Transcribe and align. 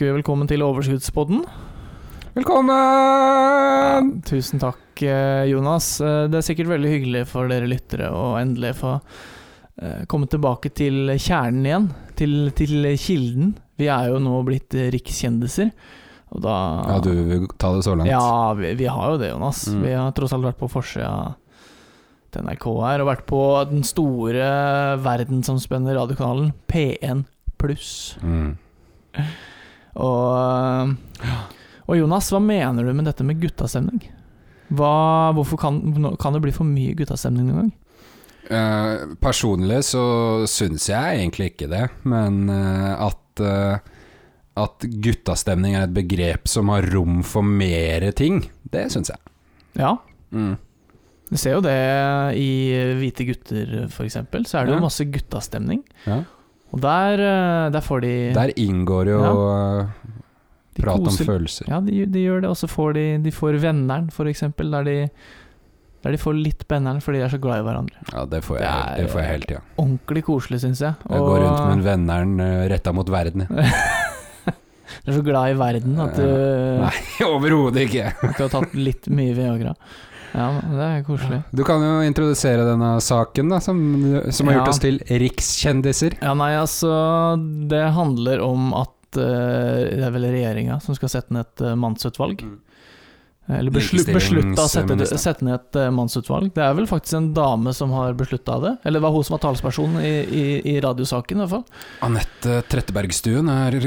Ønsker 0.00 0.14
vi 0.14 0.22
velkommen 0.22 0.48
til 0.48 0.62
Overskuddspodden. 0.64 1.42
Velkommen! 2.32 4.06
Tusen 4.24 4.56
takk, 4.62 5.02
eh, 5.04 5.44
Jonas. 5.50 6.00
Eh, 6.00 6.26
Det 6.32 6.38
er 6.38 6.46
sikkert 6.46 6.70
veldig 6.72 6.88
hyggelig 6.88 7.26
for 7.28 7.46
dere 7.52 7.68
lyttere 7.68 8.08
å 8.08 8.40
endelig 8.40 8.78
få 8.78 8.94
eh, 8.96 10.06
komme 10.08 10.24
tilbake 10.24 10.72
til 10.72 11.12
kjernen 11.20 11.66
igjen. 11.68 11.90
Til, 12.16 12.32
til 12.56 12.88
kilden. 12.96 13.52
Vi 13.76 13.90
er 13.92 14.08
jo 14.08 14.22
nå 14.24 14.40
blitt 14.48 14.72
rikskjendiser. 14.72 15.68
Og 16.32 16.40
da 16.48 16.56
Ja, 16.94 16.96
du 17.04 17.10
vil 17.12 17.46
ta 17.60 17.74
det 17.76 17.84
så 17.84 17.92
langt? 17.92 18.08
Ja, 18.08 18.54
vi, 18.56 18.72
vi 18.80 18.88
har 18.88 19.04
jo 19.04 19.20
det, 19.20 19.34
Jonas. 19.34 19.66
Mm. 19.68 19.84
Vi 19.84 19.92
har 19.92 20.16
tross 20.16 20.32
alt 20.32 20.48
vært 20.48 20.62
på 20.64 20.72
forsida 20.72 21.34
til 22.32 22.48
NRK 22.48 22.66
her, 22.86 23.04
og 23.04 23.12
vært 23.12 23.28
på 23.28 23.44
den 23.68 23.84
store 23.84 24.48
verdensomspennende 25.04 26.00
radiokanalen 26.00 26.54
P1 26.72 27.26
pluss. 27.60 28.16
Mm. 28.24 28.56
Og, 29.98 30.94
og 31.88 31.98
Jonas, 31.98 32.30
hva 32.30 32.40
mener 32.44 32.84
du 32.86 32.92
med 32.94 33.08
dette 33.10 33.24
med 33.26 33.40
guttastemning? 33.42 34.02
Hva, 34.70 35.32
hvorfor 35.34 35.58
kan, 35.58 35.80
kan 36.22 36.36
det 36.36 36.42
bli 36.44 36.52
for 36.54 36.68
mye 36.68 36.94
guttastemning 36.98 37.48
noen 37.50 37.64
gang? 37.64 37.72
Uh, 38.50 39.14
personlig 39.22 39.80
så 39.86 40.02
syns 40.50 40.88
jeg 40.90 41.18
egentlig 41.20 41.52
ikke 41.52 41.68
det, 41.70 41.84
men 42.10 42.44
uh, 42.50 43.08
at 43.10 43.42
uh, 43.44 43.98
at 44.60 44.82
guttastemning 45.02 45.76
er 45.78 45.86
et 45.86 45.94
begrep 45.94 46.48
som 46.50 46.68
har 46.72 46.84
rom 46.92 47.20
for 47.24 47.46
mere 47.46 48.10
ting, 48.18 48.42
det 48.70 48.88
syns 48.94 49.12
jeg. 49.14 49.20
Ja, 49.78 49.96
Mm. 50.30 50.56
du 51.30 51.36
ser 51.38 51.56
jo 51.56 51.60
det 51.64 51.72
i 52.38 52.50
Hvite 52.98 53.24
gutter, 53.26 53.70
eksempel. 54.04 54.44
Så 54.46 54.58
er 54.60 54.66
det 54.66 54.74
Ja. 54.74 54.76
jo 54.78 54.84
masse 54.84 55.04
guttastemning. 55.10 55.80
Ja. 56.06 56.20
Og 56.70 56.80
der, 56.84 57.20
eh, 57.26 57.66
der 57.74 57.82
får 57.82 58.00
de 58.04 58.14
Der 58.36 58.52
inngår 58.56 59.08
jo 59.10 59.20
ja. 59.24 59.86
de 60.76 60.82
prat 60.84 61.08
om 61.12 61.16
følelser. 61.26 61.66
Ja, 61.68 61.80
de, 61.82 62.04
de 62.06 62.24
gjør 62.24 62.42
det. 62.44 62.50
Og 62.52 62.56
så 62.60 62.68
får 62.70 62.92
de, 62.98 63.04
de 63.24 63.32
får 63.34 63.58
venneren, 63.62 64.10
for 64.14 64.30
eksempel, 64.30 64.70
der 64.70 64.86
de, 64.86 64.96
der 66.04 66.14
de 66.14 66.20
får 66.22 66.38
litt 66.38 66.62
benneren 66.70 67.02
fordi 67.04 67.18
de 67.20 67.24
er 67.26 67.32
så 67.34 67.40
glad 67.42 67.60
i 67.60 67.66
hverandre. 67.66 68.04
Ja, 68.14 68.24
det 68.24 68.42
får 68.46 68.56
Det 68.60 68.64
jeg, 68.68 68.84
er- 68.86 69.02
det 69.02 69.10
får 69.12 69.20
jeg 69.20 69.30
hele 69.32 69.48
tida. 69.50 69.62
Ordentlig 69.82 70.22
koselig, 70.24 70.60
syns 70.62 70.80
jeg. 70.86 70.94
Jeg 71.10 71.26
går 71.26 71.42
rundt 71.44 71.64
med 71.66 71.74
en 71.78 71.84
venneren 71.88 72.36
uh, 72.40 72.68
retta 72.72 72.92
mot 72.96 73.10
verden. 73.10 73.46
jeg. 73.50 73.72
Du 75.04 75.12
er 75.12 75.14
så 75.14 75.22
glad 75.22 75.52
i 75.52 75.54
verden 75.56 76.00
at 76.02 76.16
du, 76.18 76.24
Nei, 76.82 76.90
overhodet 77.24 77.84
ikke. 77.86 78.08
at 78.10 78.34
du 78.36 78.42
har 78.42 78.50
tatt 78.52 78.72
litt 78.74 79.06
mye 79.14 79.32
Viagra. 79.36 79.70
Ja, 80.34 80.46
det 80.62 80.86
er 80.86 81.02
koselig. 81.06 81.40
Du 81.56 81.64
kan 81.66 81.82
jo 81.82 82.00
introdusere 82.06 82.64
denne 82.68 82.92
saken, 83.02 83.50
da, 83.50 83.58
som, 83.64 83.76
som 84.30 84.46
har 84.46 84.54
Ja. 84.54 84.60
gjort 84.60 84.72
oss 84.74 84.82
til 84.82 85.00
rikskjendiser. 85.08 86.18
Ja, 86.22 86.34
nei, 86.38 86.52
altså 86.60 86.90
Det 87.70 87.82
handler 87.96 88.42
om 88.44 88.72
at 88.78 89.18
eh, 89.18 89.96
det 89.96 90.04
er 90.06 90.14
vel 90.14 90.28
regjeringa 90.30 90.80
som 90.84 90.94
skal 90.94 91.10
sette 91.10 91.34
ned 91.34 91.48
et 91.48 91.64
uh, 91.66 91.74
mannsutvalg. 91.74 92.44
Mm. 92.46 92.58
Eller 93.50 93.74
beslu, 93.74 93.98
beslutta 94.06 94.62
å 94.62 94.70
sette, 94.70 95.18
sette 95.18 95.42
ned 95.42 95.56
et 95.56 95.78
uh, 95.80 95.88
mannsutvalg. 95.90 96.52
Det 96.54 96.62
er 96.62 96.76
vel 96.78 96.86
faktisk 96.86 97.16
en 97.18 97.32
dame 97.34 97.72
som 97.74 97.90
har 97.96 98.14
beslutta 98.14 98.60
det. 98.62 98.76
Eller 98.84 99.00
det 99.00 99.06
var 99.08 99.16
hun 99.16 99.26
som 99.26 99.34
var 99.34 99.42
talsperson 99.48 99.96
i, 99.98 100.12
i, 100.22 100.44
i 100.70 100.80
radiosaken, 100.84 101.40
i 101.40 101.42
hvert 101.42 101.56
fall. 101.56 101.88
Anette 102.06 102.60
Trettebergstuen 102.70 103.50
er 103.50 103.80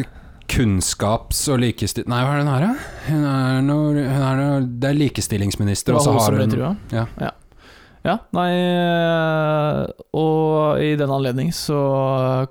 kunnskaps- 0.52 1.46
og 1.54 1.62
likestil... 1.64 2.06
Nei, 2.12 2.20
hva 2.26 2.34
er 2.36 2.42
det 2.42 2.48
hun 2.48 2.54
er, 2.54 2.66
da? 2.66 2.90
Hun 3.08 3.24
er 3.30 3.64
noe, 3.66 3.94
hun 3.94 4.28
er 4.28 4.42
noe 4.42 4.60
Det 4.82 4.92
er 4.92 5.00
likestillingsminister, 5.00 5.96
og 5.98 6.06
så 6.06 6.14
har 6.18 6.38
hun. 6.42 6.60
Ja. 6.92 7.08
ja. 7.22 7.32
Ja, 8.04 8.18
nei 8.36 8.50
eh, 8.52 9.78
Og 10.20 10.82
i 10.84 10.92
den 11.00 11.12
anledning 11.14 11.54
så 11.56 11.78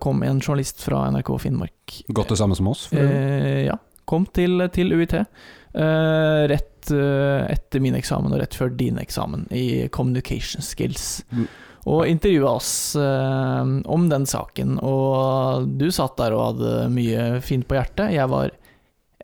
kom 0.00 0.22
en 0.24 0.40
journalist 0.40 0.80
fra 0.80 1.04
NRK 1.12 1.32
Finnmark 1.42 1.98
Gått 2.08 2.32
det 2.32 2.38
samme 2.40 2.56
som 2.56 2.70
oss? 2.72 2.86
Eh, 2.96 3.66
ja, 3.66 3.76
kom 4.08 4.24
til, 4.32 4.64
til 4.72 4.94
UiT. 4.96 5.12
eh, 5.12 6.42
rett 6.48 6.90
eh, 6.90 7.44
etter 7.52 7.84
min 7.84 7.98
eksamen 8.00 8.32
og 8.32 8.40
rett 8.40 8.56
før 8.56 8.72
din 8.76 8.98
eksamen 9.00 9.44
i 9.52 9.88
communication 9.92 10.64
skills. 10.64 11.22
Mm. 11.30 11.46
Og 11.90 12.06
intervjua 12.06 12.56
oss 12.60 12.72
eh, 12.94 13.70
om 13.90 14.08
den 14.10 14.26
saken. 14.28 14.76
Og 14.86 15.66
du 15.80 15.88
satt 15.90 16.18
der 16.20 16.36
og 16.36 16.44
hadde 16.52 16.74
mye 16.94 17.40
fint 17.42 17.66
på 17.66 17.78
hjertet. 17.78 18.14
Jeg 18.14 18.30
var 18.30 18.52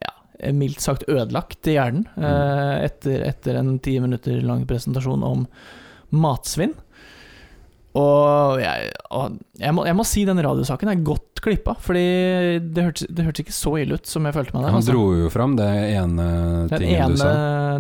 ja, 0.03 0.15
mildt 0.57 0.83
sagt 0.83 1.07
ødelagt 1.07 1.71
i 1.71 1.77
hjernen 1.77 2.09
eh, 2.19 2.75
etter, 2.89 3.23
etter 3.29 3.61
en 3.61 3.77
ti 3.85 3.99
minutter 4.03 4.43
lang 4.43 4.67
presentasjon 4.71 5.23
om 5.27 5.47
matsvinn. 6.11 6.75
Og 7.99 8.61
jeg, 8.61 8.91
og 9.17 9.39
jeg, 9.59 9.75
må, 9.75 9.85
jeg 9.89 9.97
må 9.97 10.05
si 10.07 10.23
den 10.29 10.39
radiosaken 10.45 10.91
er 10.93 11.01
godt 11.07 11.41
klippa, 11.43 11.75
fordi 11.83 12.05
det 12.63 12.85
hørtes, 12.85 13.09
det 13.11 13.25
hørtes 13.27 13.45
ikke 13.45 13.55
så 13.57 13.73
ille 13.81 13.99
ut 13.99 14.11
som 14.11 14.27
jeg 14.29 14.37
følte 14.37 14.55
meg 14.55 14.67
der. 14.67 14.75
Han 14.75 14.81
altså. 14.81 14.95
dro 14.95 15.05
jo 15.19 15.31
fram 15.33 15.57
det 15.59 15.69
ene 15.97 16.29
den 16.71 16.85
tingen 16.85 17.03
ene, 17.03 17.17
du 17.17 17.23
sa. 17.23 17.33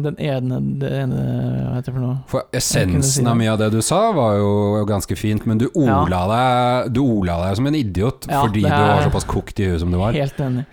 den 0.08 0.20
ene, 0.30 0.60
det 0.82 0.92
ene 1.02 1.22
Hva 1.22 1.74
heter 1.76 1.90
det 1.90 1.96
for 1.96 2.04
noe? 2.06 2.16
For 2.32 2.60
essensen 2.60 3.06
si 3.06 3.26
av 3.26 3.38
mye 3.38 3.54
av 3.54 3.60
det 3.62 3.70
du 3.76 3.80
sa, 3.84 4.00
var 4.16 4.38
jo 4.40 4.84
ganske 4.88 5.18
fint, 5.18 5.46
men 5.48 5.60
du 5.60 5.68
ola, 5.72 6.22
deg, 6.32 6.94
du 6.96 7.02
ola 7.04 7.40
deg 7.44 7.58
som 7.60 7.70
en 7.70 7.78
idiot 7.78 8.30
Ja, 8.30 8.42
fordi 8.46 8.64
du 8.64 8.72
var 8.72 9.04
såpass 9.06 9.28
kokt 9.28 9.60
i 9.62 9.70
huet 9.70 9.84
som 9.84 9.92
du 9.94 10.00
var. 10.00 10.16
Helt 10.16 10.40
enig. 10.42 10.66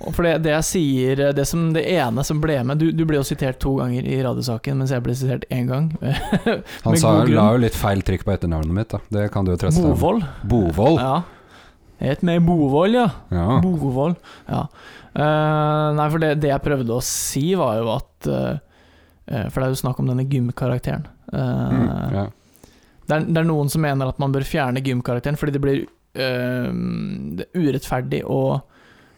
For 0.00 0.24
det, 0.24 0.30
det 0.46 0.52
jeg 0.54 0.64
sier 0.64 1.20
Det 1.36 1.44
som 1.48 1.66
det 1.74 1.82
ene 1.92 2.22
som 2.24 2.38
ble 2.40 2.54
med 2.64 2.80
Du, 2.80 2.86
du 2.96 3.02
ble 3.08 3.18
jo 3.18 3.24
sitert 3.26 3.58
to 3.60 3.74
ganger 3.76 4.06
i 4.08 4.20
radiosaken, 4.24 4.78
mens 4.80 4.94
jeg 4.94 5.04
ble 5.04 5.16
sitert 5.18 5.44
én 5.52 5.68
gang. 5.68 5.90
Han 6.86 6.96
sa, 7.00 7.12
la 7.28 7.50
jo 7.54 7.60
litt 7.66 7.76
feil 7.76 8.00
trykk 8.06 8.24
på 8.24 8.32
etternavnet 8.34 8.72
mitt, 8.76 8.94
da. 8.94 9.02
Det 9.12 9.26
kan 9.34 9.44
du 9.44 9.52
jo 9.52 9.58
trøste. 9.60 9.82
Bovold. 9.84 10.24
Bovold. 10.48 11.02
Ja. 11.02 11.18
Het 12.00 12.24
meg 12.24 12.40
Bovold, 12.46 12.96
ja. 12.96 13.06
Ja. 13.28 13.58
Bovold. 13.60 14.16
Ja. 14.48 14.62
Uh, 15.10 15.90
nei, 15.98 16.06
for 16.08 16.22
det, 16.22 16.34
det 16.40 16.52
jeg 16.52 16.64
prøvde 16.64 16.96
å 16.96 17.04
si, 17.04 17.44
var 17.58 17.80
jo 17.82 17.90
at 17.92 18.28
uh, 18.30 18.54
For 19.50 19.58
det 19.60 19.64
er 19.66 19.72
jo 19.74 19.80
snakk 19.82 20.00
om 20.00 20.08
denne 20.08 20.24
gymkarakteren. 20.30 21.04
Uh, 21.28 21.68
Mm, 21.70 22.14
ja. 22.16 22.22
det, 23.06 23.14
er, 23.14 23.26
det 23.28 23.38
er 23.42 23.46
noen 23.46 23.68
som 23.70 23.84
mener 23.84 24.08
at 24.10 24.18
man 24.22 24.32
bør 24.34 24.42
fjerne 24.48 24.80
gymkarakteren 24.82 25.36
fordi 25.38 25.54
det 25.54 25.60
blir 25.62 25.84
det 26.10 27.46
urettferdig 27.54 28.24
å 28.26 28.40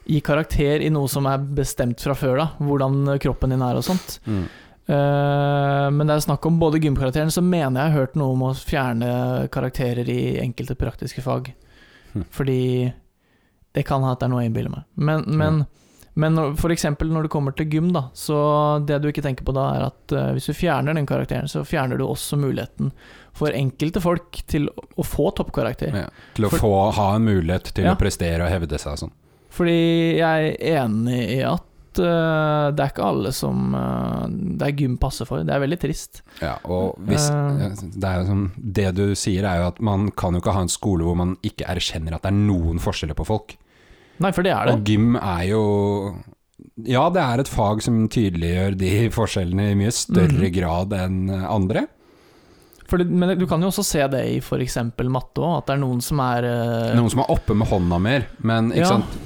gi 0.05 0.19
karakter 0.25 0.81
i 0.83 0.89
noe 0.91 1.07
som 1.07 1.25
er 1.31 1.37
bestemt 1.39 2.01
fra 2.03 2.15
før, 2.17 2.37
da. 2.41 2.47
Hvordan 2.59 3.05
kroppen 3.23 3.53
din 3.55 3.61
er 3.63 3.79
og 3.79 3.85
sånt. 3.87 4.19
Mm. 4.27 4.43
Uh, 4.83 5.87
men 5.95 6.07
det 6.09 6.17
er 6.17 6.25
snakk 6.25 6.43
om 6.49 6.57
både 6.59 6.81
gymkarakteren, 6.83 7.31
så 7.31 7.41
mener 7.45 7.79
jeg 7.85 7.93
har 7.93 8.01
hørt 8.03 8.17
noe 8.19 8.33
om 8.35 8.41
å 8.49 8.55
fjerne 8.57 9.13
karakterer 9.53 10.09
i 10.11 10.17
enkelte 10.43 10.75
praktiske 10.79 11.23
fag. 11.23 11.53
Mm. 12.13 12.25
Fordi 12.35 12.59
det 13.73 13.85
kan 13.87 14.03
ha 14.05 14.11
at 14.13 14.19
det 14.21 14.27
er 14.27 14.33
noe 14.35 14.43
jeg 14.43 14.51
innbiller 14.51 14.73
meg. 14.75 14.83
Men, 14.99 15.23
men, 15.39 15.63
men 16.19 16.41
f.eks. 16.59 16.83
når 16.99 17.25
det 17.29 17.31
kommer 17.33 17.55
til 17.57 17.71
gym, 17.71 17.87
da, 17.95 18.09
så 18.13 18.37
det 18.85 18.99
du 19.01 19.07
ikke 19.09 19.23
tenker 19.25 19.47
på 19.47 19.55
da, 19.55 19.69
er 19.79 19.87
at 19.87 20.13
uh, 20.19 20.27
hvis 20.35 20.51
du 20.51 20.57
fjerner 20.59 20.99
den 20.99 21.07
karakteren, 21.09 21.47
så 21.49 21.63
fjerner 21.65 21.97
du 21.97 22.05
også 22.09 22.37
muligheten 22.43 22.91
for 23.33 23.55
enkelte 23.55 24.03
folk 24.03 24.43
til 24.51 24.67
å 24.69 25.07
få 25.07 25.31
toppkarakter. 25.39 25.95
Ja. 26.03 26.09
Til 26.37 26.45
å 26.45 26.51
For- 26.53 26.67
få 26.67 26.75
ha 26.99 27.07
en 27.15 27.25
mulighet 27.31 27.71
til 27.73 27.87
Ja. 27.87 27.95
å 27.95 27.99
prestere 28.03 28.43
og 28.45 28.51
hevde 28.51 28.77
seg 28.77 28.97
og 28.97 29.05
sånn. 29.07 29.15
Fordi 29.53 30.17
jeg 30.17 30.55
er 30.57 30.81
enig 30.81 31.19
i 31.35 31.39
at 31.45 31.99
eh, 32.01 32.67
det 32.73 32.81
er 32.81 32.89
ikke 32.89 33.05
alle 33.05 33.31
som 33.37 33.75
eh, 33.77 34.23
det 34.57 34.65
er 34.71 34.77
gym 34.79 34.95
passer 35.01 35.27
for. 35.29 35.43
Det 35.45 35.53
er 35.53 35.61
veldig 35.61 35.77
trist. 35.83 36.23
Ja, 36.41 36.55
og 36.65 36.95
hvis 37.05 37.27
Eh. 37.29 37.75
det, 37.93 38.07
er 38.09 38.21
jo 38.23 38.29
sånn, 38.31 38.45
det 38.57 38.87
du 38.97 39.03
sier, 39.19 39.45
er 39.45 39.61
jo 39.61 39.67
at 39.69 39.81
man 39.85 40.07
kan 40.17 40.33
jo 40.33 40.41
ikke 40.41 40.55
ha 40.57 40.63
en 40.65 40.73
skole 40.73 41.05
hvor 41.05 41.17
man 41.19 41.35
ikke 41.45 41.67
erkjenner 41.69 42.15
at 42.17 42.25
det 42.25 42.31
er 42.33 42.39
noen 42.39 42.81
forskjeller 42.81 43.17
på 43.19 43.27
folk. 43.29 43.53
Nei, 44.23 44.31
for 44.33 44.45
det 44.45 44.53
er 44.55 44.69
det. 44.71 44.73
Og 44.79 44.87
gym 44.89 45.15
er 45.21 45.43
jo 45.51 45.63
Ja, 46.89 47.07
det 47.13 47.21
er 47.21 47.41
et 47.43 47.49
fag 47.51 47.81
som 47.85 48.07
tydeliggjør 48.09 48.75
de 48.79 48.91
forskjellene 49.17 49.71
i 49.73 49.77
mye 49.77 49.91
større 49.93 50.47
mm. 50.49 50.53
grad 50.55 50.93
enn 50.97 51.19
andre. 51.45 51.85
Fordi, 52.89 53.05
men 53.09 53.37
du 53.39 53.45
kan 53.49 53.61
jo 53.63 53.69
også 53.71 53.83
se 53.85 54.01
det 54.11 54.21
i 54.33 54.39
f.eks. 54.41 54.75
matte 55.09 55.41
òg, 55.41 55.59
at 55.61 55.69
det 55.69 55.75
er 55.77 55.81
noen 55.81 56.01
som 56.03 56.19
er 56.21 56.45
Noen 56.97 57.09
som 57.13 57.21
er 57.23 57.31
oppe 57.33 57.55
med 57.57 57.69
hånda 57.69 57.99
mer, 58.01 58.25
men 58.45 58.73
ikke 58.73 58.83
Ja. 58.83 58.89
sant 58.97 59.22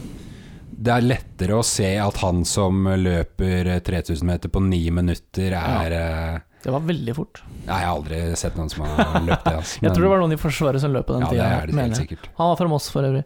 Det 0.77 0.93
er 0.93 1.05
lettere 1.05 1.57
å 1.57 1.63
se 1.65 1.89
at 1.97 2.19
han 2.21 2.43
som 2.45 2.85
løper 2.85 3.71
3000 3.81 4.27
meter 4.29 4.51
på 4.53 4.61
ni 4.61 4.83
minutter, 4.93 5.55
er 5.57 5.95
ja. 5.97 6.37
Det 6.63 6.73
var 6.73 6.83
veldig 6.83 7.13
fort. 7.15 7.41
Nei, 7.67 7.77
jeg 7.79 7.87
har 7.87 7.93
aldri 7.95 8.17
sett 8.35 8.57
noen 8.57 8.69
som 8.69 8.83
har 8.83 9.21
løpt 9.23 9.45
det. 9.45 9.53
Altså. 9.55 9.79
Jeg 9.85 9.93
tror 9.93 10.03
det 10.03 10.09
var 10.11 10.21
noen 10.23 10.33
i 10.35 10.39
Forsvaret 10.41 10.83
som 10.83 10.91
løp 10.91 11.05
på 11.07 11.15
den 11.15 11.23
Ja, 11.23 11.29
det 11.31 11.45
er 11.45 11.69
det 11.69 11.77
helt 11.77 11.99
sikkert. 12.01 12.29
Han 12.39 12.49
var 12.51 12.59
fra 12.59 12.67
Moss 12.71 12.89
for 12.91 13.07
øvrig. 13.07 13.21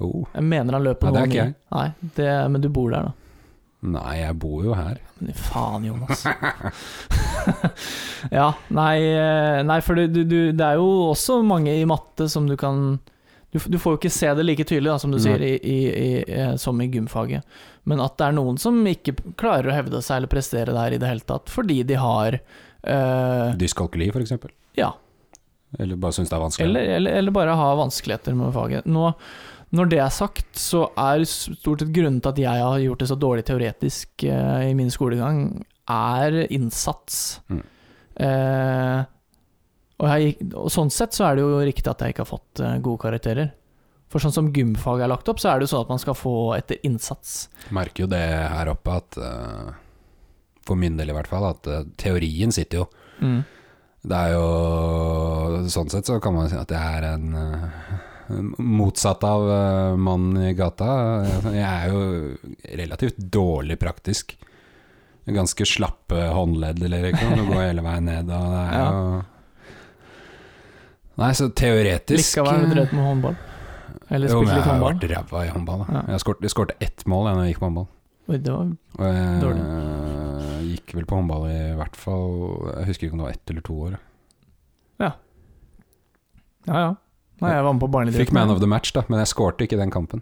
Oh. 0.00 0.22
Jeg 0.32 0.46
mener 0.48 0.78
han 0.78 0.86
løp 0.86 1.00
på 1.02 1.10
Ja, 1.10 1.12
det 1.12 1.24
ikke 1.28 1.42
jeg. 1.42 1.54
Nei, 1.76 1.86
det, 2.16 2.28
men 2.54 2.64
du 2.64 2.70
bor 2.72 2.94
der, 2.94 3.10
da. 3.10 3.58
Nei, 3.90 4.14
jeg 4.20 4.36
bor 4.40 4.64
jo 4.64 4.76
her. 4.76 4.96
Men 5.20 5.36
faen, 5.36 5.84
Jonas. 5.90 6.24
ja, 8.38 8.48
nei, 8.76 8.96
eh, 9.08 9.60
nei 9.68 9.78
for 9.84 10.00
du, 10.00 10.06
du, 10.08 10.22
du, 10.24 10.38
det 10.56 10.66
er 10.66 10.80
jo 10.80 10.88
også 11.10 11.40
mange 11.44 11.74
i 11.76 11.86
matte 11.88 12.28
som 12.32 12.48
du 12.48 12.56
kan 12.60 12.98
Du, 13.50 13.58
du 13.58 13.78
får 13.82 13.96
jo 13.96 13.98
ikke 13.98 14.12
se 14.14 14.30
det 14.38 14.44
like 14.46 14.64
tydelig, 14.64 14.92
da, 14.92 14.98
som 15.02 15.10
du 15.10 15.18
Nei. 15.18 15.24
sier, 15.24 15.42
i, 15.42 15.54
i, 15.58 15.78
i, 15.90 16.08
eh, 16.38 16.54
som 16.60 16.78
i 16.80 16.86
gymfaget. 16.92 17.60
Men 17.90 18.02
at 18.04 18.16
det 18.20 18.28
er 18.28 18.36
noen 18.36 18.58
som 18.62 18.78
ikke 18.86 19.16
klarer 19.40 19.70
å 19.70 19.74
hevde 19.74 20.02
seg 20.06 20.20
eller 20.20 20.30
prestere 20.30 20.74
der 20.76 20.94
i 20.94 21.00
det 21.02 21.10
hele 21.10 21.26
tatt, 21.26 21.50
fordi 21.50 21.80
de 21.88 21.98
har 21.98 22.38
eh, 22.38 23.56
Dyskalkuli, 23.58 24.10
eksempel. 24.22 24.54
Ja. 24.78 24.92
Eller 25.78 25.98
bare 25.98 26.14
syns 26.14 26.30
det 26.30 26.36
er 26.38 26.44
vanskelig. 26.44 26.68
Eller, 26.68 26.92
eller, 26.98 27.18
eller 27.20 27.34
bare 27.34 27.58
ha 27.58 27.70
vanskeligheter 27.78 28.38
med 28.38 28.54
faget. 28.54 28.86
Nå, 28.90 29.10
Når 29.74 29.90
det 29.90 30.00
er 30.02 30.14
sagt, 30.14 30.48
så 30.58 30.88
er 30.98 31.26
stort 31.30 31.82
sett 31.82 31.92
grunnen 31.94 32.22
til 32.22 32.32
at 32.32 32.40
jeg 32.42 32.64
har 32.66 32.78
gjort 32.82 33.02
det 33.02 33.10
så 33.10 33.18
dårlig 33.18 33.44
teoretisk 33.50 34.24
eh, 34.26 34.70
i 34.70 34.74
min 34.78 34.90
skolegang, 34.90 35.44
er 35.90 36.44
innsats. 36.50 37.40
Mm. 37.50 37.62
Eh, 38.26 39.04
og, 40.00 40.06
jeg, 40.08 40.30
gikk- 40.32 40.56
og 40.56 40.70
sånn 40.72 40.92
sett 40.92 41.16
så 41.16 41.26
er 41.28 41.36
det 41.36 41.44
jo 41.44 41.60
riktig 41.60 41.90
at 41.92 42.00
jeg 42.00 42.14
ikke 42.14 42.24
har 42.24 42.30
fått 42.30 42.62
eh, 42.64 42.78
gode 42.80 43.02
karakterer. 43.02 43.52
For 44.10 44.22
sånn 44.22 44.34
som 44.34 44.48
gymfag 44.54 45.04
er 45.04 45.10
lagt 45.12 45.28
opp, 45.30 45.38
så 45.42 45.52
er 45.52 45.60
det 45.60 45.68
jo 45.68 45.74
sånn 45.74 45.84
at 45.84 45.92
man 45.92 46.00
skal 46.02 46.16
få 46.18 46.34
etter 46.56 46.80
innsats. 46.88 47.44
Merker 47.76 48.06
jo 48.06 48.10
det 48.10 48.24
her 48.24 48.72
oppe 48.72 48.96
at 48.96 49.18
eh, 49.20 49.70
For 50.66 50.78
min 50.80 50.96
del 50.98 51.12
i 51.12 51.16
hvert 51.16 51.30
fall, 51.30 51.50
at 51.52 51.68
eh, 51.70 51.84
teorien 52.00 52.52
sitter 52.54 52.82
jo. 52.82 52.86
Mm. 53.20 53.40
Det 54.00 54.16
er 54.16 54.32
jo 54.32 55.66
Sånn 55.68 55.90
sett 55.92 56.08
så 56.08 56.16
kan 56.24 56.32
man 56.32 56.48
si 56.48 56.56
at 56.56 56.70
jeg 56.72 57.00
er 57.00 57.04
en 57.10 57.34
motsatt 58.62 59.24
av 59.26 59.42
mannen 60.00 60.46
i 60.48 60.54
gata. 60.56 60.86
Jeg 61.50 61.66
er 61.66 61.90
jo 61.90 62.00
relativt 62.80 63.18
dårlig 63.18 63.76
praktisk. 63.82 64.32
Ganske 65.26 65.66
slappe 65.68 66.30
håndledd, 66.32 66.80
eller 66.86 67.10
ikke 67.10 67.26
noe, 67.34 67.48
går 67.50 67.66
hele 67.66 67.84
veien 67.84 68.08
ned, 68.08 68.30
og 68.32 68.54
det 68.54 68.62
er 68.62 68.80
jo 68.80 69.20
Nei, 71.20 71.30
så 71.36 71.48
teoretisk 71.52 72.36
Likevel 72.40 72.62
du 72.64 72.74
drevet 72.74 72.92
med 72.96 73.04
håndball. 73.04 73.36
Eller 74.10 74.28
spilte 74.32 74.54
litt 74.56 74.64
håndball? 74.66 74.94
Jo, 74.94 75.00
men 75.00 75.10
jeg 75.10 75.16
har 75.16 75.24
vært 75.24 75.30
ræva 75.30 75.42
i 75.46 75.50
håndball. 75.54 75.82
Da. 75.86 75.94
Ja. 75.98 76.02
Jeg 76.14 76.22
skårte- 76.24 76.50
skårte 76.54 76.76
ett 76.80 77.04
mål 77.06 77.26
jeg, 77.28 77.36
når 77.36 77.44
jeg 77.44 77.54
gikk 77.54 77.60
på 77.60 77.68
håndball. 77.68 77.88
Oi, 78.30 78.36
det 78.38 78.52
var 78.54 78.70
Og 79.00 79.04
jeg 79.10 79.40
Dårlig. 79.42 79.64
eh, 79.66 80.60
gikk 80.70 80.94
vel 80.94 81.04
på 81.10 81.16
håndball 81.18 81.44
i 81.50 81.74
hvert 81.74 81.96
fall 81.96 82.26
Jeg 82.78 82.86
husker 82.90 83.06
ikke 83.08 83.12
om 83.12 83.18
det 83.18 83.26
var 83.26 83.32
ett 83.36 83.50
eller 83.50 83.60
to 83.66 83.74
år. 83.88 83.98
Ja 85.00 85.12
ja. 86.84 86.90
Nei, 87.40 87.50
jeg 87.56 87.64
var 87.64 87.72
med 87.72 87.80
på 87.80 87.88
barneidretten. 87.90 88.26
Fikk 88.26 88.34
man 88.36 88.50
of 88.52 88.58
the 88.60 88.66
match, 88.68 88.90
da, 88.92 89.00
men 89.08 89.18
jeg 89.22 89.30
skårte 89.32 89.64
ikke 89.64 89.78
den 89.80 89.90
kampen. 89.90 90.20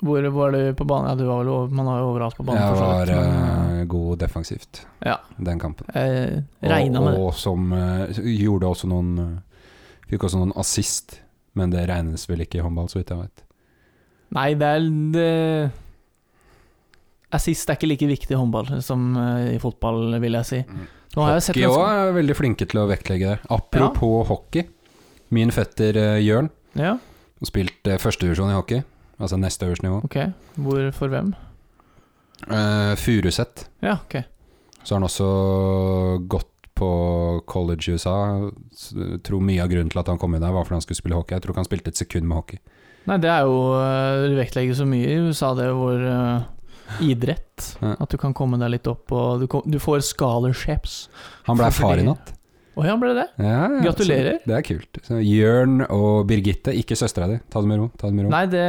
Hvor 0.00 0.22
var 0.32 0.52
du 0.54 0.72
på 0.78 0.86
banen? 0.88 1.10
Ja, 1.10 1.14
du 1.18 1.24
var 1.28 1.42
vel 1.44 1.74
man 1.76 1.86
har 1.90 1.98
jo 2.00 2.06
overalt 2.14 2.36
på 2.38 2.46
banen. 2.46 2.62
Jeg 2.62 2.78
var 2.80 3.06
men, 3.12 3.80
eh, 3.80 3.84
god 3.90 4.18
defensivt 4.22 4.84
Ja. 5.04 5.16
den 5.38 5.58
kampen. 5.58 5.86
Jeg 5.94 6.44
regna 6.62 7.00
med 7.00 7.12
det. 7.14 7.20
og 7.20 7.34
som 7.34 7.72
eh, 7.72 8.06
gjorde 8.16 8.62
også 8.70 8.88
noen 8.88 9.18
eh, 9.18 9.47
Fikk 10.08 10.24
også 10.24 10.40
noen 10.40 10.54
assist, 10.56 11.18
men 11.58 11.72
det 11.74 11.84
regnes 11.90 12.24
vel 12.30 12.44
ikke 12.44 12.60
i 12.60 12.64
håndball, 12.64 12.88
så 12.88 13.00
vidt 13.00 13.12
jeg 13.12 13.20
vet. 13.20 13.44
Nei, 14.36 14.48
det 14.60 14.68
er 14.76 14.88
det 15.14 15.28
Assist 17.36 17.68
er 17.68 17.76
ikke 17.76 17.90
like 17.90 18.06
viktig 18.08 18.32
i 18.32 18.38
håndball 18.40 18.70
som 18.84 19.10
eh, 19.20 19.54
i 19.56 19.58
fotball, 19.60 20.14
vil 20.22 20.38
jeg 20.38 20.48
si. 20.48 20.60
Nå 21.12 21.24
har 21.26 21.36
Hockey 21.36 21.66
òg 21.68 21.82
er 21.84 22.14
veldig 22.16 22.36
flinke 22.36 22.64
til 22.68 22.80
å 22.80 22.86
vektlegge 22.88 23.34
det. 23.34 23.50
Apropos 23.52 24.28
hockey. 24.30 24.64
Min 25.36 25.52
fetter 25.52 25.96
eh, 26.00 26.22
Jørn 26.24 26.48
Ja, 26.78 26.94
har 26.96 27.50
spilt 27.50 27.84
uh, 27.90 27.98
førstedivisjon 28.00 28.48
i 28.48 28.56
hockey, 28.56 28.80
altså 29.20 29.36
neste 29.36 29.68
øverste 29.68 29.84
nivå. 29.84 30.00
ok. 30.08 30.16
Hvor 30.56 30.88
for 30.96 31.12
hvem? 31.12 31.34
Uh, 32.48 32.94
Furuset. 32.96 33.66
Ja, 33.84 33.98
okay. 34.06 34.24
Så 34.82 34.94
har 34.94 35.02
han 35.02 35.08
også 35.08 35.28
gått 36.32 36.57
på 36.78 36.90
college 37.50 37.88
i 37.90 37.96
USA. 37.98 38.16
Jeg 38.94 39.22
Tror 39.26 39.42
mye 39.44 39.64
av 39.64 39.70
grunnen 39.72 39.90
til 39.92 40.02
at 40.02 40.10
han 40.12 40.20
kom 40.20 40.36
inn 40.36 40.44
der, 40.44 40.54
var 40.54 40.66
fordi 40.66 40.78
han 40.78 40.86
skulle 40.86 41.00
spille 41.00 41.18
hockey. 41.18 41.36
Jeg 41.36 41.44
tror 41.44 41.54
ikke 41.54 41.64
han 41.64 41.70
spilte 41.70 41.94
et 41.94 42.00
sekund 42.00 42.28
med 42.28 42.40
hockey. 42.40 42.62
Nei, 43.08 43.18
det 43.22 43.30
er 43.32 43.46
jo 43.48 43.58
eh, 43.78 44.28
Du 44.28 44.36
vektlegger 44.36 44.76
så 44.76 44.86
mye 44.88 45.08
i 45.08 45.20
USA, 45.24 45.54
det 45.56 45.68
hvor 45.72 46.00
uh, 46.02 46.48
idrett. 47.04 47.70
Ja. 47.80 47.94
At 47.96 48.12
du 48.12 48.18
kan 48.20 48.34
komme 48.36 48.60
deg 48.60 48.74
litt 48.76 48.90
opp, 48.90 49.12
og 49.14 49.44
du, 49.44 49.46
kom, 49.50 49.64
du 49.66 49.78
får 49.82 50.02
scholarships. 50.10 51.06
Han 51.48 51.60
ble 51.60 51.70
far 51.74 52.00
i 52.00 52.06
natt. 52.06 52.34
Å 52.78 52.84
ja, 52.86 52.94
ble 52.94 53.10
det? 53.16 53.24
Ja, 53.42 53.54
ja, 53.66 53.80
Gratulerer. 53.88 54.36
Det 54.46 54.54
er 54.54 54.62
kult. 54.62 55.00
Så 55.02 55.18
Jørn 55.18 55.80
og 55.88 56.28
Birgitte, 56.30 56.70
ikke 56.78 56.94
søstera 56.98 57.26
di. 57.26 57.40
Ta 57.50 57.62
det 57.64 57.72
med 57.72 57.80
ro. 57.80 57.88
Ta 57.98 58.06
det 58.06 58.14
med 58.14 58.28
ro. 58.28 58.32
Nei, 58.36 58.44
det, 58.52 58.66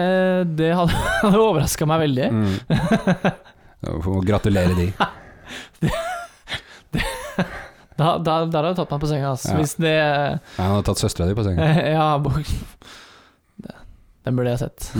det 0.57 0.71
hadde, 0.73 1.03
hadde 1.27 1.43
overraska 1.43 1.85
meg 1.89 2.07
veldig. 2.07 2.29
Mm. 2.33 4.15
Gratulerer 4.31 4.79
de. 4.79 4.89
Da, 7.99 8.13
da, 8.23 8.33
der 8.47 8.63
har 8.63 8.71
du 8.71 8.77
tatt 8.79 8.91
meg 8.95 9.01
på 9.03 9.09
senga, 9.11 9.27
altså. 9.35 9.49
Ja. 9.51 9.57
Hvis 9.59 9.73
det 9.75 9.95
Nei, 9.99 10.63
han 10.65 10.75
har 10.77 10.83
tatt 10.87 11.01
søstera 11.01 11.27
di 11.27 11.35
på 11.35 11.43
senga. 11.47 11.59
Ja, 11.97 12.05
bo- 12.23 12.31
Den 14.27 14.35
burde 14.37 14.51
jeg 14.51 14.59
sett. 14.61 14.79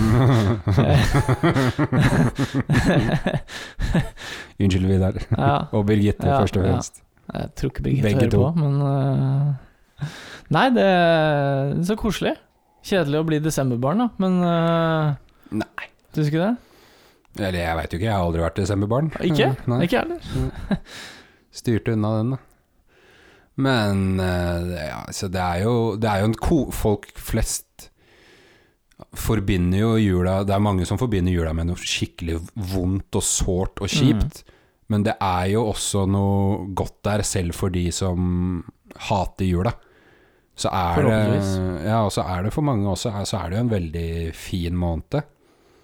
Unnskyld, 4.60 4.86
Vidar. 4.90 5.14
Ja. 5.38 5.58
Og 5.76 5.86
Birgitte, 5.88 6.28
Ja, 6.28 6.40
først 6.42 6.58
og 6.58 6.64
ja. 6.66 6.70
fremst. 6.74 6.94
Jeg 7.34 7.50
tror 7.60 7.70
ikke 7.72 7.84
Birgitte 7.86 8.08
Begge 8.08 8.20
hører 8.20 8.32
to. 8.32 8.38
på, 8.42 8.50
men 8.58 8.74
øh, 8.82 9.48
Nei, 10.56 10.68
det 10.74 10.84
er 10.86 11.84
så 11.86 11.96
koselig. 12.00 12.34
Kjedelig 12.90 13.18
å 13.20 13.24
bli 13.28 13.38
desemberbarn, 13.44 14.00
da, 14.02 14.08
men 14.24 14.34
øh, 14.44 15.08
Nei. 15.62 15.86
Syns 16.16 16.26
du 16.26 16.30
ikke 16.32 16.46
det? 16.48 16.56
Eller 17.40 17.60
jeg 17.62 17.76
veit 17.78 17.92
jo 17.94 17.98
ikke, 18.00 18.08
jeg 18.10 18.16
har 18.16 18.24
aldri 18.26 18.42
vært 18.42 18.58
desemberbarn. 18.64 19.08
Ikke? 19.24 19.48
Nei. 19.70 19.80
Ikke 19.86 19.96
jeg 20.00 20.06
heller. 20.08 20.22
Styrte 21.60 21.94
unna 21.96 22.10
den, 22.18 22.30
da. 22.34 22.38
Men 23.60 24.20
eh, 24.24 24.76
ja, 24.88 25.02
så 25.12 25.28
det 25.32 25.42
er 25.44 25.64
jo 25.66 25.74
Det 26.00 26.08
er 26.08 26.22
jo 26.22 26.30
en 26.30 26.38
ko 26.40 26.60
Folk 26.76 27.10
flest 27.20 27.90
forbinder 29.16 29.80
jo 29.80 29.90
jula 30.00 30.38
Det 30.48 30.54
er 30.56 30.64
mange 30.64 30.86
som 30.88 31.00
forbinder 31.00 31.34
jula 31.34 31.54
med 31.56 31.70
noe 31.70 31.80
skikkelig 31.80 32.40
vondt 32.74 33.16
og 33.20 33.26
sårt 33.26 33.84
og 33.84 33.92
kjipt. 33.92 34.44
Men 34.92 35.06
det 35.06 35.16
er 35.22 35.52
jo 35.54 35.68
også 35.70 36.06
noe 36.10 36.66
godt 36.76 36.98
der, 37.06 37.24
selv 37.24 37.56
for 37.56 37.70
de 37.74 37.86
som 37.96 38.64
hater 39.10 39.46
jula. 39.48 39.72
Så 40.60 40.72
er 40.74 40.96
det 41.06 41.20
Ja, 41.86 42.02
og 42.04 42.12
så 42.12 42.26
er 42.28 42.44
det 42.44 42.54
for 42.54 42.66
mange 42.66 42.90
også 42.90 43.14
Så 43.24 43.38
er 43.40 43.50
det 43.50 43.60
jo 43.60 43.64
en 43.68 43.72
veldig 43.72 44.10
fin 44.36 44.76
måned. 44.76 45.22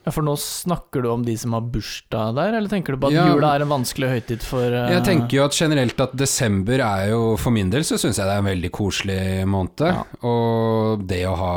Ja, 0.06 0.12
For 0.14 0.22
nå 0.26 0.36
snakker 0.38 1.02
du 1.02 1.10
om 1.10 1.24
de 1.26 1.34
som 1.42 1.56
har 1.58 1.64
bursdag 1.74 2.36
der, 2.38 2.54
eller 2.60 2.70
tenker 2.70 2.94
du 2.94 3.02
på 3.02 3.10
at 3.10 3.16
Ja. 3.16 3.26
jula 3.34 3.56
er 3.56 3.66
en 3.66 3.72
vanskelig 3.72 4.12
høytid 4.12 4.46
for 4.46 4.62
uh... 4.62 4.92
Jeg 4.94 5.02
tenker 5.08 5.40
jo 5.40 5.46
at 5.48 5.58
generelt 5.58 6.00
at 6.06 6.14
desember 6.14 6.84
er 6.86 7.10
jo 7.10 7.22
For 7.42 7.56
min 7.56 7.72
del 7.74 7.82
så 7.88 7.98
syns 7.98 8.20
jeg 8.22 8.30
det 8.30 8.36
er 8.36 8.44
en 8.44 8.52
veldig 8.52 8.72
koselig 8.76 9.20
måned. 9.50 9.82
Ja. 9.90 10.04
Og 10.30 11.06
det 11.10 11.24
å 11.26 11.36
ha 11.40 11.56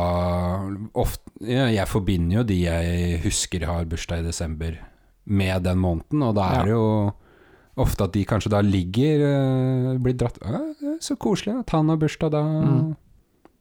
ofte, 0.96 1.28
ja, 1.44 1.68
Jeg 1.76 1.88
forbinder 1.92 2.40
jo 2.40 2.46
de 2.48 2.62
jeg 2.64 3.20
husker 3.26 3.66
har 3.68 3.84
bursdag 3.84 4.24
i 4.24 4.28
desember, 4.30 4.78
med 5.28 5.62
den 5.68 5.76
måneden, 5.76 6.22
og 6.24 6.34
da 6.38 6.46
er 6.56 6.62
det 6.64 6.72
jo 6.72 7.12
ofte 7.76 8.06
at 8.08 8.14
de 8.16 8.24
kanskje 8.26 8.50
da 8.50 8.62
ligger 8.64 9.20
uh, 9.28 9.98
Blir 10.00 10.16
dratt 10.16 10.40
«Å, 10.40 10.62
er 10.80 10.94
Så 11.04 11.18
koselig 11.20 11.52
at 11.60 11.76
han 11.76 11.92
har 11.92 12.00
bursdag 12.00 12.32
da. 12.32 12.40
Mm. 12.42 12.94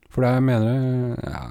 For 0.09 0.23
det 0.23 0.31
mener 0.47 0.69
jeg 0.71 1.17
ja. 1.27 1.41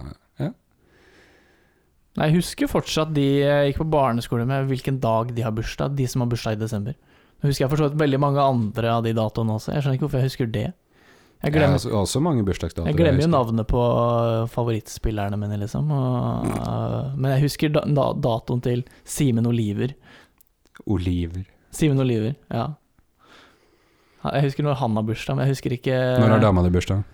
Nei, 2.17 2.31
Jeg 2.31 2.39
husker 2.41 2.71
fortsatt 2.71 3.13
de 3.17 3.25
jeg 3.43 3.71
gikk 3.73 3.83
på 3.83 3.89
barneskole 3.93 4.47
med 4.49 4.69
hvilken 4.71 4.99
dag 5.03 5.35
de 5.37 5.45
har 5.45 5.53
bursdag, 5.53 5.97
de 5.99 6.07
som 6.09 6.23
har 6.25 6.31
bursdag 6.33 6.57
i 6.57 6.61
desember. 6.63 6.97
Nå 7.43 7.51
husker 7.51 7.67
jeg 7.67 7.71
for 7.73 7.83
så 7.83 7.89
vidt 7.91 7.99
veldig 8.01 8.21
mange 8.23 8.41
andre 8.41 8.93
av 8.97 9.05
de 9.05 9.13
datoene 9.17 9.57
også. 9.59 9.75
Jeg 9.75 9.85
skjønner 9.85 9.99
ikke 9.99 10.07
hvorfor 10.07 10.23
jeg 10.23 10.31
husker 10.31 10.47
det. 10.55 10.67
Jeg 11.45 11.53
Jeg 11.53 11.53
glemmer, 11.53 11.77
har 11.85 11.99
også, 12.01 12.21
mange 12.25 12.45
bursdagsdatoer. 12.49 12.87
jeg 12.89 12.97
glemmer 12.97 13.21
jo 13.21 13.29
navnet 13.29 13.67
på 13.69 13.83
favorittspillerne 14.55 15.37
mine, 15.37 15.59
liksom. 15.61 15.91
Og, 15.93 16.47
men 17.21 17.35
jeg 17.35 17.43
husker 17.45 17.75
da, 17.75 17.83
da, 17.85 18.07
datoen 18.25 18.63
til 18.65 18.85
Simen 19.05 19.47
Oliver. 19.47 19.93
Oliver. 20.87 21.45
Simen 21.77 22.01
Oliver, 22.01 22.33
ja. 22.51 22.71
Ja, 24.25 24.31
Jeg 24.39 24.49
husker 24.49 24.65
når 24.65 24.81
han 24.81 24.97
har 24.97 25.05
bursdag, 25.07 25.37
men 25.37 25.45
jeg 25.45 25.55
husker 25.55 25.77
ikke 25.77 25.99
Når 26.23 26.33
har 26.39 26.41
dama 26.41 26.65
di 26.65 26.73
bursdag? 26.73 27.05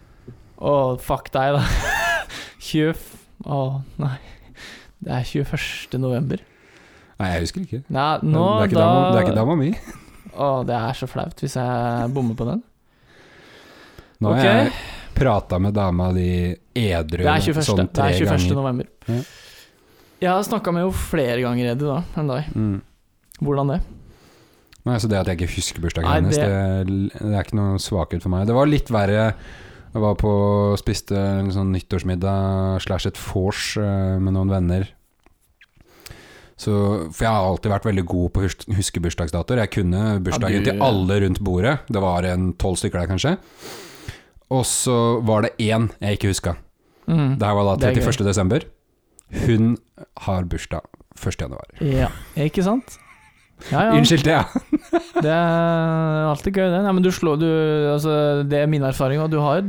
Å, 0.62 0.76
fuck 1.02 1.32
deg, 1.34 1.58
da. 1.58 1.66
20... 2.70 2.94
Å, 3.50 3.58
nei. 3.98 4.14
Det 5.02 5.12
er 5.12 5.26
21. 5.26 5.98
november. 6.00 6.42
Nei, 7.18 7.28
jeg 7.34 7.44
husker 7.44 7.66
ikke. 7.66 7.82
Nei, 7.92 8.08
nå 8.22 8.42
det, 8.46 8.64
er 8.64 8.70
ikke 8.70 8.78
da 8.78 8.86
dama, 8.86 9.04
det 9.04 9.20
er 9.20 9.26
ikke 9.26 9.38
dama 9.38 9.56
mi. 9.58 9.70
Å, 10.32 10.48
det 10.66 10.76
er 10.78 10.98
så 10.98 11.08
flaut 11.10 11.42
hvis 11.42 11.56
jeg 11.58 12.10
bommer 12.14 12.38
på 12.38 12.48
den. 12.48 12.62
Nå 14.22 14.32
har 14.32 14.38
okay. 14.38 14.58
jeg 14.70 14.74
prata 15.16 15.58
med 15.62 15.74
dama 15.74 16.10
di 16.14 16.28
edru 16.78 17.24
Det 17.24 17.32
er 17.32 17.48
21. 17.52 17.64
sånn 17.66 17.82
det 17.82 18.04
er 18.04 18.20
21. 18.20 18.30
ganger. 18.30 18.54
november. 18.60 18.92
Ja. 19.10 19.18
Jeg 20.22 20.30
har 20.30 20.44
snakka 20.46 20.72
med 20.74 20.84
henne 20.84 20.94
flere 20.94 21.40
ganger, 21.42 21.72
Eddie, 21.74 21.88
da, 21.90 22.20
enn 22.20 22.30
deg. 22.30 22.54
Mm. 22.54 22.76
Hvordan 23.42 23.74
det? 23.74 23.80
Nei, 24.86 24.96
så 25.02 25.10
det 25.10 25.18
at 25.18 25.30
jeg 25.30 25.38
ikke 25.38 25.56
husker 25.56 25.82
bursdagen 25.82 26.08
Nei, 26.08 26.20
hennes, 26.20 26.38
det- 26.38 26.46
det... 26.86 27.10
Det, 27.18 27.34
er 27.34 27.42
ikke 27.42 27.58
noe 27.58 27.82
svakhet 27.82 28.22
for 28.22 28.34
meg. 28.34 28.46
Det 28.46 28.54
var 28.54 28.70
litt 28.70 28.90
verre 28.94 29.26
Jeg 29.92 30.00
var 30.00 30.14
på 30.16 30.32
spiste 30.80 31.16
en 31.18 31.50
sånn 31.52 31.72
nyttårsmiddag 31.74 32.80
slash 32.80 33.06
et 33.10 33.18
vors 33.20 33.76
eh, 33.76 34.16
med 34.22 34.32
noen 34.32 34.48
venner. 34.52 34.86
Så, 36.62 36.72
for 37.12 37.24
jeg 37.26 37.32
har 37.32 37.44
alltid 37.48 37.72
vært 37.72 37.86
veldig 37.88 38.04
god 38.06 38.32
på 38.32 38.42
å 38.44 38.50
huske 38.78 39.02
bursdagsdatoer. 39.02 39.64
Jeg 39.64 39.72
kunne 39.74 40.02
bursdagen 40.22 40.60
Ja, 40.60 40.62
du- 40.62 40.70
til 40.70 40.82
alle 40.86 41.20
rundt 41.24 41.40
bordet. 41.42 41.78
Det 41.90 42.00
var 42.04 42.22
en 42.28 42.52
tolv 42.54 42.76
stykker 42.78 43.00
der, 43.02 43.10
kanskje. 43.10 43.36
Og 44.52 44.64
så 44.68 45.20
var 45.24 45.42
det 45.42 45.56
én 45.58 45.90
jeg 46.00 46.18
ikke 46.18 46.28
huska. 46.32 46.56
Mm. 47.08 47.36
Det 47.38 47.46
her 47.48 47.54
var 47.58 47.64
da 47.64 47.76
Det 47.76 47.88
er 47.90 48.00
gøy. 48.00 48.04
31. 48.12 48.24
desember. 48.28 48.60
Hun 49.46 49.76
har 50.28 50.44
bursdag 50.44 50.82
1. 51.16 51.40
januar. 51.40 51.66
Ja, 51.80 52.08
ikke 52.36 52.62
sant? 52.62 52.98
Ja, 53.70 53.88
ja. 53.90 53.92
Unnskyld 53.98 54.24
det, 54.24 54.36
ja. 54.38 54.44
Det 55.22 55.30
er 55.30 56.26
alltid 56.32 56.56
gøy, 56.58 56.68
det. 56.72 56.82
Nei, 56.84 56.92
men 56.98 57.04
du 57.04 57.10
slår 57.14 57.40
du, 57.40 57.48
altså, 57.94 58.12
Det 58.48 58.58
er 58.64 58.70
min 58.70 58.82
erfaring, 58.88 59.20
og 59.22 59.30
du 59.32 59.38
har 59.42 59.62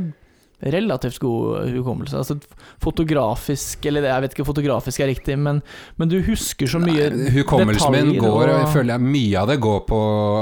relativt 0.64 1.18
god 1.20 1.66
hukommelse. 1.74 2.16
Altså 2.16 2.38
fotografisk 2.80 3.84
Eller 3.90 4.06
jeg 4.08 4.22
vet 4.24 4.36
ikke 4.36 4.46
fotografisk 4.48 5.02
er 5.04 5.10
riktig, 5.10 5.34
men, 5.36 5.58
men 6.00 6.08
du 6.08 6.14
husker 6.24 6.70
så 6.70 6.78
mye 6.80 7.10
Nei, 7.12 7.32
Hukommelsen 7.34 7.92
min 7.92 8.14
går, 8.22 8.46
og 8.48 8.54
jeg 8.62 8.70
føler 8.72 8.94
jeg 8.94 9.04
mye 9.16 9.42
av 9.42 9.50
det 9.50 9.58
går 9.64 9.82
på, 9.90 9.98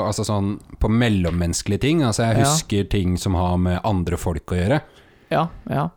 altså 0.07 0.27
sånn, 0.29 0.53
på 0.79 0.91
mellommenneskelige 0.93 1.83
ting. 1.89 2.05
Altså 2.07 2.29
jeg 2.29 2.39
Ja. 2.39 2.45
husker 2.47 2.87
ting 2.93 3.17
som 3.19 3.35
har 3.41 3.57
med 3.59 3.81
andre 3.89 4.21
folk 4.21 4.55
å 4.55 4.61
gjøre. 4.61 4.79
Ja, 5.33 5.49
ja. 5.73 5.89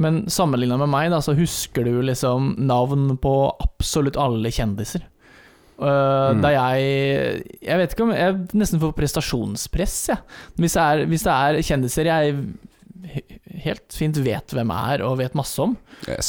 Men 0.00 0.22
sammenligna 0.32 0.78
med 0.80 0.88
meg, 0.88 1.10
da, 1.12 1.20
så 1.20 1.34
husker 1.36 1.84
du 1.84 1.98
liksom 2.02 2.54
navn 2.66 3.16
på 3.20 3.34
absolutt 3.60 4.16
alle 4.20 4.48
kjendiser. 4.52 5.04
Uh, 5.80 6.34
Mm. 6.34 6.42
Da 6.44 6.50
jeg 6.52 7.44
Jeg 7.64 7.78
vet 7.80 7.94
ikke 7.94 8.02
om 8.04 8.10
Jeg 8.12 8.34
nesten 8.52 8.80
får 8.82 8.92
prestasjonspress, 8.98 10.08
jeg. 10.12 10.18
Hvis, 10.60 10.74
det 10.76 10.82
er- 10.82 11.06
hvis 11.08 11.22
det 11.24 11.32
er 11.32 11.62
kjendiser 11.64 12.04
jeg 12.04 12.36
helt 13.64 13.92
fint 13.96 14.16
vet 14.22 14.52
hvem 14.54 14.70
er 14.72 15.02
og 15.02 15.16
vet 15.18 15.34
masse 15.34 15.58
om, 15.60 15.72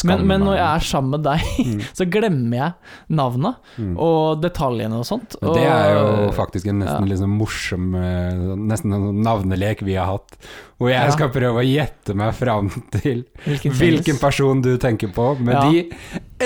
men, 0.07 0.23
men 0.27 0.41
når 0.43 0.55
jeg 0.57 0.65
er 0.67 0.85
sammen 0.87 1.11
med 1.11 1.23
deg, 1.27 1.41
Mm. 1.61 1.81
så 1.99 2.05
glemmer 2.09 2.57
jeg 2.57 2.73
navna 3.09 3.51
Mm. 3.77 3.93
og 3.99 4.41
detaljene 4.41 4.97
og 4.97 5.05
sånt. 5.05 5.35
Og 5.41 5.53
det 5.55 5.63
er 5.67 5.93
jo 5.95 6.31
faktisk 6.35 6.67
en 6.71 6.79
nesten 6.81 7.07
ja. 7.11 7.17
sånn 7.21 7.35
morsom 7.37 7.93
eh, 7.95 8.55
Nesten 8.57 8.93
en 8.95 9.05
sånn 9.09 9.21
navnelek 9.23 9.83
vi 9.85 9.95
har 9.99 10.07
hatt. 10.13 10.35
Hvor 10.79 10.89
jeg 10.89 11.05
Ja. 11.05 11.11
skal 11.11 11.29
prøve 11.29 11.61
å 11.61 11.67
gjette 11.67 12.15
meg 12.15 12.33
fram 12.35 12.69
til 12.91 13.25
Hvilken, 13.45 13.71
hvilken 13.77 14.17
person 14.19 14.61
du 14.61 14.77
tenker 14.77 15.11
på, 15.13 15.37
med 15.39 15.53
Ja. 15.55 15.69
de 15.69 15.91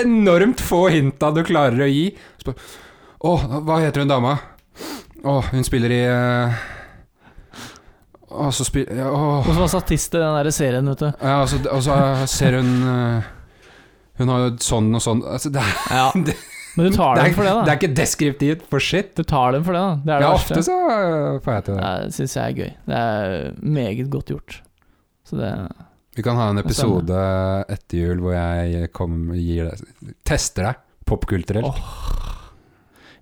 enormt 0.02 0.60
få 0.60 0.90
hinta 0.90 1.32
du 1.34 1.42
klarer 1.44 1.86
å 1.86 1.90
gi. 1.90 2.10
Bare, 2.44 2.56
Å, 3.26 3.60
hva 3.66 3.78
heter 3.82 4.04
hun 4.04 4.10
dama? 4.10 4.34
Å, 5.26 5.36
hun 5.50 5.64
spiller 5.66 5.92
i 5.94 6.00
eh, 6.06 6.58
Og 8.36 8.50
så 8.54 8.66
spiller 8.66 8.98
ja, 9.00 9.06
å. 9.10 9.38
Og 9.40 9.48
som 9.52 9.62
var 9.64 9.70
statist 9.72 10.14
i 10.14 10.20
den 10.20 10.36
der 10.36 10.50
serien, 10.54 10.90
vet 10.92 11.02
du. 11.04 11.08
Ja, 11.22 11.38
og 11.44 11.48
så, 11.50 11.60
og 11.72 11.82
så 11.86 11.96
ser 12.30 12.58
hun 12.60 12.70
eh, 12.90 13.30
Hun 14.20 14.32
har 14.32 14.44
jo 14.44 14.52
sånn 14.66 14.90
og 14.98 15.02
sånn 15.04 15.24
altså, 15.26 15.52
det, 15.54 15.62
er, 15.64 15.80
Ja. 15.94 16.10
Det- 16.28 16.36
Men 16.76 16.90
du 16.90 16.96
tar 16.98 17.16
det, 17.16 17.22
dem 17.30 17.34
for 17.38 17.46
det, 17.48 17.52
da. 17.56 17.60
det 17.64 17.72
er 17.72 17.78
ikke 17.80 17.94
deskriptivt 17.96 18.64
for 18.68 18.84
shit. 18.84 19.14
Du 19.16 19.22
tar 19.24 19.54
dem 19.56 19.62
for 19.64 19.72
det, 19.72 19.80
da. 19.80 19.94
Det 20.04 20.12
er 20.12 20.18
det 20.20 20.26
Ja, 20.26 20.32
verste. 20.34 20.52
ofte 20.58 20.64
så 20.66 20.74
eh, 20.92 21.38
får 21.46 21.54
jeg 21.54 21.64
til 21.70 21.78
det. 21.78 21.92
Det 22.02 22.16
syns 22.18 22.34
jeg 22.36 22.44
er 22.44 22.58
gøy. 22.58 22.72
Det 22.90 22.98
er 23.00 23.36
meget 23.78 24.10
godt 24.12 24.32
gjort. 24.34 24.56
Så 25.24 25.38
det 25.40 25.52
Vi 26.18 26.24
kan 26.26 26.36
ha 26.36 26.50
en 26.52 26.60
episode 26.60 27.22
etter 27.72 27.96
jul 28.02 28.20
hvor 28.20 28.36
jeg 28.36 28.90
kom, 28.92 29.16
gir 29.40 29.70
deg 29.72 30.12
Tester 30.28 30.68
deg 30.68 30.82
popkulturelt. 31.08 31.64
Åh. 31.80 32.35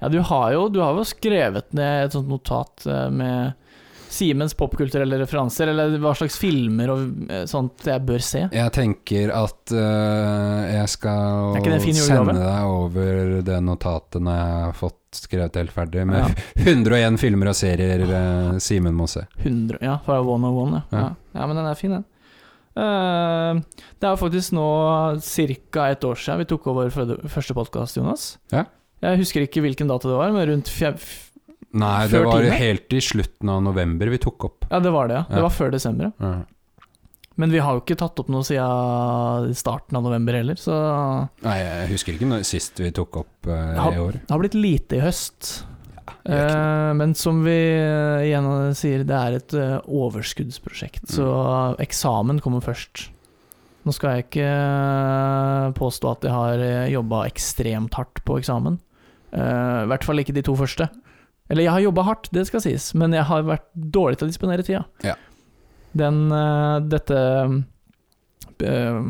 Ja, 0.04 0.08
du 0.12 0.20
har 0.20 0.52
jo, 0.52 0.66
du 0.68 0.82
har 0.84 0.92
jo 0.98 1.04
skrevet 1.08 1.70
ned 1.72 2.10
et 2.10 2.12
sånt 2.12 2.28
notat 2.28 2.84
eh, 2.84 3.06
med 3.08 3.54
Simens 4.12 4.52
popkulturelle 4.54 5.16
referanser, 5.18 5.70
eller 5.72 5.96
hva 6.02 6.12
slags 6.14 6.36
filmer 6.38 6.92
og 6.92 7.30
eh, 7.32 7.46
sånt 7.48 7.86
jeg 7.88 8.02
bør 8.04 8.20
se. 8.22 8.42
Jeg 8.52 8.72
tenker 8.76 9.32
at 9.34 9.72
uh, 9.72 10.60
jeg 10.68 10.92
skal 10.92 11.56
sende 11.96 12.36
deg 12.36 12.68
over 12.68 13.40
det 13.48 13.62
notatet 13.64 14.20
når 14.22 14.36
jeg 14.36 14.60
har 14.66 14.76
fått 14.78 15.22
skrevet 15.24 15.56
helt 15.62 15.72
ferdig, 15.72 16.04
med 16.10 16.20
Ja. 16.20 16.28
101 16.68 17.16
filmer 17.22 17.54
og 17.54 17.56
serier 17.56 18.04
uh, 18.04 18.60
Simen 18.60 18.94
må 18.98 19.08
se. 19.08 19.24
100, 19.40 19.80
ja, 19.80 19.96
fra 20.04 20.20
One 20.20 20.52
on 20.52 20.60
One, 20.66 20.84
ja. 20.92 21.00
Ja. 21.00 21.08
ja. 21.40 21.48
Men 21.48 21.62
den 21.62 21.72
er 21.72 21.80
fin, 21.80 21.96
den. 21.96 22.06
Uh, 22.76 23.64
det 24.02 24.12
er 24.12 24.20
faktisk 24.20 24.52
nå 24.52 24.68
ca. 25.24 25.88
et 25.88 26.04
år 26.04 26.20
siden 26.20 26.44
vi 26.44 26.50
tok 26.52 26.70
over 26.76 26.92
første 26.92 27.56
podkast, 27.56 27.96
Jonas. 27.96 28.34
Ja. 28.52 28.68
Jeg 29.04 29.20
husker 29.20 29.44
ikke 29.44 29.62
hvilken 29.64 29.90
dato 29.90 30.10
det 30.10 30.16
var, 30.18 30.32
men 30.34 30.48
rundt 30.52 30.72
fjer... 30.72 30.96
Nei, 31.74 32.06
det 32.06 32.20
var 32.22 32.38
time? 32.38 32.54
helt 32.54 32.94
i 32.94 33.00
slutten 33.02 33.50
av 33.50 33.62
november 33.66 34.10
vi 34.12 34.20
tok 34.22 34.46
opp. 34.46 34.66
Ja, 34.70 34.78
det 34.82 34.92
var 34.94 35.10
det, 35.10 35.18
ja. 35.18 35.24
Det 35.28 35.42
var 35.42 35.54
før 35.54 35.72
desember. 35.74 36.12
ja. 36.22 36.34
Men 37.34 37.50
vi 37.50 37.58
har 37.58 37.74
jo 37.74 37.82
ikke 37.82 37.96
tatt 37.98 38.20
opp 38.22 38.28
noe 38.30 38.46
siden 38.46 39.54
starten 39.58 39.98
av 39.98 40.04
november 40.06 40.36
heller, 40.38 40.58
så 40.60 40.74
Nei, 41.42 41.56
jeg 41.58 41.88
husker 41.90 42.14
ikke 42.14 42.28
når, 42.30 42.44
sist 42.46 42.78
vi 42.78 42.92
tok 42.94 43.18
opp 43.24 43.48
uh, 43.50 43.72
har, 43.74 43.96
i 43.96 44.02
år. 44.04 44.20
det 44.20 44.30
har 44.30 44.42
blitt 44.42 44.54
lite 44.54 45.00
i 45.00 45.02
høst. 45.02 45.50
Eh, 46.04 46.92
men 46.94 47.16
som 47.18 47.40
vi 47.42 47.56
uh, 47.80 48.22
igjen 48.22 48.46
sier, 48.78 49.02
det 49.08 49.18
er 49.18 49.38
et 49.40 49.56
overskuddsprosjekt, 49.82 51.08
så 51.10 51.26
eksamen 51.82 52.38
kommer 52.44 52.62
først. 52.62 53.08
Nå 53.84 53.92
skal 53.92 54.14
jeg 54.14 54.28
ikke 54.28 54.52
påstå 55.76 56.14
at 56.14 56.28
jeg 56.28 56.32
har 56.32 56.62
jobba 56.94 57.26
ekstremt 57.26 57.98
hardt 57.98 58.22
på 58.24 58.38
eksamen. 58.40 58.78
Eh, 59.34 59.82
I 59.84 59.88
hvert 59.90 60.04
fall 60.06 60.22
ikke 60.22 60.34
de 60.36 60.44
to 60.46 60.54
første. 60.58 60.88
Eller 61.50 61.66
jeg 61.66 61.74
har 61.74 61.82
jobba 61.84 62.04
hardt, 62.06 62.30
det 62.32 62.46
skal 62.48 62.62
sies, 62.64 62.92
men 62.96 63.12
jeg 63.12 63.26
har 63.28 63.42
vært 63.44 63.66
dårlig 63.74 64.16
til 64.20 64.28
å 64.28 64.32
disponere 64.32 64.64
tida. 64.64 64.84
Ja. 65.04 65.16
Den 65.94 66.22
eh, 66.32 66.78
Dette 66.90 67.18
eh, 68.64 69.00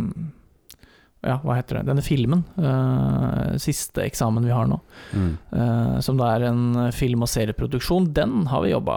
Ja, 1.24 1.38
hva 1.40 1.54
heter 1.56 1.78
det? 1.78 1.86
Denne 1.88 2.02
filmen, 2.04 2.42
uh, 2.60 3.54
siste 3.56 4.02
eksamen 4.04 4.44
vi 4.44 4.52
har 4.52 4.66
nå, 4.68 4.76
Mm. 5.16 5.30
uh, 5.56 6.00
som 6.04 6.18
da 6.20 6.34
er 6.34 6.42
en 6.50 6.92
film- 6.92 7.22
og 7.24 7.30
serieproduksjon, 7.32 8.10
den 8.12 8.44
har 8.50 8.60
vi 8.60 8.74
jobba 8.74 8.96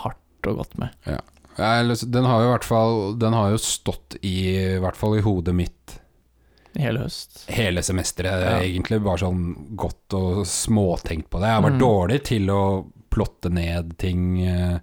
hardt 0.00 0.48
og 0.48 0.56
godt 0.62 0.78
med. 0.80 0.88
Ja, 1.04 1.20
den 1.84 2.24
har 2.24 2.40
jo 2.40 2.48
i 2.48 2.52
hvert 2.54 2.64
fall 2.64 2.96
Den 3.18 3.32
har 3.32 3.50
jo 3.50 3.56
stått 3.60 4.16
i, 4.22 4.56
i 4.76 4.80
hvert 4.80 4.96
fall 4.96 5.18
i 5.18 5.22
hodet 5.24 5.54
mitt 5.56 5.98
Hele 6.78 6.98
høst. 7.06 7.44
hele 7.48 7.80
semesteret. 7.82 8.42
Ja. 8.44 8.58
Egentlig 8.60 9.02
bare 9.04 9.22
sånn 9.22 9.76
godt 9.76 10.14
og 10.18 10.42
småtenkt 10.46 11.30
på 11.30 11.40
det. 11.40 11.48
Jeg 11.48 11.60
har 11.60 11.66
vært 11.70 11.78
Mm. 11.80 11.84
dårlig 11.86 12.22
til 12.24 12.46
å 12.52 12.60
plotte 13.10 13.50
ned 13.50 13.96
ting. 13.98 14.42
eh, 14.46 14.78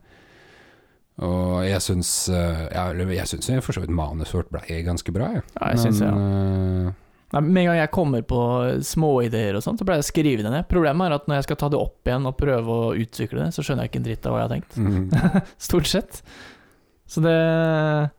Og 1.22 1.64
jeg 1.68 1.78
syns 1.80 2.28
eh, 2.34 2.68
Jeg 2.74 3.28
syns 3.28 3.64
for 3.64 3.72
så 3.74 3.82
vidt 3.84 3.92
manuset 3.94 4.34
vårt 4.34 4.50
ble 4.50 4.82
ganske 4.84 5.14
bra, 5.14 5.28
jeg. 5.36 5.44
Ja, 5.62 5.68
jeg 5.70 5.80
synes, 5.84 6.00
ja. 6.02 6.10
eh, 6.10 6.92
Nei, 7.34 7.42
med 7.42 7.62
en 7.64 7.68
gang 7.72 7.78
jeg 7.78 7.92
kommer 7.92 8.22
på 8.22 8.40
småideer 8.86 9.56
og 9.58 9.64
sånt, 9.66 9.80
så 9.80 9.86
pleier 9.86 10.02
jeg 10.02 10.06
å 10.06 10.12
skrive 10.12 10.44
det 10.44 10.52
ned. 10.54 10.68
Problemet 10.70 11.08
er 11.10 11.14
at 11.16 11.26
når 11.28 11.36
jeg 11.40 11.44
skal 11.48 11.56
ta 11.56 11.70
det 11.70 11.80
opp 11.80 12.06
igjen 12.06 12.28
og 12.30 12.38
prøve 12.38 12.68
å 12.70 12.92
utvikle 12.94 13.40
det, 13.46 13.54
så 13.56 13.64
skjønner 13.66 13.86
jeg 13.88 13.90
ikke 13.90 14.02
en 14.02 14.06
dritt 14.06 14.26
av 14.30 14.34
hva 14.34 14.42
jeg 14.42 14.50
har 14.50 14.54
tenkt. 14.54 14.76
mm, 14.78 15.46
Stort 15.70 15.88
sett. 15.90 16.22
Så 17.10 17.22
det 17.26 18.12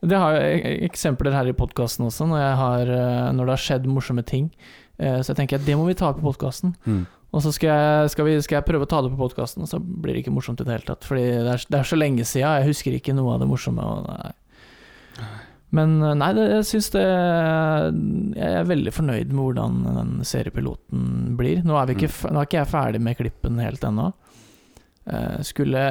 Det 0.00 0.16
har 0.18 0.34
jeg 0.38 0.82
eksempler 0.90 1.32
her 1.34 1.48
i 1.50 1.52
podkasten 1.58 2.06
også, 2.06 2.26
når, 2.30 2.42
har, 2.56 2.90
eh, 2.94 3.32
når 3.34 3.44
det 3.48 3.54
har 3.56 3.62
skjedd 3.64 3.86
morsomme 3.90 4.22
ting. 4.24 4.50
Eh, 4.98 5.20
Så 5.22 5.32
jeg 5.32 5.36
tenker 5.40 5.58
at 5.58 5.66
det 5.66 5.76
må 5.76 5.86
vi 5.88 5.94
ta 5.98 6.10
i 6.10 6.20
podkasten. 6.22 6.74
mm. 6.86 7.06
Og 7.30 7.42
så 7.44 7.50
skal 7.52 7.68
jeg, 7.68 8.10
skal, 8.14 8.24
vi, 8.24 8.40
skal 8.40 8.56
jeg 8.56 8.64
prøve 8.64 8.86
å 8.86 8.88
ta 8.88 9.02
det 9.04 9.10
på 9.12 9.18
podkasten, 9.20 9.60
og 9.62 9.68
så 9.68 9.76
blir 9.82 10.14
det 10.16 10.22
ikke 10.22 10.32
morsomt 10.32 10.62
i 10.62 10.64
det 10.64 10.72
hele 10.72 10.86
tatt. 10.88 11.04
Fordi 11.04 11.26
det 11.44 11.50
er, 11.52 11.64
det 11.68 11.78
er 11.78 11.84
så 11.90 11.98
lenge 11.98 12.24
siden, 12.24 12.54
jeg 12.62 12.70
husker 12.70 12.94
ikke 12.96 13.12
noe 13.18 13.34
av 13.34 13.42
det 13.42 13.48
morsomme. 13.50 13.84
Nei. 14.06 15.26
Men 15.76 15.98
eh, 16.02 16.14
nei, 16.16 16.30
det, 16.38 16.46
jeg 16.54 16.64
syns 16.70 16.88
det 16.94 17.02
Jeg 17.04 18.54
er 18.62 18.64
veldig 18.70 18.92
fornøyd 18.96 19.28
med 19.34 19.42
hvordan 19.44 19.76
den 19.98 20.14
seriepiloten 20.24 21.36
blir. 21.36 21.60
Nå 21.68 21.76
er, 21.76 21.90
vi 21.90 21.98
ikke, 21.98 22.08
Mm. 22.08 22.32
nå 22.32 22.40
er 22.40 22.48
ikke 22.48 22.60
jeg 22.62 22.70
ferdig 22.72 23.00
med 23.04 23.18
klippen 23.18 23.60
helt 23.60 23.84
ennå. 23.84 24.12
Skulle 25.44 25.82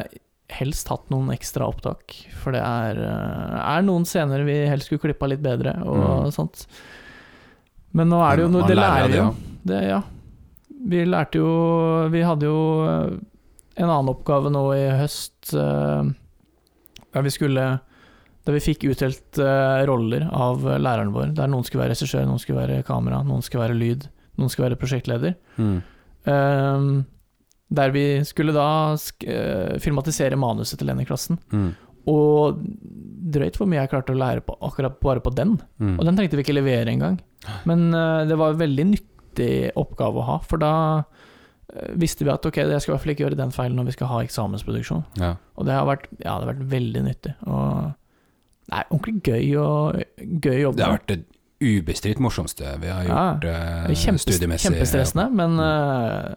helst 0.50 0.88
hatt 0.88 1.10
noen 1.12 1.30
ekstra 1.34 1.68
opptak, 1.68 2.14
for 2.40 2.56
det 2.56 2.62
er, 2.64 3.00
eh, 3.04 3.56
er 3.78 3.82
noen 3.84 4.06
scener 4.08 4.46
vi 4.48 4.56
helst 4.70 4.88
skulle 4.88 5.04
klippa 5.04 5.28
litt 5.28 5.42
bedre, 5.44 5.74
og 5.84 5.98
Mm. 6.28 6.32
sånt. 6.32 6.66
Men 7.94 8.10
nå 8.10 8.20
er 8.24 8.36
det 8.38 8.44
jo 8.46 8.50
noe 8.54 8.68
Det 8.68 8.78
lærer 8.78 9.08
vi 9.12 9.18
jo. 9.18 9.36
Det, 9.66 9.82
ja. 9.88 10.02
Vi 10.88 11.04
lærte 11.06 11.36
jo 11.40 12.10
Vi 12.12 12.22
hadde 12.22 12.44
jo 12.46 12.86
eh, 12.88 13.18
en 13.78 13.90
annen 13.90 14.10
oppgave 14.14 14.52
nå 14.52 14.64
i 14.76 14.98
høst 15.00 15.54
eh, 15.54 16.04
der 17.14 17.22
vi 17.26 17.30
skulle 17.34 17.80
Der 18.46 18.54
vi 18.54 18.60
fikk 18.60 18.86
utdelt 18.92 19.38
roller 19.88 20.30
av 20.32 20.62
læreren 20.64 21.12
vår. 21.12 21.34
Der 21.36 21.48
noen 21.48 21.66
skulle 21.66 21.84
være 21.84 21.92
regissør, 21.96 22.26
noen 22.26 22.40
skulle 22.40 22.62
være 22.66 22.84
kamera, 22.88 23.22
noen 23.26 23.42
skulle 23.44 23.66
være 23.68 23.76
lyd, 23.78 24.08
noen 24.38 24.50
skulle 24.50 24.70
være 24.70 24.80
prosjektleder. 24.80 25.36
Mm. 25.58 25.82
Eh, 26.26 27.04
der 27.68 27.92
vi 27.92 28.06
skulle 28.28 28.56
da 28.56 28.96
sk 29.00 29.26
eh, 29.28 29.76
filmatisere 29.84 30.40
manuset 30.40 30.80
til 30.80 30.90
den 30.92 31.04
i 31.04 31.08
klassen. 31.08 31.40
Mm. 31.52 31.72
Og 32.08 32.62
drøyt 33.36 33.60
hvor 33.60 33.68
mye 33.68 33.82
jeg 33.82 33.92
klarte 33.92 34.16
å 34.16 34.20
lære 34.20 34.44
på 34.48 34.56
akkurat 34.64 34.96
bare 35.04 35.24
på 35.24 35.34
den. 35.36 35.58
Mm. 35.84 35.98
Og 35.98 36.08
den 36.08 36.20
trengte 36.20 36.40
vi 36.40 36.46
ikke 36.46 36.56
levere 36.56 36.94
engang. 36.94 37.20
Men 37.68 37.90
uh, 37.92 38.24
det 38.28 38.38
var 38.40 38.54
en 38.54 38.62
veldig 38.62 38.86
nyttig 38.94 39.52
oppgave 39.78 40.22
å 40.22 40.28
ha, 40.30 40.38
for 40.48 40.64
da 40.64 40.72
eh, 40.98 41.92
visste 42.00 42.26
vi 42.26 42.32
at 42.34 42.48
ok, 42.48 42.62
jeg 42.64 42.82
skal 42.82 42.94
i 42.94 42.96
hvert 42.96 43.04
fall 43.04 43.14
ikke 43.14 43.26
gjøre 43.28 43.40
den 43.40 43.54
feilen 43.56 43.78
når 43.78 43.92
vi 43.92 43.98
skal 43.98 44.12
ha 44.14 44.24
eksamensproduksjon. 44.26 45.04
Ja. 45.20 45.36
Og 45.60 45.68
det 45.68 45.76
har 45.76 45.88
vært, 45.90 46.08
ja, 46.24 46.38
det 46.40 46.48
har 46.48 46.52
vært 46.54 46.66
veldig 46.72 47.04
nyttig. 47.06 47.36
Og 47.46 47.92
det 48.68 48.80
er 48.80 48.90
ordentlig 48.96 49.20
gøy 49.28 49.52
og 49.62 50.02
gøy 50.48 50.58
jobb. 50.64 50.80
Det 50.80 50.88
har 50.88 50.98
vært 50.98 51.12
det 51.12 51.22
ubestridt 51.58 52.20
morsomste 52.22 52.76
vi 52.82 52.90
har 52.92 53.06
gjort 53.08 53.18
ja, 53.18 53.30
Det 53.42 53.54
er 53.54 53.94
Kjempe, 53.98 54.22
studiemessig. 54.22 54.70
kjempestressende, 54.70 55.28
men 55.34 55.62
eh, 55.64 56.36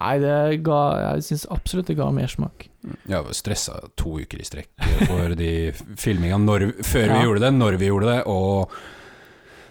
Nei, 0.00 0.18
det 0.22 0.62
ga 0.62 0.80
Jeg 1.16 1.24
syns 1.26 1.46
absolutt 1.50 1.86
det 1.90 1.96
ga 1.98 2.10
mersmak. 2.14 2.68
Jeg 3.08 3.24
var 3.24 3.32
stressa 3.34 3.80
to 3.98 4.18
uker 4.22 4.38
i 4.38 4.46
strekk 4.46 4.68
for 5.08 5.34
de 5.34 5.72
filminga 5.98 6.38
før 6.38 7.08
vi 7.08 7.18
Ja. 7.18 7.24
gjorde 7.24 7.40
det, 7.40 7.50
når 7.54 7.78
vi 7.78 7.86
gjorde 7.90 8.12
det, 8.12 8.20
og 8.26 8.70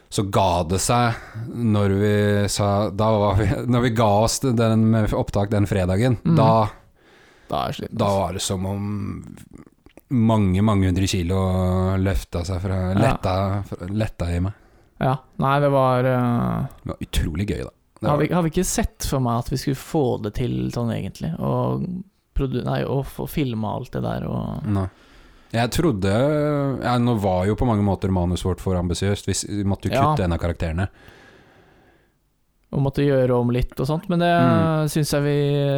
så 0.10 0.24
ga 0.32 0.64
det 0.64 0.80
seg 0.80 1.16
når 1.56 1.96
vi 2.00 2.48
sa 2.50 2.90
da 2.90 3.34
vi, 3.36 3.46
Når 3.68 3.82
vi 3.82 3.90
ga 3.96 4.10
oss 4.24 4.40
den 4.40 4.92
med 4.92 5.12
opptak 5.14 5.50
den 5.50 5.66
fredagen, 5.66 6.18
Mm. 6.24 6.36
da, 6.36 6.70
Da 7.50 7.72
sliten. 7.72 7.98
da 7.98 8.06
altså. 8.06 8.20
var 8.20 8.34
det 8.34 8.42
som 8.42 8.66
om 8.66 9.24
mange, 10.10 10.62
mange 10.64 10.88
hundre 10.88 11.08
kilo 11.08 11.36
løfta 11.98 12.44
seg 12.46 12.62
fra 12.62 12.94
Ja. 12.94 13.00
letta, 13.00 13.64
fra- 13.68 13.88
letta 13.90 14.26
i 14.36 14.40
meg. 14.40 14.54
Ja. 15.00 15.16
Nei, 15.40 15.60
det 15.60 15.70
var 15.72 16.00
uh... 16.06 16.68
Det 16.84 16.88
var 16.92 16.98
utrolig 17.02 17.48
gøy, 17.48 17.64
da. 17.64 17.70
Det 17.98 18.06
vi, 18.06 18.10
hadde, 18.12 18.36
hadde 18.36 18.52
ikke 18.52 18.66
sett 18.66 19.06
for 19.10 19.20
meg 19.26 19.40
at 19.44 19.50
vi 19.52 19.58
skulle 19.58 19.76
få 19.82 20.04
det 20.22 20.34
til 20.38 20.70
sånn, 20.74 20.92
egentlig. 20.94 21.32
Og, 21.40 21.86
nei, 22.64 22.84
og 22.86 23.06
få 23.10 23.26
filma 23.30 23.76
alt 23.80 23.92
det 23.96 24.04
der 24.06 24.28
og 24.30 24.66
Nei. 24.70 24.88
Jeg 25.56 25.72
trodde 25.72 26.12
ja, 26.84 26.98
Nå 27.00 27.14
var 27.24 27.46
jo 27.48 27.56
på 27.56 27.66
mange 27.66 27.82
måter 27.82 28.12
manuset 28.12 28.46
vårt 28.46 28.60
for 28.62 28.76
ambisiøst. 28.76 29.30
Vi 29.48 29.64
måtte 29.64 29.88
jo 29.88 29.94
Ja. 29.96 30.12
kutte 30.12 30.26
en 30.26 30.34
av 30.36 30.40
karakterene. 30.44 30.90
Og 32.76 32.82
måtte 32.84 33.00
gjøre 33.06 33.32
om 33.32 33.50
litt 33.56 33.80
og 33.80 33.88
sånt, 33.88 34.10
men 34.12 34.20
det 34.20 34.28
Mm. 34.28 34.90
syns 34.92 35.14
jeg 35.16 35.24
vi, 35.24 35.38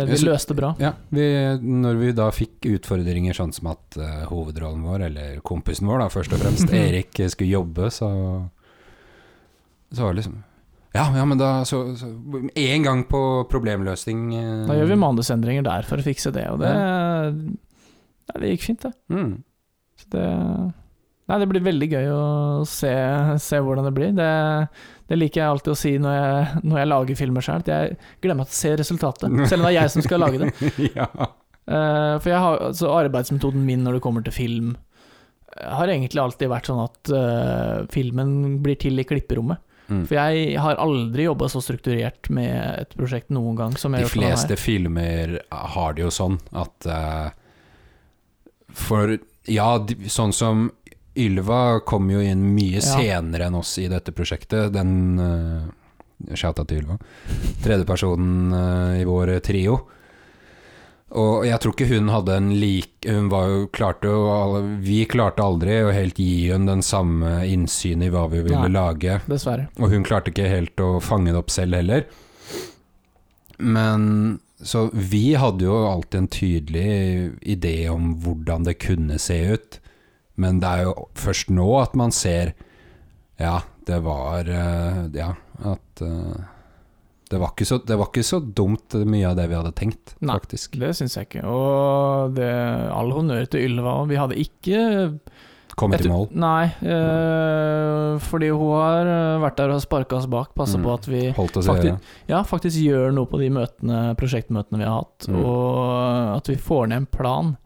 vi 0.09 0.17
løste 0.25 0.55
bra. 0.57 0.75
Ja, 0.81 0.93
vi, 1.11 1.21
Når 1.61 1.99
vi 1.99 2.11
da 2.17 2.31
fikk 2.31 2.65
utfordringer 2.65 3.31
sånn 3.37 3.53
som 3.53 3.67
at 3.67 3.95
uh, 4.01 4.25
hovedrollen 4.25 4.81
vår, 4.83 5.05
eller 5.05 5.39
kompisen 5.45 5.85
vår 5.87 5.99
da, 5.99 6.07
først 6.09 6.33
og 6.33 6.39
fremst, 6.41 6.73
Erik, 6.73 7.13
eh, 7.19 7.27
skulle 7.29 7.51
jobbe, 7.53 7.91
så 7.93 8.49
Så 9.93 10.01
var 10.01 10.13
det 10.13 10.23
liksom 10.23 10.43
Ja, 10.95 11.05
ja, 11.13 11.25
men 11.25 11.37
da 11.37 11.65
så, 11.69 11.83
så 11.99 12.07
En 12.57 12.85
gang 12.85 13.03
på 13.05 13.19
problemløsning 13.51 14.21
eh, 14.33 14.63
Da 14.65 14.73
gjør 14.73 14.89
vi 14.89 14.95
manusendringer 14.97 15.65
der 15.67 15.85
for 15.85 16.01
å 16.01 16.05
fikse 16.05 16.31
det, 16.33 16.47
og 16.49 16.63
det 16.63 16.71
Nei, 18.29 18.41
det 18.41 18.53
gikk 18.55 18.65
fint, 18.65 18.85
det. 18.85 18.93
Mm. 19.13 19.35
Så 19.97 20.09
det 20.15 20.25
Nei, 21.29 21.37
det 21.43 21.47
blir 21.51 21.61
veldig 21.61 21.87
gøy 21.91 22.07
å 22.09 22.21
se, 22.65 22.91
se 23.37 23.57
hvordan 23.61 23.85
det 23.85 23.91
blir. 23.93 24.13
Det, 24.17 24.29
det 25.11 25.17
liker 25.17 25.43
jeg 25.43 25.53
alltid 25.53 25.73
å 25.75 25.77
si 25.77 25.91
når 26.01 26.15
jeg, 26.15 26.61
når 26.63 26.79
jeg 26.79 26.89
lager 26.89 27.19
filmer 27.19 27.45
sjøl, 27.45 27.61
at 27.61 27.69
jeg 27.69 27.97
glemmer 28.25 28.49
å 28.49 28.57
se 28.57 28.71
resultatet. 28.79 29.35
Selv 29.43 29.61
om 29.61 29.67
det 29.67 29.75
er 29.75 29.75
jeg 29.75 29.91
som 29.93 30.05
skal 30.07 30.23
lage 30.23 30.39
det. 30.41 30.49
ja. 30.97 31.05
uh, 31.05 32.15
for 32.17 32.31
jeg 32.31 32.41
har, 32.41 32.63
altså 32.71 32.89
arbeidsmetoden 32.95 33.61
min 33.67 33.85
når 33.85 33.99
det 33.99 34.03
kommer 34.07 34.25
til 34.25 34.33
film, 34.33 34.73
har 35.53 35.93
egentlig 35.93 36.23
alltid 36.23 36.49
vært 36.49 36.71
sånn 36.71 36.81
at 36.87 37.13
uh, 37.13 37.75
filmen 37.93 38.57
blir 38.65 38.81
til 38.81 38.97
i 38.97 39.05
klipperommet. 39.05 39.61
Mm. 39.89 40.03
For 40.05 40.15
jeg 40.19 40.59
har 40.61 40.77
aldri 40.81 41.25
jobba 41.25 41.49
så 41.49 41.61
strukturert 41.65 42.29
med 42.29 42.53
et 42.85 42.95
prosjekt 42.97 43.31
noen 43.33 43.55
gang 43.57 43.77
som 43.77 43.95
jeg 43.97 44.05
De 44.05 44.05
har 44.05 44.13
gjort 44.13 44.21
fleste 44.21 44.57
filmer 44.61 45.39
har 45.49 45.97
det 45.97 46.03
jo 46.05 46.11
sånn 46.13 46.37
at 46.53 46.85
uh, 46.85 47.29
For 48.77 49.17
ja, 49.49 49.71
sånn 50.13 50.33
som 50.35 50.67
Ylva 51.19 51.79
kom 51.89 52.09
jo 52.13 52.21
inn 52.21 52.43
mye 52.55 52.79
Ja. 52.79 52.95
senere 53.01 53.49
enn 53.49 53.57
oss 53.57 53.73
i 53.81 53.87
dette 53.91 54.13
prosjektet. 54.15 54.69
Den 54.71 55.19
uh, 55.19 56.35
Shouta 56.37 56.63
til 56.67 56.83
Ylva. 56.83 56.99
Tredjepersonen 57.63 58.53
uh, 58.53 58.99
i 59.01 59.07
vår 59.07 59.39
trio. 59.43 59.79
Og 61.17 61.45
jeg 61.47 61.57
tror 61.61 61.73
ikke 61.73 61.87
hun 61.89 62.09
hadde 62.13 62.35
en 62.37 62.49
lik 62.61 63.07
Hun 63.07 63.31
var 63.31 63.47
jo 63.49 63.61
klarte 63.73 64.11
jo 64.11 64.59
Vi 64.85 64.99
klarte 65.09 65.41
aldri 65.41 65.79
å 65.81 65.93
helt 65.95 66.19
gi 66.21 66.51
henne 66.51 66.69
den 66.69 66.83
samme 66.85 67.39
innsyn 67.49 68.03
i 68.05 68.11
hva 68.13 68.27
vi 68.29 68.43
ville 68.45 68.67
Nei. 68.67 68.75
lage. 68.75 69.15
Dessverre. 69.29 69.69
Og 69.81 69.89
hun 69.89 70.05
klarte 70.05 70.29
ikke 70.29 70.49
helt 70.51 70.83
å 70.85 70.99
fange 71.01 71.33
det 71.33 71.41
opp 71.41 71.49
selv 71.53 71.79
heller. 71.79 72.05
Men 73.57 74.39
Så 74.61 74.89
vi 74.93 75.33
hadde 75.39 75.65
jo 75.65 75.79
alltid 75.87 76.19
en 76.19 76.31
tydelig 76.35 76.91
idé 77.41 77.89
om 77.89 78.13
hvordan 78.21 78.67
det 78.67 78.77
kunne 78.83 79.17
se 79.19 79.39
ut. 79.55 79.79
Men 80.35 80.59
det 80.61 80.69
er 80.69 80.83
jo 80.89 81.07
først 81.19 81.49
nå 81.51 81.67
at 81.81 81.95
man 81.99 82.13
ser 82.15 82.53
Ja, 83.39 83.61
det 83.87 84.01
var 84.03 84.45
eh, 84.51 85.05
Ja, 85.15 85.33
at 85.65 86.03
eh, 86.05 86.47
det 87.29 87.39
var, 87.39 87.51
så, 87.61 87.77
det 87.85 87.95
var 87.99 88.07
ikke 88.09 88.23
så 88.25 88.39
dumt 88.41 88.95
mye 89.05 89.27
av 89.29 89.35
det 89.37 89.45
vi 89.51 89.55
hadde 89.59 89.71
tenkt, 89.77 90.15
Nei. 90.25 90.33
faktisk. 90.39 90.79
Det 90.81 90.89
syns 90.97 91.13
jeg 91.19 91.27
ikke. 91.29 91.43
Og 91.45 92.33
det, 92.33 92.49
all 92.89 93.11
honnør 93.13 93.45
til 93.53 93.67
Ylva. 93.67 93.99
Vi 94.09 94.17
hadde 94.17 94.39
ikke 94.41 94.81
Kommet 95.79 96.01
i 96.03 96.09
mål. 96.11 96.25
Nei, 96.35 96.65
øh, 96.83 98.17
fordi 98.19 98.49
hun 98.51 98.73
har 98.75 99.07
eh, 99.07 99.37
vært 99.45 99.59
der 99.61 99.71
og 99.75 99.79
sparka 99.83 100.17
oss 100.17 100.25
bak. 100.27 100.49
Passa 100.57 100.77
Mm. 100.77 100.83
på 100.83 100.93
at 100.93 101.05
vi 101.07 101.21
Faktisk- 101.31 101.99
ja, 102.27 102.41
faktisk 102.43 102.77
gjør 102.83 103.13
noe 103.13 103.25
på 103.25 103.39
de 103.39 103.49
møtene, 103.49 104.15
prosjektmøtene 104.17 104.77
vi 104.81 104.83
har 104.83 104.99
hatt. 105.03 105.27
Mm. 105.29 105.39
Og 105.45 106.35
at 106.37 106.47
vi 106.47 106.55
får 106.55 106.87
ned 106.89 106.97
en 106.97 107.05
plan. 107.05 107.57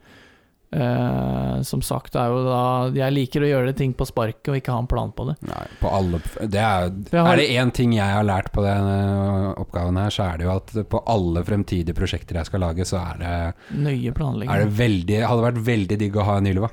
Eh, 0.74 1.62
som 1.62 1.82
sagt, 1.86 2.16
er 2.18 2.32
jo 2.34 2.40
da 2.48 2.62
Jeg 2.98 3.14
liker 3.14 3.44
å 3.46 3.50
gjøre 3.50 3.74
ting 3.78 3.92
på 3.94 4.08
sparket 4.10 4.50
og 4.50 4.56
ikke 4.58 4.74
ha 4.74 4.80
en 4.82 4.88
plan 4.90 5.12
på 5.14 5.28
det. 5.28 5.36
Nei, 5.46 5.66
på 5.78 5.92
alle 5.94 6.18
det 6.50 6.58
er, 6.64 6.88
har- 7.14 7.34
er 7.34 7.38
det 7.38 7.50
én 7.62 7.72
ting 7.78 7.94
jeg 7.94 8.10
har 8.16 8.24
lært 8.26 8.50
på 8.56 8.64
denne 8.66 9.54
oppgaven 9.62 10.00
her, 10.02 10.10
så 10.10 10.26
er 10.32 10.38
det 10.42 10.48
jo 10.48 10.56
at 10.56 10.74
på 10.90 11.04
alle 11.14 11.44
fremtidige 11.46 11.94
prosjekter 11.94 12.40
jeg 12.42 12.50
skal 12.50 12.64
lage, 12.66 12.88
så 12.90 12.98
er 13.04 13.20
det, 13.22 13.34
Nøye 13.78 14.14
planlegging. 14.18 14.50
er 14.56 14.64
det 14.66 14.74
veldig 14.80 15.20
Hadde 15.30 15.46
vært 15.46 15.62
veldig 15.68 16.00
digg 16.02 16.18
å 16.18 16.26
ha 16.26 16.38
en 16.42 16.50
Ylva. 16.50 16.72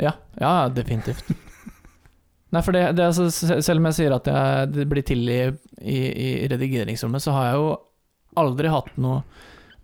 Ja, 0.00 0.12
ja 0.40 0.52
definitivt. 0.68 1.24
Nei, 2.52 2.60
for 2.66 2.72
det, 2.74 2.84
det 2.98 3.04
er 3.08 3.12
Selv 3.62 3.78
om 3.78 3.86
jeg 3.88 3.94
sier 4.02 4.12
at 4.16 4.26
jeg, 4.26 4.72
det 4.74 4.88
blir 4.90 5.06
til 5.06 5.22
i, 5.30 5.40
i, 5.80 5.98
i 6.44 6.48
redigeringsrommet, 6.50 7.22
så 7.22 7.32
har 7.36 7.44
jeg 7.52 7.60
jo 7.62 7.70
aldri 8.40 8.68
hatt 8.72 8.92
noe 9.00 9.22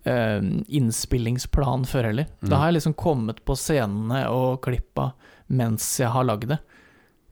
eh, 0.06 0.38
innspillingsplan 0.78 1.84
før 1.88 2.10
heller. 2.10 2.30
Mm. 2.40 2.48
Da 2.50 2.60
har 2.60 2.70
jeg 2.70 2.78
liksom 2.78 2.96
kommet 2.98 3.42
på 3.46 3.56
scenene 3.58 4.24
og 4.32 4.62
klippa 4.64 5.10
mens 5.46 5.84
jeg 6.00 6.10
har 6.14 6.26
lagd 6.26 6.48
det. 6.54 6.60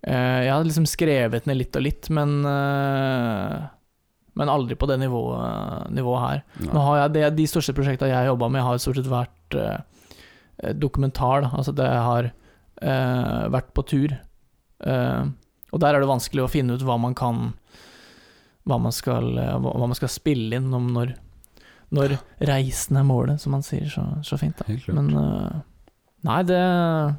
Eh, 0.05 0.41
jeg 0.45 0.53
har 0.53 0.67
liksom 0.67 0.87
skrevet 0.89 1.49
ned 1.49 1.59
litt 1.63 1.79
og 1.79 1.87
litt, 1.87 2.11
men 2.13 2.37
eh, 2.45 3.65
Men 4.35 4.51
aldri 4.51 4.75
på 4.75 4.87
det 4.91 4.99
nivået, 4.99 5.91
nivået 5.95 6.23
her. 6.25 6.41
Nå 6.67 6.81
har 6.83 6.97
jeg 6.99 7.13
det, 7.15 7.37
De 7.37 7.45
største 7.47 7.73
prosjektene 7.77 8.11
jeg 8.11 8.19
har 8.19 8.33
jobba 8.33 8.49
med, 8.51 8.65
har 8.67 8.81
stort 8.83 8.99
sett 8.99 9.07
vært 9.11 9.55
eh, 9.55 10.73
dokumentar. 10.75 11.45
Da. 11.47 11.53
Altså 11.55 11.73
det 11.73 11.87
har 11.87 12.33
eh, 12.83 13.45
vært 13.55 13.71
på 13.75 13.85
tur. 13.87 14.17
Eh, 14.83 15.23
og 15.71 15.81
der 15.83 15.95
er 15.95 16.03
det 16.03 16.11
vanskelig 16.11 16.43
å 16.45 16.51
finne 16.51 16.75
ut 16.75 16.83
hva 16.83 16.99
man 16.99 17.15
kan 17.15 17.53
Hva 18.67 18.79
man 18.81 18.93
skal, 18.97 19.27
hva 19.37 19.87
man 19.87 19.95
skal 19.95 20.09
spille 20.09 20.57
inn 20.57 20.71
om 20.75 20.87
når, 20.95 21.15
når 21.95 22.17
reisen 22.51 22.99
er 22.99 23.07
målet, 23.07 23.43
som 23.43 23.55
man 23.55 23.65
sier 23.67 23.87
så, 23.91 24.05
så 24.27 24.39
fint. 24.41 24.59
Da. 24.59 24.77
Men 24.97 25.13
eh, 25.21 25.63
Nei, 26.25 26.41
det 26.49 26.57
er 26.57 27.15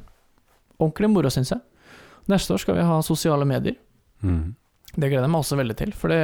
ordentlig 0.82 1.10
moro, 1.12 1.30
syns 1.30 1.52
jeg. 1.54 1.62
Neste 2.30 2.56
år 2.56 2.62
skal 2.62 2.78
vi 2.78 2.86
ha 2.88 2.96
sosiale 3.06 3.46
medier. 3.46 3.76
Mm. 4.24 4.56
Det 4.96 5.10
gleder 5.10 5.26
jeg 5.26 5.32
meg 5.32 5.44
også 5.44 5.58
veldig 5.60 5.76
til, 5.78 5.92
for 5.94 6.10
det 6.10 6.20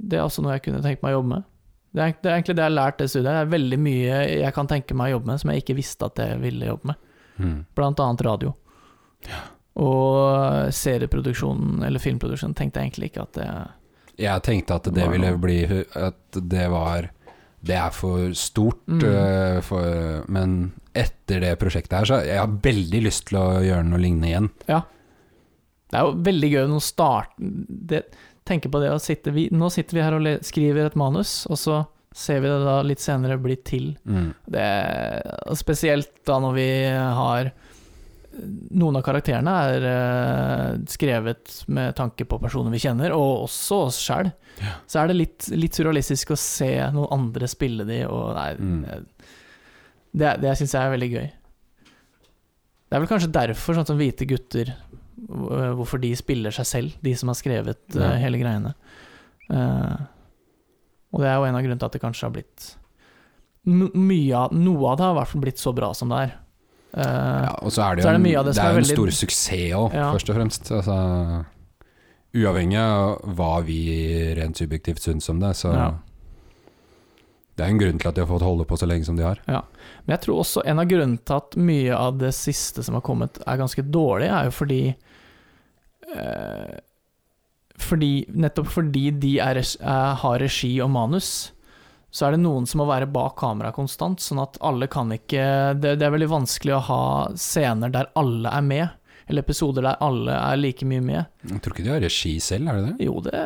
Det 0.00 0.16
er 0.16 0.24
også 0.24 0.44
noe 0.44 0.54
jeg 0.56 0.64
kunne 0.68 0.82
tenkt 0.84 1.02
meg 1.04 1.12
å 1.12 1.18
jobbe 1.18 1.34
med. 1.34 1.48
Det 1.90 2.02
er, 2.02 2.12
det 2.22 2.30
er 2.30 2.36
egentlig 2.36 2.54
det 2.54 2.62
jeg 2.62 2.70
har 2.70 2.76
lært 2.78 3.00
det 3.00 3.08
studiet. 3.10 3.28
Det 3.28 3.36
er 3.36 3.54
veldig 3.54 3.78
mye 3.82 4.18
jeg 4.30 4.56
kan 4.56 4.70
tenke 4.70 4.96
meg 4.96 5.10
å 5.10 5.18
jobbe 5.18 5.32
med 5.32 5.42
som 5.42 5.50
jeg 5.50 5.64
ikke 5.64 5.78
visste 5.80 6.06
at 6.06 6.22
jeg 6.22 6.42
ville 6.42 6.68
jobbe 6.70 6.92
med. 6.92 7.08
Mm. 7.40 7.56
Blant 7.76 8.02
annet 8.04 8.24
radio. 8.24 8.54
Og 9.80 10.72
serieproduksjonen, 10.76 11.82
eller 11.86 12.02
filmproduksjonen, 12.02 12.56
tenkte 12.56 12.80
jeg 12.80 12.90
egentlig 12.90 13.10
ikke 13.10 13.26
at 13.26 13.36
det 13.36 13.50
Jeg 14.20 14.44
tenkte 14.44 14.76
at 14.76 14.88
det 14.94 15.06
ville 15.10 15.32
bli 15.40 15.58
At 15.96 16.36
det 16.36 16.66
var 16.72 17.10
Det 17.64 17.76
er 17.76 17.92
for 17.92 18.32
stort, 18.36 18.84
Mm. 18.88 19.02
Uh, 19.04 19.58
for, 19.64 20.24
men 20.32 20.72
etter 20.96 21.42
det 21.44 21.58
prosjektet 21.60 21.98
her, 21.98 22.08
så 22.08 22.16
jeg 22.26 22.40
har 22.40 22.56
veldig 22.64 23.02
lyst 23.04 23.28
til 23.28 23.38
å 23.38 23.60
gjøre 23.62 23.84
noe 23.86 24.00
lignende 24.00 24.30
igjen. 24.30 24.48
Ja. 24.66 24.80
Det 25.90 25.98
er 25.98 26.06
jo 26.06 26.16
veldig 26.26 26.50
gøy 26.50 26.74
å 26.74 26.82
starte 26.82 27.50
det, 27.90 28.04
Tenke 28.48 28.70
på 28.72 28.80
det 28.82 28.90
å 28.90 28.98
sitte 28.98 29.30
vi, 29.34 29.46
Nå 29.52 29.68
sitter 29.70 29.98
vi 29.98 30.02
her 30.02 30.16
og 30.16 30.24
le, 30.24 30.38
skriver 30.42 30.88
et 30.88 30.98
manus, 30.98 31.44
og 31.50 31.60
så 31.60 31.82
ser 32.16 32.40
vi 32.42 32.50
det 32.50 32.62
da 32.64 32.80
litt 32.82 33.02
senere 33.02 33.36
bli 33.38 33.54
til. 33.62 33.92
Mm. 34.02 34.32
Det, 34.50 34.66
spesielt 35.60 36.10
da 36.26 36.40
når 36.42 36.56
vi 36.56 36.70
har 37.20 37.52
Noen 38.80 38.98
av 38.98 39.04
karakterene 39.04 39.54
er 39.68 39.84
uh, 39.86 40.78
skrevet 40.90 41.60
med 41.72 41.94
tanke 41.98 42.26
på 42.28 42.38
personer 42.42 42.72
vi 42.74 42.80
kjenner, 42.82 43.14
og 43.16 43.46
også 43.46 43.80
oss 43.88 44.00
sjæl. 44.02 44.30
Ja. 44.60 44.76
Så 44.90 45.02
er 45.02 45.10
det 45.10 45.18
litt, 45.18 45.48
litt 45.54 45.76
surrealistisk 45.76 46.34
å 46.34 46.38
se 46.40 46.72
noen 46.94 47.12
andre 47.16 47.50
spille 47.50 47.86
de, 47.88 48.04
og 48.08 48.32
nei, 48.38 48.52
Mm. 48.60 48.84
Det, 50.10 50.30
det 50.42 50.56
syns 50.58 50.72
jeg 50.74 50.82
er 50.82 50.90
veldig 50.90 51.08
gøy. 51.12 51.26
Det 52.90 52.96
er 52.96 53.02
vel 53.04 53.10
kanskje 53.12 53.30
derfor, 53.30 53.76
sånn 53.76 53.86
som 53.86 54.00
Hvite 54.00 54.26
gutter, 54.26 54.72
hvorfor 55.78 56.00
de 56.02 56.10
spiller 56.18 56.54
seg 56.54 56.66
selv, 56.66 56.96
de 57.04 57.12
som 57.14 57.30
har 57.30 57.38
skrevet 57.38 57.94
ja. 57.94 58.08
uh, 58.10 58.16
hele 58.18 58.40
greiene. 58.40 58.74
Uh, 59.46 60.02
og 61.14 61.22
det 61.22 61.30
er 61.30 61.38
jo 61.38 61.46
en 61.46 61.58
av 61.58 61.62
grunnene 61.62 61.78
til 61.78 61.90
at 61.90 61.94
det 61.94 62.02
kanskje 62.02 62.26
har 62.26 62.34
blitt 62.34 62.72
mye 63.70 64.36
av, 64.36 64.54
Noe 64.56 64.92
av 64.92 64.96
det 64.96 65.04
har 65.04 65.14
i 65.14 65.18
hvert 65.18 65.32
fall 65.32 65.42
blitt 65.44 65.60
så 65.60 65.72
bra 65.76 65.90
som 65.96 66.12
det 66.12 66.20
er. 66.24 66.36
Eh, 66.94 67.44
Ja, 67.46 67.54
og 67.62 67.70
så 67.70 67.82
er 67.86 67.94
det 67.96 68.02
jo 68.04 68.08
er 68.08 68.12
det 68.12 68.20
en, 68.20 68.22
det 68.46 68.54
det 68.54 68.58
er 68.64 68.70
en 68.70 68.76
veldig- 68.82 68.96
stor 68.96 69.06
suksess 69.10 69.72
òg, 69.78 69.92
Ja. 69.94 70.12
først 70.12 70.30
og 70.30 70.36
fremst. 70.36 70.70
Altså, 70.72 71.44
uavhengig 72.34 72.78
av 72.78 73.20
hva 73.36 73.62
vi 73.64 74.34
rent 74.38 74.56
subjektivt 74.56 75.00
syns 75.02 75.28
om 75.30 75.40
det, 75.40 75.54
så 75.56 75.72
Ja. 75.74 75.90
Det 77.56 77.66
er 77.66 77.70
en 77.74 77.78
grunn 77.78 77.98
til 78.00 78.08
at 78.08 78.14
de 78.14 78.20
har 78.24 78.28
fått 78.28 78.40
holde 78.42 78.64
på 78.64 78.78
så 78.78 78.86
lenge 78.88 79.04
som 79.04 79.16
de 79.16 79.22
har. 79.22 79.38
Men 79.46 79.62
jeg 80.16 80.20
tror 80.22 80.38
også 80.40 80.62
en 80.64 80.78
av 80.78 80.86
grunnene 80.88 81.18
til 81.22 81.36
at 81.36 81.56
mye 81.56 81.92
av 81.94 82.16
det 82.18 82.32
siste 82.32 82.82
som 82.82 82.94
har 82.94 83.02
kommet, 83.02 83.36
er 83.46 83.58
ganske 83.58 83.82
dårlig, 83.90 84.30
er 84.30 84.44
jo 84.44 84.50
fordi 84.50 84.94
eh, 86.16 86.78
Fordi 87.78 88.26
Nettopp 88.28 88.66
fordi 88.66 89.10
de 89.18 89.38
er, 89.40 89.56
er, 89.56 90.14
har 90.14 90.38
regi 90.38 90.80
og 90.82 90.90
manus, 90.90 91.52
så 92.10 92.26
er 92.26 92.34
det 92.34 92.42
noen 92.42 92.66
som 92.66 92.82
må 92.82 92.88
være 92.90 93.06
bak 93.10 93.36
kamera 93.38 93.70
konstant, 93.74 94.20
sånn 94.22 94.42
at 94.42 94.58
alle 94.66 94.88
kan 94.90 95.12
ikke 95.14 95.44
Det, 95.78 95.94
det 96.00 96.06
er 96.06 96.14
veldig 96.14 96.30
vanskelig 96.32 96.74
å 96.74 96.86
ha 96.88 97.02
scener 97.38 97.92
der 97.94 98.10
alle 98.18 98.50
er 98.50 98.64
med, 98.66 98.96
eller 99.30 99.44
episoder 99.46 99.84
der 99.86 100.00
alle 100.02 100.34
er 100.34 100.58
like 100.58 100.86
mye 100.90 101.04
med. 101.06 101.28
Jeg 101.46 101.60
tror 101.62 101.76
ikke 101.76 101.84
de 101.86 101.92
har 101.92 102.02
regi 102.02 102.32
selv, 102.42 102.66
er 102.72 102.80
det 102.80 102.88
det? 102.88 103.06
Jo, 103.06 103.20
det 103.22 103.42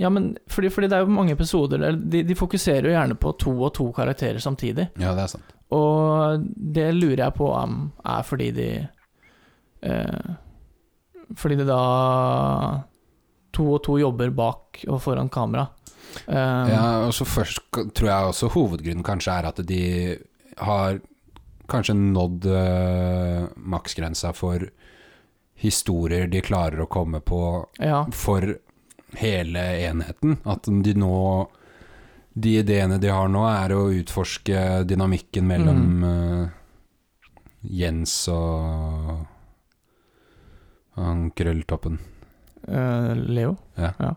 Ja, 0.00 0.08
men 0.08 0.30
fordi, 0.48 0.70
fordi 0.72 0.88
det 0.88 0.96
er 0.96 1.04
jo 1.04 1.12
mange 1.12 1.34
episoder 1.36 1.82
der 1.82 1.98
de, 2.00 2.22
de 2.24 2.36
fokuserer 2.38 2.88
jo 2.88 2.94
gjerne 2.94 3.18
på 3.20 3.34
to 3.42 3.52
og 3.58 3.74
to 3.76 3.90
karakterer 3.92 4.40
samtidig. 4.40 4.88
Ja, 4.96 5.12
det 5.12 5.26
er 5.26 5.34
sant. 5.34 5.52
Og 5.72 6.48
det 6.56 6.88
lurer 6.96 7.26
jeg 7.26 7.36
på 7.36 7.50
om 7.52 7.76
er 8.04 8.24
fordi 8.28 8.48
de 8.56 8.70
eh, 9.88 10.32
Fordi 11.36 11.56
det 11.60 11.68
da 11.68 11.82
To 13.52 13.66
og 13.74 13.82
to 13.84 13.98
jobber 14.00 14.30
bak 14.32 14.82
og 14.88 15.00
foran 15.04 15.28
kamera. 15.28 15.66
Eh, 16.26 16.68
Ja, 16.72 17.06
og 17.06 17.14
så 17.16 17.26
først 17.28 17.62
tror 17.94 18.08
jeg 18.08 18.28
også 18.32 18.50
hovedgrunnen 18.52 19.06
kanskje 19.06 19.38
er 19.38 19.48
at 19.50 19.62
de 19.66 19.82
har 20.58 21.00
kanskje 21.72 21.94
nådd 21.96 22.46
uh, 22.52 23.48
maksgrensa 23.56 24.32
for 24.36 24.66
historier 25.62 26.26
de 26.28 26.42
klarer 26.44 26.82
å 26.82 26.90
komme 26.90 27.22
på 27.24 27.40
ja. 27.78 28.02
for 28.12 28.56
hele 29.16 29.62
enheten. 29.86 30.38
At 30.44 30.66
de 30.66 30.94
nå 30.98 31.48
De 32.34 32.54
ideene 32.62 32.96
de 32.96 33.10
har 33.12 33.28
nå, 33.28 33.42
er 33.44 33.74
å 33.76 33.90
utforske 33.92 34.84
dynamikken 34.88 35.44
mellom 35.44 36.04
øh, 36.08 36.46
Jens 37.60 38.14
og 38.32 39.26
han 40.96 41.28
krølltoppen, 41.36 41.98
Uh, 42.62 43.12
Leo. 43.18 43.56
for 43.98 44.14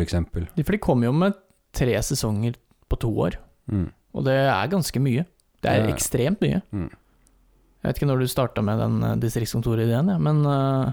eksempel. 0.00 0.42
f.eks. 0.56 0.64
for 0.66 0.72
de 0.72 0.78
kom 0.78 1.02
jo 1.02 1.12
med 1.12 1.34
tre 1.72 1.92
sesonger 2.02 2.54
på 2.88 2.98
to 2.98 3.10
år, 3.18 3.36
Mm. 3.70 3.90
og 4.14 4.24
det 4.24 4.32
er 4.32 4.68
ganske 4.68 5.00
mye. 5.00 5.26
Det 5.62 5.70
er 5.70 5.86
Ja. 5.88 5.94
ekstremt 5.94 6.40
mye. 6.40 6.62
Mm. 6.72 6.90
Jeg 6.90 7.88
vet 7.88 7.96
ikke 7.98 8.06
når 8.08 8.18
du 8.20 8.26
starta 8.26 8.62
med 8.62 8.78
den 8.78 9.02
eh, 9.02 9.16
distriktskontorideen, 9.16 10.08
ja, 10.08 10.18
men 10.18 10.46
uh, 10.46 10.92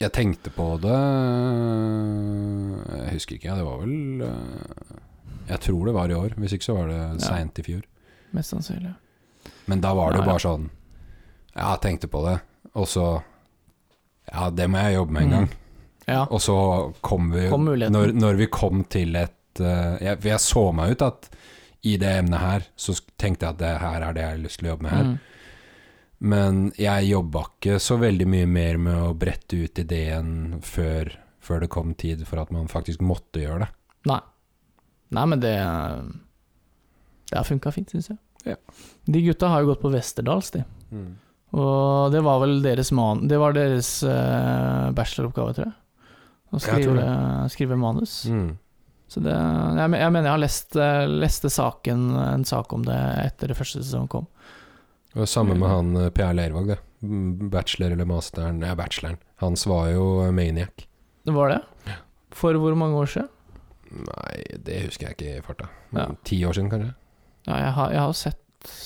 Jeg 0.00 0.12
tenkte 0.12 0.50
på 0.50 0.80
det 0.80 0.98
Jeg 3.02 3.12
husker 3.16 3.34
ikke, 3.38 3.56
det 3.56 3.64
var 3.66 3.78
vel 3.78 4.28
Jeg 5.48 5.60
tror 5.60 5.86
det 5.86 5.94
var 5.94 6.10
i 6.10 6.14
år, 6.14 6.34
hvis 6.38 6.52
ikke 6.56 6.64
så 6.68 6.76
var 6.76 6.86
det 6.88 6.98
Ja. 6.98 7.18
seint 7.18 7.58
i 7.58 7.62
fjor. 7.62 7.82
mest 8.32 8.50
sannsynlig. 8.54 8.94
Men 9.66 9.80
da 9.80 9.92
var 9.94 10.12
det 10.12 10.18
jo 10.20 10.22
Ja, 10.22 10.26
ja. 10.26 10.32
bare 10.32 10.40
sånn 10.46 10.70
Ja, 11.56 11.70
jeg 11.76 11.80
tenkte 11.82 12.08
på 12.08 12.24
det, 12.24 12.40
og 12.74 12.86
så 12.86 13.22
Ja, 14.32 14.50
det 14.50 14.70
må 14.70 14.78
jeg 14.78 14.94
jobbe 14.96 15.10
med 15.12 15.22
en 15.22 15.30
Mm. 15.30 15.48
Ja. 16.08 16.24
Og 16.26 16.42
så 16.42 16.56
kom 17.04 17.30
vi 17.34 17.46
Kom 17.52 17.68
når, 17.68 18.12
når 18.16 18.40
vi 18.40 18.48
kom 18.50 18.82
til 18.90 19.14
et 19.20 19.60
uh, 19.62 19.98
jeg, 20.02 20.18
jeg 20.26 20.40
så 20.42 20.64
meg 20.74 20.96
ut 20.96 21.04
at 21.06 21.28
i 21.82 21.96
det 21.98 22.10
emnet 22.20 22.38
her, 22.38 22.66
så 22.78 22.94
tenkte 23.18 23.46
jeg 23.46 23.56
at 23.56 23.60
det 23.60 23.70
her 23.82 24.04
er 24.06 24.14
det 24.14 24.22
jeg 24.22 24.30
har 24.36 24.42
lyst 24.44 24.60
til 24.60 24.68
å 24.68 24.70
jobbe 24.72 24.86
med 24.86 24.92
her. 24.94 25.06
Mm. 25.08 25.16
Men 26.32 26.60
jeg 26.78 27.08
jobba 27.08 27.40
ikke 27.48 27.78
så 27.82 27.96
veldig 27.98 28.28
mye 28.30 28.46
mer 28.46 28.78
med 28.78 28.98
å 29.02 29.14
brette 29.18 29.58
ut 29.58 29.80
ideen 29.82 30.60
før, 30.62 31.10
før 31.42 31.64
det 31.64 31.72
kom 31.74 31.96
tid 31.98 32.22
for 32.28 32.38
at 32.44 32.52
man 32.54 32.70
faktisk 32.70 33.02
måtte 33.02 33.42
gjøre 33.42 33.64
det. 33.64 33.68
Nei. 34.12 34.20
Nei, 35.12 35.24
men 35.28 35.42
det 35.42 35.56
Det 37.32 37.40
har 37.40 37.48
funka 37.48 37.72
fint, 37.74 37.90
syns 37.90 38.12
jeg. 38.12 38.20
Ja. 38.46 38.56
De 39.10 39.26
gutta 39.26 39.50
har 39.50 39.62
jo 39.62 39.72
gått 39.72 39.82
på 39.82 39.90
Westerdals, 39.90 40.52
de. 40.54 40.62
Og 41.52 42.14
det 42.14 42.22
var 42.24 42.40
vel 42.40 42.60
deres 42.64 42.92
man... 42.94 43.26
Det 43.28 43.38
var 43.40 43.56
deres 43.56 43.90
eh, 44.06 44.90
bacheloroppgave, 44.96 45.54
tror 45.56 45.66
jeg. 45.66 45.74
Å 46.52 46.60
skrive, 46.60 47.06
skrive 47.52 47.78
manus. 47.80 48.22
Mm. 48.28 48.52
Så 49.08 49.20
det 49.24 49.32
jeg, 49.32 49.92
jeg 49.96 50.12
mener 50.12 50.28
jeg 50.28 50.32
har 50.32 50.40
lest, 50.40 50.76
eh, 50.76 51.04
leste 51.08 51.50
saken, 51.52 52.04
en 52.16 52.44
sak 52.48 52.72
om 52.76 52.84
det 52.86 52.98
etter 53.26 53.52
det 53.52 53.56
første 53.58 53.82
sesongen 53.82 54.10
kom. 54.12 54.28
Og 55.12 55.28
samme 55.28 55.56
med 55.58 55.68
han 55.68 55.92
eh, 56.00 56.10
Per 56.14 56.32
Leirvåg, 56.36 56.72
det. 56.72 56.78
Mm, 57.02 57.50
Bachelor 57.52 57.96
eller 57.96 58.08
masteren 58.08 58.62
Ja, 58.64 58.76
bacheloren. 58.78 59.18
Hans 59.42 59.66
var 59.66 59.90
jo 59.90 60.30
Maniac. 60.32 60.86
Det 61.26 61.34
var 61.34 61.50
det? 61.52 61.60
For 62.32 62.56
hvor 62.56 62.76
mange 62.78 62.96
år 62.96 63.10
siden? 63.12 63.28
Nei, 63.92 64.36
det 64.64 64.78
husker 64.86 65.10
jeg 65.10 65.18
ikke 65.18 65.32
i 65.36 65.44
farta. 65.44 65.68
Ja. 65.92 66.06
Ti 66.24 66.38
år 66.48 66.56
siden, 66.56 66.70
kanskje? 66.72 66.94
Ja, 67.48 67.58
jeg 67.58 67.74
har, 67.76 67.92
jeg 67.92 68.00
har 68.00 68.16
sett 68.16 68.38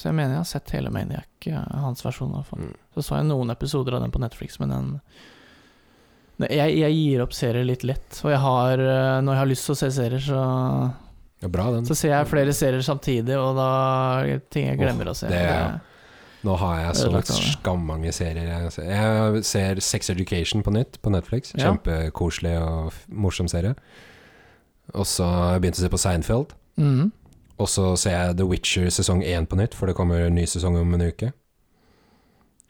Jeg 0.03 0.17
mener 0.17 0.33
jeg 0.33 0.41
har 0.41 0.49
sett 0.49 0.73
hele 0.73 0.89
Maniac, 0.89 1.47
hans 1.53 2.01
versjon 2.03 2.33
i 2.33 2.39
hvert 2.39 2.49
fall. 2.49 2.63
Mm. 2.65 2.77
Så 2.97 3.03
så 3.05 3.19
jeg 3.19 3.29
noen 3.29 3.53
episoder 3.53 3.95
av 3.95 4.01
den 4.03 4.15
på 4.15 4.23
Netflix, 4.23 4.57
men 4.59 4.73
den 4.73 4.87
jeg, 6.45 6.77
jeg 6.83 6.93
gir 6.93 7.23
opp 7.25 7.33
serier 7.33 7.65
litt 7.65 7.85
lett, 7.89 8.21
og 8.25 8.31
jeg 8.33 8.41
har 8.43 8.81
eh, 8.83 9.19
Når 9.25 9.33
jeg 9.33 9.41
har 9.41 9.49
lyst 9.49 9.69
til 9.69 9.73
å 9.73 9.79
se 9.81 9.91
serier, 9.97 10.21
så, 10.21 10.41
Ja, 11.41 11.49
bra 11.53 11.71
den. 11.73 11.87
så 11.89 11.97
ser 11.97 12.13
jeg 12.13 12.29
flere 12.29 12.53
serier 12.57 12.85
samtidig, 12.85 13.37
og 13.41 13.57
da 13.57 13.69
ting 14.53 14.69
jeg 14.69 14.81
glemmer 14.81 15.13
å 15.13 15.17
se. 15.17 15.31
det 15.33 15.41
det, 15.41 15.81
Nå 16.47 16.55
har 16.61 16.83
jeg 16.83 16.99
så 17.01 17.23
skammange 17.57 18.13
serier. 18.15 18.47
Jeg 18.47 18.73
ser. 18.75 18.91
jeg 18.93 19.45
ser 19.49 19.81
Sex 19.83 20.11
Education 20.13 20.63
på 20.63 20.71
nytt 20.71 21.01
på 21.03 21.11
Netflix. 21.11 21.51
Kjempekoselig 21.59 22.53
og 22.61 22.93
morsom 23.09 23.49
serie. 23.51 23.75
Og 24.95 25.09
så 25.11 25.27
har 25.27 25.57
jeg 25.57 25.65
begynt 25.65 25.81
å 25.81 25.83
se 25.83 25.91
på 25.91 25.99
Seinfeld. 25.99 26.53
Mm. 26.79 27.09
Og 27.59 27.71
så 27.73 27.89
ser 27.99 28.15
jeg 28.15 28.37
The 28.39 28.47
Witcher 28.47 28.93
sesong 28.93 29.25
én 29.25 29.49
på 29.49 29.59
nytt, 29.59 29.75
for 29.75 29.89
det 29.89 29.97
kommer 29.99 30.27
en 30.27 30.37
ny 30.37 30.45
sesong 30.47 30.77
om 30.79 30.95
en 30.95 31.07
uke. 31.09 31.33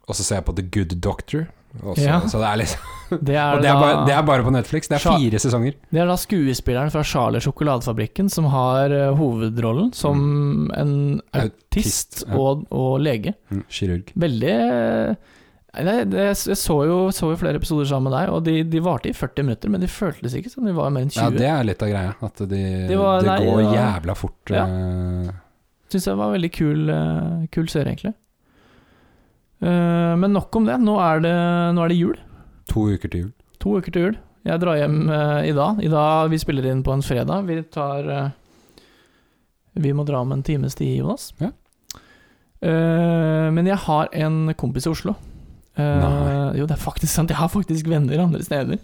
Og 0.06 0.14
så 0.14 0.22
ser 0.22 0.40
jeg 0.40 0.46
på 0.46 0.54
The 0.56 0.64
Good 0.72 0.96
Doctor. 1.02 1.48
Også, 1.82 2.04
Ja. 2.04 2.20
Så 2.28 2.38
det 2.42 2.48
er 2.48 2.56
liksom 2.62 2.92
det, 3.28 3.36
er 3.38 3.60
det 3.62 3.68
er, 3.70 3.76
bare, 3.78 3.98
det 4.08 4.14
er 4.16 4.22
bare 4.26 4.42
på 4.42 4.50
Netflix. 4.54 4.88
Det 4.90 4.96
er 4.98 5.04
fire 5.04 5.38
sesonger. 5.38 5.76
det 5.94 6.00
er 6.02 6.08
da 6.10 6.16
skuespilleren 6.18 6.90
fra 6.90 7.04
Charlie 7.06 7.40
Sjokoladefabrikken 7.44 8.28
som 8.32 8.48
har 8.50 8.90
eh, 8.90 9.12
hovedrollen 9.14 9.92
som 9.94 10.70
en 10.74 10.94
autist 11.32 11.62
Autist, 11.76 12.22
ja. 12.26 12.34
og, 12.40 12.64
og 12.74 13.00
lege. 13.04 13.34
Mm, 13.52 13.62
kirurg. 13.68 14.12
Veldig 14.16 14.52
eh, 14.56 15.32
Nei, 15.76 15.96
det, 16.08 16.22
jeg 16.48 16.56
så 16.56 16.74
jo, 16.88 16.94
så 17.12 17.28
jo 17.34 17.36
flere 17.36 17.58
episoder 17.60 17.84
sammen 17.84 18.08
med 18.08 18.14
deg, 18.16 18.30
og 18.32 18.44
de, 18.46 18.54
de 18.64 18.80
varte 18.80 19.10
i 19.10 19.12
40 19.12 19.44
minutter, 19.44 19.68
men 19.68 19.82
de 19.82 19.90
føltes 19.92 20.32
ikke 20.38 20.48
som 20.48 20.64
de 20.64 20.72
var 20.72 20.88
mer 20.94 21.04
enn 21.04 21.10
20. 21.12 21.20
Ja, 21.20 21.26
det 21.36 21.50
er 21.52 21.66
litt 21.68 21.82
av 21.84 21.90
greia. 21.92 22.14
At 22.24 22.40
de, 22.48 22.60
Det 22.88 22.96
var- 22.96 23.20
det 23.20 23.28
nei, 23.28 23.50
går 23.50 23.60
ja. 23.66 23.72
jævla 23.76 24.14
fort. 24.16 24.54
Ja. 24.56 24.62
eh, 24.64 25.34
Syns 25.92 26.08
jeg 26.08 26.16
var 26.16 26.30
en 26.32 26.38
veldig 26.38 26.50
kul, 26.56 26.88
kul 27.52 27.68
serie, 27.68 27.92
egentlig. 27.92 28.14
Eh, 29.62 30.14
men 30.20 30.32
nok 30.36 30.54
om 30.56 30.66
det. 30.68 30.76
Nå 30.84 30.96
er 31.00 31.20
det, 31.24 31.34
nå 31.76 31.84
er 31.84 31.88
det 31.88 31.96
jul. 31.98 32.16
to 32.68 32.88
uker 32.92 33.08
til 33.08 33.20
jul. 33.26 33.32
To 33.62 33.76
uker 33.78 33.92
til 33.94 34.02
jul. 34.08 34.16
Jeg 34.46 34.60
drar 34.62 34.76
hjem 34.78 34.98
eh, 35.10 35.48
i 35.48 35.52
dag. 35.56 35.80
I 35.82 35.88
dag 35.90 36.28
Vi 36.30 36.38
spiller 36.38 36.66
inn 36.70 36.82
på 36.86 36.92
en 36.94 37.02
fredag. 37.02 37.46
Vi 37.48 37.62
tar 37.74 38.10
eh, 38.10 38.28
Vi 39.74 39.92
må 39.92 40.04
dra 40.06 40.20
om 40.22 40.32
en 40.32 40.42
times 40.42 40.74
tid, 40.78 40.98
Jonas. 41.00 41.32
Ja. 41.38 41.50
Men 42.66 43.66
jeg 43.68 43.76
har 43.84 44.08
en 44.16 44.54
kompis 44.56 44.86
i 44.86 44.90
Oslo. 44.90 45.12
Nei. 45.76 46.56
jo, 46.56 46.64
det 46.66 46.72
er 46.72 46.80
faktisk 46.80 47.12
sant. 47.12 47.28
Jeg 47.30 47.36
har 47.36 47.50
faktisk 47.52 47.86
venner 47.92 48.22
andre 48.24 48.40
steder. 48.42 48.78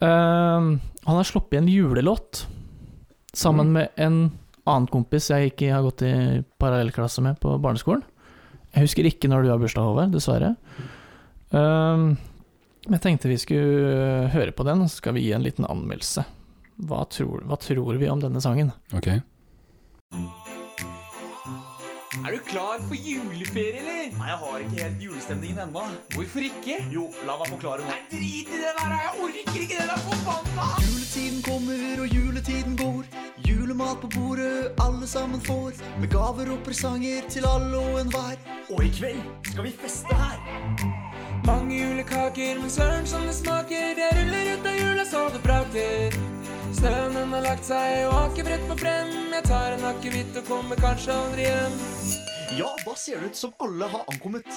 Han 0.00 0.78
har 1.04 1.24
sluppet 1.26 1.58
en 1.58 1.68
julelåt 1.68 2.46
sammen 3.34 3.66
Mm. 3.66 3.72
med 3.72 3.88
en 3.96 4.30
annen 4.66 4.86
kompis 4.86 5.28
jeg 5.30 5.50
ikke 5.52 5.72
har 5.74 5.82
gått 5.82 6.02
i 6.06 6.44
parallellklasse 6.60 7.20
med 7.22 7.40
på 7.40 7.58
barneskolen. 7.60 8.02
Jeg 8.78 8.86
husker 8.86 9.08
ikke 9.10 9.26
når 9.30 9.42
du 9.42 9.50
har 9.50 9.58
bursdag, 9.58 9.82
Håvard, 9.82 10.12
dessverre. 10.14 10.52
Eh, 11.50 12.04
jeg 12.88 13.02
tenkte 13.02 13.32
vi 13.32 13.40
skulle 13.42 14.28
høre 14.30 14.54
på 14.54 14.66
den, 14.68 14.86
så 14.86 15.02
skal 15.02 15.18
vi 15.18 15.26
gi 15.26 15.32
en 15.34 15.42
liten 15.42 15.66
anmeldelse. 15.66 16.22
Hva 16.86 17.02
tror, 17.10 17.42
hva 17.50 17.58
tror 17.58 17.98
vi 17.98 18.06
om 18.12 18.22
denne 18.22 18.42
sangen? 18.44 18.70
Ok. 18.94 19.10
Er 22.08 22.32
du 22.32 22.38
klar 22.38 22.78
for 22.88 22.94
juleferie, 22.94 23.80
eller? 23.80 24.12
Nei, 24.16 24.28
jeg 24.30 24.38
har 24.40 24.62
ikke 24.64 24.82
helt 24.82 25.02
julestemningen 25.04 25.58
ennå. 25.66 25.82
Hvorfor 26.14 26.46
ikke? 26.46 26.76
Jo, 26.92 27.02
la 27.28 27.34
meg 27.36 27.50
forklare 27.52 27.84
Nei, 27.84 27.98
drit 28.08 28.48
i 28.48 28.60
det 28.62 28.70
der! 28.78 28.94
Jeg 28.94 29.12
orker 29.26 29.58
ikke 29.64 29.76
det 29.76 29.88
der 29.90 30.00
forbanna! 30.06 30.68
Juletiden 30.86 31.42
kommer 31.44 32.02
og 32.04 32.16
juletiden 32.16 32.78
går. 32.80 33.04
Julemat 33.48 34.00
på 34.00 34.10
bordet 34.16 34.72
alle 34.86 35.06
sammen 35.06 35.44
får. 35.50 35.84
Med 36.00 36.08
gaver 36.16 36.52
og 36.56 36.64
presanger 36.64 37.28
til 37.28 37.44
alle 37.52 37.76
og 37.76 38.00
enhver. 38.00 38.40
Og 38.72 38.84
i 38.84 38.90
kveld 39.00 39.22
skal 39.52 39.68
vi 39.68 39.76
feste 39.84 40.20
her. 40.22 40.40
Mange 41.44 41.76
julekaker, 41.76 42.60
men 42.62 42.72
søren 42.72 43.06
som 43.06 43.28
det 43.28 43.36
smaker. 43.36 43.92
Det 44.00 44.08
ruller 44.16 44.54
ut 44.54 44.72
av 44.72 44.80
jula 44.80 45.04
så 45.12 45.28
det 45.36 45.44
prater. 45.44 46.22
Snøen 46.76 47.14
den 47.16 47.32
har 47.32 47.44
lagt 47.44 47.64
seg 47.64 48.06
og 48.08 48.16
akebrett 48.28 48.64
på 48.68 48.76
frem. 48.82 49.12
Jeg 49.32 49.44
tar 49.48 49.76
en 49.76 49.86
akevitt 49.88 50.36
og 50.40 50.48
kommer 50.48 50.80
kanskje 50.80 51.14
aldri 51.14 51.46
hjem. 51.46 51.78
Ja, 52.58 52.68
da 52.84 52.94
ser 52.96 53.22
det 53.22 53.32
ut 53.32 53.38
som 53.38 53.54
alle 53.64 53.88
har 53.88 54.04
ankommet. 54.12 54.48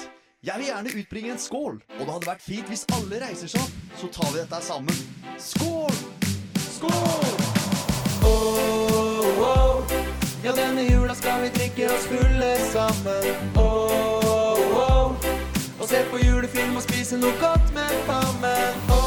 Jeg 0.42 0.58
vil 0.58 0.66
gjerne 0.72 0.92
utbringe 0.98 1.32
en 1.32 1.38
skål, 1.38 1.76
og 1.98 2.00
det 2.02 2.12
hadde 2.12 2.26
vært 2.26 2.42
fint 2.42 2.70
hvis 2.72 2.82
alle 2.96 3.20
reiser 3.22 3.52
seg 3.52 3.62
opp. 3.62 3.76
Så 4.00 4.08
tar 4.16 4.32
vi 4.32 4.40
dette 4.40 4.60
sammen. 4.66 5.02
Skål! 5.38 6.00
Skål! 6.66 7.28
Oh, 8.26 9.42
oh. 9.46 9.94
Ja, 10.42 10.52
denne 10.58 10.82
jula 10.88 11.14
skal 11.14 11.44
vi 11.44 11.52
drikke 11.54 11.86
oss 11.94 12.08
fulle 12.10 12.50
sammen. 12.72 13.46
Oh, 13.54 14.58
oh. 14.82 15.30
Og 15.78 15.86
se 15.88 16.02
på 16.10 16.18
julefilm 16.24 16.76
og 16.76 16.84
spise 16.88 17.22
noe 17.22 17.38
godt 17.42 17.70
med 17.76 17.94
fammen. 18.10 18.82
Oh, 18.90 18.98
oh, 18.98 19.01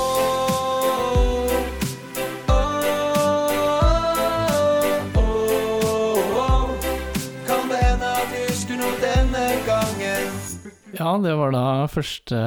Ja, 11.05 11.11
det 11.21 11.35
var 11.37 11.51
da 11.53 11.63
første, 11.91 12.39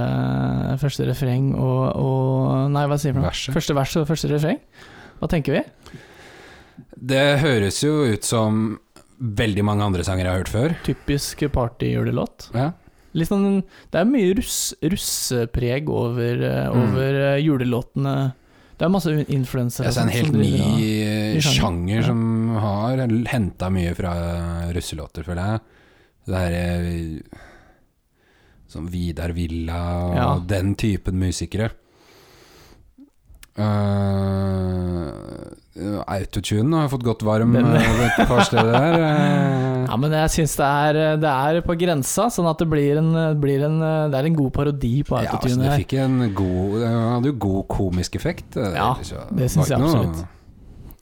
første 0.83 1.07
refreng 1.07 1.53
og, 1.55 1.85
og 1.95 2.73
Nei, 2.75 2.85
hva 2.91 2.97
sier 2.99 3.15
du? 3.15 3.21
Verset. 3.23 3.55
Første 3.55 3.77
vers 3.79 3.95
og 4.01 4.09
første 4.11 4.31
refreng. 4.33 4.59
Hva 5.21 5.29
tenker 5.31 5.59
vi? 5.61 5.63
Det 6.99 7.23
høres 7.43 7.79
jo 7.85 8.01
ut 8.11 8.27
som 8.27 8.77
veldig 9.19 9.63
mange 9.67 9.87
andre 9.87 10.05
sanger 10.07 10.27
jeg 10.27 10.33
har 10.33 10.43
hørt 10.43 10.51
før. 10.53 10.75
Typisk 10.87 11.43
partyjulelåt. 11.55 12.49
Ja. 12.55 12.73
Litt 13.19 13.31
sånn, 13.31 13.63
det 13.95 13.99
er 14.03 14.07
mye 14.11 14.35
russ, 14.39 14.59
russepreg 14.85 15.89
over, 15.91 16.43
over 16.75 17.09
Mm. 17.15 17.23
eh, 17.23 17.39
julelåtene. 17.43 18.17
Det 18.79 18.87
er 18.87 18.93
masse 18.95 19.11
influensere. 19.27 19.91
Det 19.91 19.99
er 19.99 20.07
en 20.07 20.15
helt 20.15 20.37
ny 20.39 20.51
eh, 20.55 21.35
ny 21.35 21.41
sjanger, 21.43 21.57
sjanger 21.57 21.97
ja. 21.97 22.07
som 22.07 22.21
har 22.63 23.03
henta 23.33 23.71
mye 23.75 23.95
fra 23.99 24.13
russelåter, 24.77 25.27
føler 25.27 25.55
jeg. 25.55 25.65
Det 26.29 26.43
her 26.45 26.59
er 26.59 27.48
Som 28.69 28.87
Vidar 28.93 29.33
Villa 29.33 29.81
og 30.05 30.17
Ja. 30.17 30.29
den 30.47 30.75
typen 30.77 31.17
musikere. 31.19 31.71
Uh, 34.59 35.09
Autotune 36.11 36.77
har 36.83 36.89
fått 36.91 37.05
godt 37.07 37.23
varm 37.27 37.53
Den- 37.55 37.67
eh, 37.77 38.07
et 38.07 38.29
par 38.29 38.43
steder 38.45 38.73
der. 38.73 38.95
eh. 39.03 39.87
Ja, 39.89 39.97
men 39.97 40.13
jeg 40.13 40.29
syns 40.35 40.55
det, 40.59 41.21
det 41.23 41.31
er 41.33 41.61
på 41.65 41.75
grensa, 41.81 42.27
sånn 42.31 42.49
at 42.51 42.59
det 42.61 42.67
blir 42.69 42.99
en, 43.01 43.13
blir 43.41 43.63
en 43.65 43.79
Det 44.13 44.19
er 44.19 44.27
en 44.29 44.35
god 44.37 44.53
parodi 44.53 45.03
på 45.03 45.17
Ja, 45.23 45.31
altså, 45.33 45.49
autotune 45.49 45.65
det 45.65 45.79
fikk 45.87 45.95
en 46.03 46.35
god 46.35 46.75
Det 46.83 46.89
hadde 46.93 47.31
jo 47.31 47.37
god 47.39 47.69
komisk 47.69 48.17
effekt. 48.19 48.57
Ja, 48.59 48.91
det, 49.01 49.23
det 49.39 49.49
synes 49.51 49.69
jeg 49.71 49.81
absolutt. 49.81 50.19
noe-. 50.19 50.29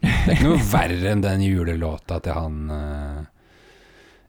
Det 0.02 0.12
er 0.28 0.36
ikke 0.36 0.50
noe 0.52 0.62
verre 0.70 1.10
enn 1.16 1.22
den 1.24 1.40
julelåta 1.42 2.20
til 2.22 2.32
han 2.36 2.70
eh, 2.70 3.24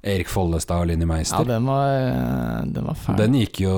Erik 0.04 0.30
Follestad 0.30 0.84
og 0.84 0.88
Linni 0.92 1.04
Ja, 1.06 1.10
Meister. 1.14 1.44
den 1.46 1.66
var, 1.66 1.90
eh, 1.98 2.66
den 2.72 2.86
var 2.86 2.96
fæl. 2.96 3.18
den 3.18 3.34
gikk 3.34 3.62
jo 3.62 3.74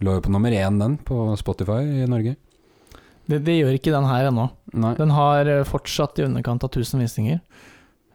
Lå 0.00 0.12
jo 0.18 0.20
på 0.20 0.30
nummer 0.30 0.50
én, 0.52 0.78
den, 0.78 0.98
på 0.98 1.36
Spotify 1.40 1.80
i 2.02 2.06
Norge. 2.06 2.34
Det, 3.26 3.38
det 3.46 3.54
gjør 3.62 3.72
ikke 3.78 3.94
den 3.94 4.04
her 4.04 4.28
ennå. 4.28 4.50
Nei. 4.76 4.94
Den 4.98 5.10
har 5.16 5.48
eh, 5.48 5.62
fortsatt 5.64 6.18
i 6.20 6.26
underkant 6.26 6.62
av 6.66 6.70
1000 6.70 7.00
visninger. 7.00 7.40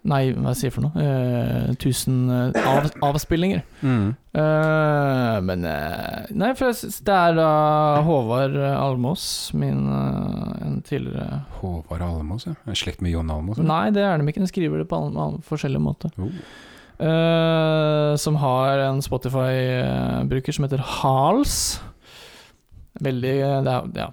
Nei, 0.01 0.31
hva 0.33 0.55
sier 0.57 0.71
jeg 0.71 0.73
for 0.73 0.87
noe? 0.87 0.97
Eh, 0.97 1.73
1000 1.75 2.31
eh, 2.33 2.55
av, 2.65 2.87
avspillinger. 3.11 3.59
Mm. 3.85 4.07
Eh, 4.33 5.35
men 5.45 5.65
eh, 5.69 6.31
Nei, 6.41 6.49
for 6.57 6.73
det 6.73 7.17
er 7.17 7.35
da 7.37 7.49
Håvard 8.07 8.57
Almås, 8.71 9.25
min 9.53 9.83
eh, 9.93 10.63
en 10.65 10.79
tidligere 10.87 11.43
Håvard 11.59 12.01
Almås, 12.07 12.47
ja. 12.49 12.55
Er 12.65 12.79
slekt 12.81 13.03
med 13.05 13.13
Jon 13.13 13.29
Almås? 13.29 13.59
eller? 13.59 13.69
Nei, 13.69 13.93
det 13.93 14.01
er 14.07 14.17
de 14.17 14.33
ikke. 14.33 14.41
De 14.41 14.49
skriver 14.49 14.81
det 14.81 14.87
på 14.89 14.97
all, 14.97 15.13
all, 15.21 15.37
forskjellige 15.45 15.85
måter. 15.85 16.15
Oh. 16.17 16.33
Eh, 17.01 18.15
som 18.21 18.41
har 18.41 18.81
en 18.87 19.03
Spotify-bruker 19.05 20.57
som 20.57 20.65
heter 20.65 20.81
Hals. 20.97 21.59
Veldig 23.05 23.37
det 23.67 23.77
er, 23.77 23.93
Ja. 24.01 24.09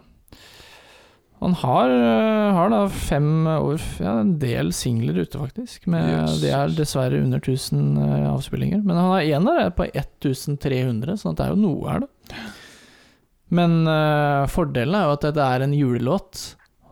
Han 1.39 1.55
har, 1.55 1.91
eh, 1.91 2.53
har 2.53 2.71
da 2.71 2.89
fem 2.89 3.47
år 3.47 3.81
Ja, 4.03 4.19
en 4.21 4.39
del 4.43 4.73
singler 4.75 5.21
ute, 5.23 5.39
faktisk. 5.39 5.87
Med, 5.87 6.09
Yes. 6.09 6.41
Det 6.43 6.51
er 6.51 6.75
dessverre 6.75 7.23
under 7.23 7.39
1000 7.39 7.99
eh, 7.99 8.27
avspillinger. 8.33 8.83
Men 8.85 8.97
han 8.97 9.11
har 9.13 9.21
en 9.21 9.45
der 9.45 9.71
på 9.71 9.87
1300, 9.87 11.17
sånn 11.17 11.33
at 11.33 11.39
det 11.39 11.47
er 11.47 11.55
jo 11.55 11.63
noe 11.63 11.93
her, 11.93 12.01
da. 12.01 12.09
Men 13.49 13.87
uh, 13.89 14.45
fordelen 14.51 14.93
er 14.93 15.07
jo 15.07 15.15
at 15.17 15.25
dette 15.25 15.41
er 15.41 15.65
en 15.65 15.73
julelåt 15.73 16.43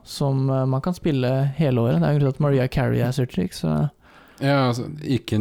som 0.07 0.47
uh, 0.49 0.65
man 0.65 0.81
kan 0.81 0.95
spille 0.97 1.29
hele 1.59 1.83
året. 1.83 2.01
Det 2.01 2.09
er 2.09 2.15
jo 2.15 2.23
grunnen 2.23 2.23
grunn 2.23 2.33
til 2.33 2.39
at 2.39 2.45
Maria 2.47 2.69
Carey 2.69 3.03
er 3.05 3.13
Surtrix. 3.13 3.61
så 3.61 3.91
Ja, 4.41 4.69
altså, 4.69 4.87
ikke 5.05 5.37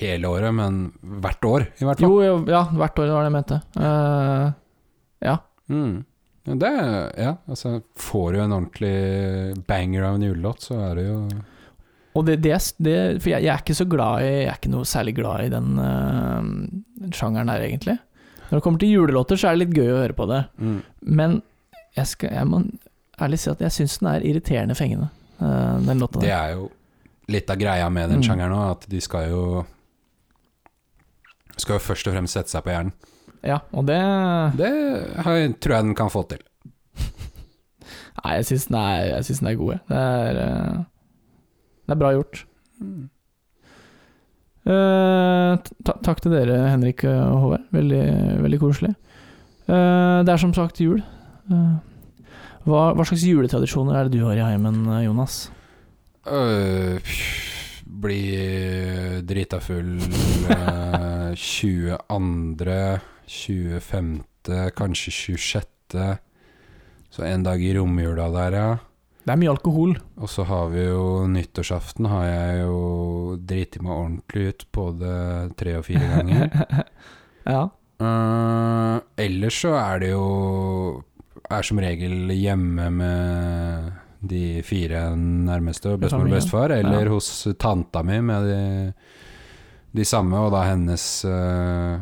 hele 0.00 0.28
året, 0.28 0.52
men 0.54 0.92
hvert 1.00 1.44
år, 1.44 1.66
i 1.80 1.88
hvert 1.88 2.00
fall. 2.00 2.10
Jo, 2.10 2.20
jo, 2.26 2.36
ja, 2.50 2.66
hvert 2.68 2.98
år 2.98 3.14
var 3.14 3.24
det 3.24 3.30
jeg 3.30 3.36
mente. 3.38 3.60
Uh, 3.78 4.52
ja. 5.24 5.38
Mm. 5.70 6.04
Det 6.44 6.70
Ja, 7.20 7.34
altså 7.48 7.82
Får 8.00 8.32
du 8.32 8.38
en 8.40 8.52
ordentlig 8.56 9.64
banger 9.68 10.02
av 10.08 10.14
en 10.16 10.22
julelåt, 10.24 10.62
så 10.64 10.78
er 10.90 10.94
det 10.96 11.04
jo 11.06 11.18
Og 12.16 12.24
det, 12.26 12.38
det, 12.42 12.54
det 12.80 12.94
For 13.20 13.30
jeg, 13.34 13.44
jeg 13.44 13.52
er 13.54 13.60
ikke 13.60 13.76
så 13.76 13.86
glad 13.88 14.24
i 14.24 14.30
Jeg 14.30 14.46
er 14.48 14.56
ikke 14.58 14.72
noe 14.72 14.88
særlig 14.88 15.14
glad 15.18 15.44
i 15.44 15.50
den, 15.52 15.68
uh, 15.78 16.40
den 17.04 17.12
sjangeren 17.12 17.52
der, 17.52 17.60
egentlig. 17.68 17.98
Når 18.48 18.58
det 18.58 18.62
kommer 18.64 18.82
til 18.82 18.90
julelåter, 18.96 19.36
så 19.38 19.48
er 19.50 19.54
det 19.58 19.66
litt 19.66 19.76
gøy 19.78 19.92
å 19.92 20.00
høre 20.00 20.16
på 20.16 20.26
det. 20.26 20.40
mm. 20.58 20.78
Men 21.06 21.42
jeg, 21.96 22.06
skal, 22.06 22.32
jeg 22.34 22.46
må 22.50 22.62
ærlig 23.20 23.38
si 23.42 23.50
at 23.52 23.60
jeg 23.60 23.76
syns 23.76 23.98
den 24.00 24.08
er 24.10 24.24
irriterende 24.26 24.74
fengende, 24.78 25.10
uh, 25.42 25.76
den 25.86 26.00
låta 26.02 26.18
Det 26.24 26.32
er 26.34 26.56
jo 26.56 26.70
litt 27.30 27.50
av 27.52 27.60
greia 27.60 27.86
med 27.92 28.10
den 28.10 28.18
Mm. 28.24 28.26
sjangeren 28.26 28.56
òg, 28.56 28.70
at 28.72 28.88
de 28.90 29.00
skal 29.00 29.28
jo 29.30 29.44
Skal 31.60 31.76
jo 31.76 31.82
først 31.84 32.08
og 32.08 32.14
fremst 32.16 32.32
sette 32.38 32.48
seg 32.50 32.64
på 32.64 32.72
hjernen. 32.72 32.92
Ja, 33.46 33.60
og 33.72 33.86
det 33.88 34.00
Det 34.58 34.70
har 35.24 35.38
jeg, 35.38 35.54
tror 35.60 35.74
jeg 35.76 35.84
den 35.88 35.94
kan 35.96 36.10
få 36.12 36.24
til. 36.28 36.42
Nei, 38.20 38.34
jeg 38.36 38.48
syns 38.50 38.66
den, 38.68 38.80
den 39.40 39.48
er 39.48 39.60
god, 39.60 39.72
jeg. 39.72 39.82
Det 39.88 40.00
er, 40.00 40.40
eh, 40.44 40.80
det 41.86 41.94
er 41.94 42.00
bra 42.02 42.12
gjort. 42.16 42.42
Eh, 44.70 45.70
ta 45.86 45.94
takk 46.04 46.20
til 46.20 46.34
dere, 46.36 46.58
Henrik 46.68 47.04
og 47.08 47.46
Håvard. 47.46 47.70
Veldig, 47.72 48.04
veldig 48.44 48.60
koselig. 48.60 48.94
Uh, 49.70 50.26
det 50.26 50.32
er 50.34 50.40
som 50.42 50.52
sagt 50.56 50.80
jul. 50.82 50.98
Uh, 51.50 51.78
hva, 52.66 52.90
hva 52.96 53.04
slags 53.06 53.22
juletradisjoner 53.22 53.96
er 53.96 54.08
det 54.08 54.18
du 54.18 54.24
har 54.26 54.36
i 54.36 54.42
heimen, 54.42 54.82
Jonas? 55.04 55.44
Uh, 56.26 56.98
bli 58.00 58.20
drita 59.26 59.60
full 59.60 59.98
øh, 60.50 61.34
22., 61.36 61.96
25., 63.30 64.22
kanskje 64.76 65.12
26. 65.14 66.18
Så 67.10 67.24
en 67.26 67.42
dag 67.46 67.62
i 67.62 67.72
romjula 67.76 68.28
der, 68.34 68.56
ja. 68.58 68.70
Det 69.20 69.34
er 69.34 69.38
mye 69.42 69.52
alkohol. 69.52 69.92
Og 70.18 70.30
så 70.32 70.44
har 70.48 70.70
vi 70.72 70.86
jo 70.86 71.26
nyttårsaften, 71.30 72.06
har 72.10 72.24
jeg 72.26 72.62
jo 72.64 72.78
driti 73.46 73.82
meg 73.84 73.92
ordentlig 73.94 74.46
ut 74.54 74.64
både 74.74 75.10
tre 75.60 75.74
og 75.78 75.84
fire 75.86 76.08
ganger. 76.14 76.54
ja. 77.54 77.62
Uh, 78.00 78.96
ellers 79.20 79.58
så 79.60 79.74
er 79.76 79.98
det 80.00 80.06
jo 80.14 81.02
Er 81.52 81.66
som 81.66 81.76
regel 81.82 82.30
hjemme 82.32 82.86
med 82.94 83.90
de 84.24 84.62
fire 84.64 85.10
nærmeste, 85.18 85.96
bestemor 86.00 86.28
og 86.30 86.34
bestefar, 86.36 86.72
eller 86.78 87.04
Ja. 87.08 87.10
hos 87.12 87.28
tanta 87.58 88.02
mi 88.06 88.20
med 88.24 88.46
de, 88.46 88.92
de 89.98 90.04
samme, 90.06 90.38
og 90.38 90.52
da 90.54 90.60
hennes 90.68 91.04
eh, 91.26 91.98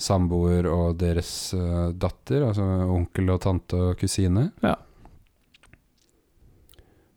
samboer 0.00 0.68
og 0.70 0.94
deres 1.00 1.30
uh, 1.56 1.90
datter, 1.92 2.46
altså 2.48 2.66
onkel 2.96 3.34
og 3.34 3.42
tante 3.44 3.80
og 3.90 3.98
kusine. 4.00 4.50
Ja, 4.64 4.76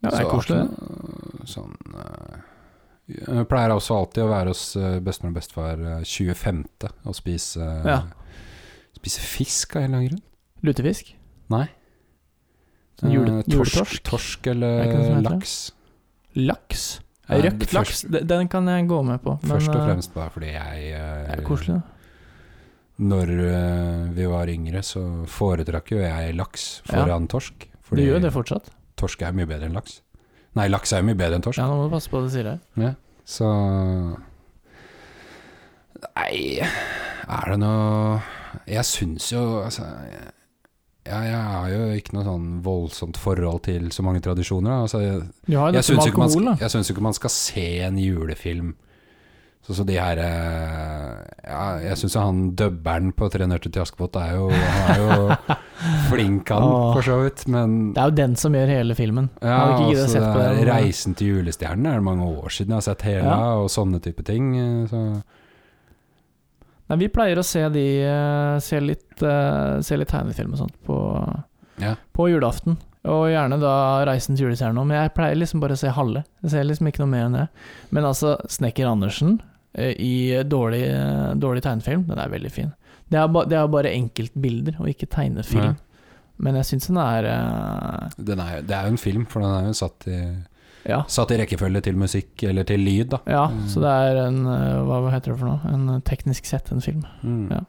ja 0.03 0.11
det 0.11 0.19
er 0.19 0.27
koselig, 0.27 0.65
Sånn 1.47 1.77
eh, 1.95 2.41
Jeg 3.15 3.45
pleier 3.51 3.71
også 3.71 3.95
alltid 4.01 4.25
å 4.25 4.31
være 4.31 4.51
hos 4.51 4.63
eh, 4.79 4.97
bestemor 5.03 5.31
og 5.31 5.37
bestefar 5.37 5.85
eh, 5.99 6.03
25. 6.03 6.65
og 7.07 7.15
spise 7.15 7.69
Ja. 7.87 8.01
Spise 8.99 9.23
fisk 9.23 9.77
av 9.77 9.85
en 9.85 9.87
eller 9.87 9.97
annen 10.01 10.11
grunn. 10.11 10.25
Lutefisk? 10.63 11.13
Nei. 11.51 11.65
Sånn 12.99 13.15
jule, 13.15 13.39
torsk, 13.47 13.79
torsk, 13.79 14.03
torsk 14.07 14.51
Er 14.51 14.59
eller 14.59 15.23
laks. 15.25 15.55
Laks? 16.39 16.85
Røkt 17.27 17.73
laks, 17.73 18.03
den- 18.03 18.47
kan 18.47 18.67
jeg 18.67 18.87
gå 18.87 19.01
med 19.03 19.21
på. 19.23 19.37
Først 19.47 19.69
og 19.69 19.81
fremst 19.87 20.13
bare 20.13 20.29
fordi 20.29 20.51
jeg 20.53 20.91
eh, 20.91 21.33
er 21.33 21.43
koselig, 21.43 21.79
da. 21.79 21.81
Når 22.99 23.29
eh, 23.49 24.09
vi 24.13 24.25
var 24.29 24.47
yngre, 24.53 24.83
så 24.85 25.01
foretrakk 25.27 25.91
jo 25.95 25.97
jeg 26.03 26.35
laks 26.37 26.81
Ja. 26.87 26.99
foran 27.01 27.27
torsk. 27.27 27.67
Du 27.93 28.01
gjør 28.01 28.21
det 28.21 28.31
fortsatt? 28.33 28.69
torsk 28.97 29.21
er 29.25 29.33
mye 29.33 29.47
bedre 29.49 29.65
enn 29.67 29.73
laks. 29.73 30.01
Nei, 30.55 30.67
laks 30.69 30.93
er 30.93 31.01
jo 31.01 31.07
mye 31.09 31.17
bedre 31.17 31.35
enn 31.35 31.41
torsk. 31.41 31.57
Ja, 31.57 31.65
nå 31.67 31.75
må 31.79 31.87
du 31.89 31.95
passe 31.95 32.09
på 32.09 32.19
hva 32.21 32.27
du 32.27 32.29
sier 32.29 32.45
her. 32.45 32.95
Så 33.25 33.47
Nei, 36.15 36.59
er 36.59 37.51
det 37.53 37.59
noe 37.61 38.21
Jeg 38.69 38.83
syns 38.87 39.29
jo 39.31 39.41
altså 39.63 39.85
jeg, 39.87 40.31
ja, 41.07 41.19
jeg 41.27 41.35
har 41.35 41.69
jo 41.73 41.79
ikke 41.99 42.13
noe 42.15 42.23
sånn 42.27 42.45
voldsomt 42.63 43.17
forhold 43.19 43.63
til 43.65 43.89
så 43.91 44.03
mange 44.05 44.21
tradisjoner. 44.23 44.69
da. 44.69 44.81
Altså, 44.85 45.01
jeg 45.03 45.21
Du 45.49 45.57
har 45.59 45.71
jo 45.73 45.81
dette 45.81 45.91
med 45.97 46.05
alkohol, 46.05 46.45
da. 46.45 46.53
jeg 46.61 46.71
syns 46.71 46.91
ikke 46.93 47.01
man 47.03 47.13
skal 47.17 47.29
se 47.33 47.65
en 47.83 47.97
julefilm 47.99 48.69
Sånn 49.63 49.77
så 49.77 49.83
de 49.87 49.95
her 49.95 50.19
eh, 50.19 51.19
Ja, 51.47 51.77
jeg 51.79 51.95
syns 52.01 52.15
han 52.19 52.39
dubberen 52.59 53.13
på 53.15 53.29
'Tre 53.31 53.45
nøtter 53.47 53.71
til 53.71 53.81
Askepott' 53.83 54.17
er 54.19 54.33
jo, 54.35 54.49
er 54.51 54.97
jo 54.99 55.55
flink, 56.11 56.49
han, 56.51 56.65
for 56.93 57.01
så 57.01 57.21
vidt. 57.23 57.45
Men 57.47 57.93
Det 57.93 58.01
er 58.03 58.09
jo 58.11 58.15
den 58.17 58.35
som 58.35 58.53
gjør 58.53 58.67
hele 58.67 58.95
filmen. 58.95 59.29
ja, 59.41 59.77
altså, 59.87 60.19
det 60.19 60.67
'Reisen 60.67 61.15
til 61.15 61.27
julestjernen' 61.37 61.87
er 61.87 61.93
det 61.95 62.03
mange 62.03 62.23
år 62.27 62.49
siden 62.51 62.69
jeg 62.75 62.75
har 62.75 62.81
sett 62.89 63.01
hele, 63.07 63.23
Ja. 63.23 63.53
og 63.63 63.69
sånne 63.69 64.01
type 64.03 64.23
ting. 64.23 64.55
eh, 64.57 64.87
Så 64.87 65.23
Nei, 66.89 66.97
vi 66.99 67.07
pleier 67.07 67.39
å 67.39 67.43
se 67.47 67.63
de 67.69 67.85
eh, 68.03 68.59
Se 68.59 68.79
litt, 68.83 69.17
se 69.17 69.97
litt 69.97 70.09
tegnefilm 70.11 70.51
og 70.53 70.59
sånt 70.59 70.75
på, 70.85 70.97
ja. 71.79 71.95
på 72.13 72.27
julaften. 72.29 72.77
Og 73.05 73.27
gjerne 73.31 73.59
da 73.59 74.03
'Reisen 74.05 74.35
til 74.37 74.47
julestjernen' 74.47 74.79
òg, 74.79 74.87
men 74.87 75.01
jeg 75.01 75.13
pleier 75.15 75.35
liksom 75.39 75.59
bare 75.59 75.73
å 75.75 75.77
se 75.79 75.87
halve. 75.89 76.23
Jeg 76.43 76.51
ser 76.51 76.63
liksom 76.63 76.87
ikke 76.87 76.99
noe 77.03 77.07
mer 77.11 77.25
enn 77.25 77.33
det. 77.33 77.47
Men 77.91 78.03
altså, 78.03 78.37
'Snekker 78.47 78.87
Andersen', 78.87 79.39
i 79.97 80.43
dårlig, 80.45 80.83
eh, 80.89 81.33
dårlig 81.41 81.63
tegnefilm. 81.65 82.03
Den 82.07 82.19
er 82.19 82.29
veldig 82.29 82.51
fin. 82.53 82.71
Det 83.09 83.19
er, 83.19 83.27
ba, 83.27 83.43
det 83.45 83.57
er 83.57 83.67
bare 83.67 83.91
enkeltbilder, 83.93 84.75
og 84.79 84.87
ikke 84.89 85.09
tegnefilm. 85.09 85.73
Ja. 85.73 85.73
Men 86.43 86.55
jeg 86.57 86.65
syns 86.65 86.87
den 86.89 86.97
er 86.97 87.27
uh... 87.29 88.09
Den 88.17 88.39
er, 88.41 88.61
det 88.65 88.73
er 88.75 88.87
jo 88.87 88.93
en 88.95 88.97
film, 89.01 89.25
for 89.29 89.41
den 89.45 89.51
er 89.53 89.67
jo 89.69 89.73
satt 89.77 90.07
i, 90.09 90.19
Ja. 90.89 91.03
satt 91.07 91.31
i 91.31 91.37
rekkefølge 91.39 91.81
til 91.85 91.95
musikk, 91.95 92.31
eller 92.43 92.65
til 92.67 92.81
lyd, 92.83 93.05
da. 93.13 93.19
ja 93.29 93.43
Mm. 93.47 93.67
så 93.69 93.79
det 93.83 93.91
er 93.93 94.17
en 94.27 94.39
eh, 94.45 94.81
Hva 94.83 95.11
heter 95.13 95.31
det 95.31 95.39
for 95.39 95.47
noe? 95.47 95.73
En 95.73 95.89
eh, 95.93 96.01
teknisk 96.09 96.45
sett 96.49 96.71
en 96.73 96.81
film. 96.81 97.05
Mm. 97.23 97.45
Ja. 97.53 97.61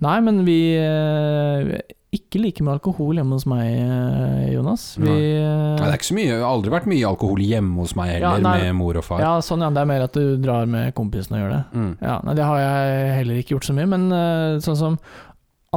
Nei, 0.00 0.20
men 0.24 0.44
vi 0.46 0.58
eh, 0.80 1.74
Ikke 2.10 2.40
like 2.42 2.64
mye 2.66 2.74
alkohol 2.74 3.14
hjemme 3.20 3.36
hos 3.36 3.44
meg, 3.46 3.68
eh, 3.70 4.46
Jonas. 4.50 4.96
Vi 4.98 5.06
Nei, 5.06 5.18
det 5.20 5.84
eh, 5.84 5.86
er 5.86 5.94
ikke 5.94 6.08
så 6.08 6.16
mye, 6.16 6.30
det 6.32 6.40
har 6.42 6.48
aldri 6.50 6.72
vært 6.74 6.88
mye 6.90 7.06
alkohol 7.06 7.42
hjemme 7.44 7.76
hos 7.84 7.92
meg 7.94 8.08
heller, 8.16 8.40
Ja, 8.42 8.54
med 8.64 8.74
mor 8.80 8.98
og 8.98 9.04
far. 9.06 9.20
Ja, 9.22 9.36
sånn 9.46 9.62
ja. 9.62 9.68
Det 9.70 9.84
er 9.84 9.90
mer 9.92 10.02
at 10.08 10.16
du 10.18 10.36
drar 10.42 10.66
med 10.66 10.90
kompisene 10.98 11.38
og 11.38 11.44
gjør 11.44 11.52
det. 11.54 11.60
Mm. 11.78 11.92
Ja, 12.02 12.16
nei, 12.26 12.34
Det 12.34 12.48
har 12.48 12.58
jeg 12.64 13.12
heller 13.20 13.38
ikke 13.38 13.54
gjort 13.54 13.68
så 13.68 13.76
mye, 13.78 13.86
men 13.92 14.08
eh, 14.16 14.58
sånn 14.66 14.80
som 14.80 14.98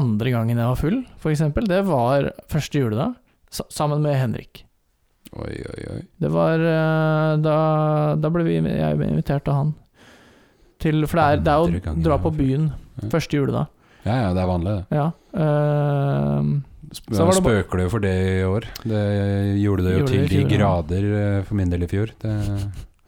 andre 0.02 0.32
gangen 0.34 0.58
jeg 0.58 0.72
var 0.72 0.80
full, 0.82 0.98
eksempel, 1.36 1.68
det 1.70 1.84
var 1.86 2.32
første 2.50 2.82
juledag, 2.82 3.14
sa- 3.54 3.70
sammen 3.70 4.02
med 4.02 4.18
Henrik. 4.18 4.64
Oi, 5.38 5.54
oi, 5.54 5.86
oi. 5.94 6.02
Det 6.22 6.30
var 6.34 6.58
Da, 7.42 8.16
da 8.18 8.30
ble 8.34 8.44
vi, 8.46 8.58
jeg 8.58 8.98
invitert 9.06 9.48
av 9.50 9.54
han. 9.60 9.72
Til, 10.82 11.06
for 11.06 11.18
det 11.22 11.26
er, 11.26 11.46
det 11.46 11.54
er 11.54 11.94
å 11.94 11.96
dra 12.04 12.18
på 12.22 12.34
byen 12.36 12.72
første 13.14 13.38
juledag. 13.38 13.70
Ja, 14.04 14.16
ja, 14.20 14.30
det 14.36 14.44
er 14.44 14.50
vanlig, 14.50 14.76
det. 14.76 15.00
Ja. 15.00 15.08
Uh, 15.34 16.54
Sp 16.94 17.10
Så 17.10 17.26
var 17.26 17.34
det 17.34 17.40
Spøker 17.40 17.82
jo 17.82 17.90
for 17.90 18.04
det 18.04 18.14
i 18.14 18.44
år? 18.46 18.68
Det 18.86 19.02
gjorde 19.64 19.86
det 19.86 19.94
jo 19.96 20.00
Gjorde 20.04 20.12
til 20.12 20.28
det 20.28 20.44
de 20.44 20.58
grader 20.58 21.08
ja. 21.10 21.26
eh, 21.40 21.44
for 21.48 21.58
min 21.58 21.74
del 21.74 21.86
i 21.86 21.90
fjor. 21.90 22.14
Det, 22.22 22.34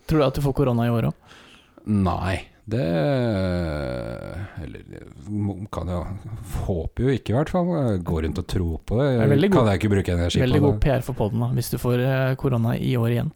tror 0.09 0.21
du 0.21 0.25
at 0.25 0.37
du 0.37 0.41
får 0.45 0.55
korona 0.57 0.87
i 0.87 0.93
år 0.93 1.11
òg? 1.11 1.21
nei, 1.85 2.39
det 2.65 2.81
Eller 4.57 4.81
kan 5.69 5.91
jo 5.91 5.99
Håper 6.65 7.05
jo 7.05 7.13
ikke, 7.13 7.33
i 7.33 7.37
hvert 7.37 7.51
fall. 7.53 7.69
Jeg 7.75 8.01
Går 8.09 8.25
rundt 8.25 8.41
og 8.41 8.47
tror 8.49 8.79
på 8.81 8.97
det. 9.01 9.09
Det 9.29 9.51
kan 9.53 9.69
jeg 9.69 9.81
ikke 9.81 9.93
bruke 9.93 10.15
energi 10.15 10.41
Veldig 10.41 10.61
på 10.63 10.71
god 10.71 10.79
PR 10.81 11.05
for 11.05 11.19
poden 11.19 11.45
hvis 11.53 11.69
du 11.69 11.77
får 11.81 12.01
eh, 12.01 12.35
korona 12.41 12.73
i 12.77 12.95
år 12.97 13.13
igjen. 13.13 13.33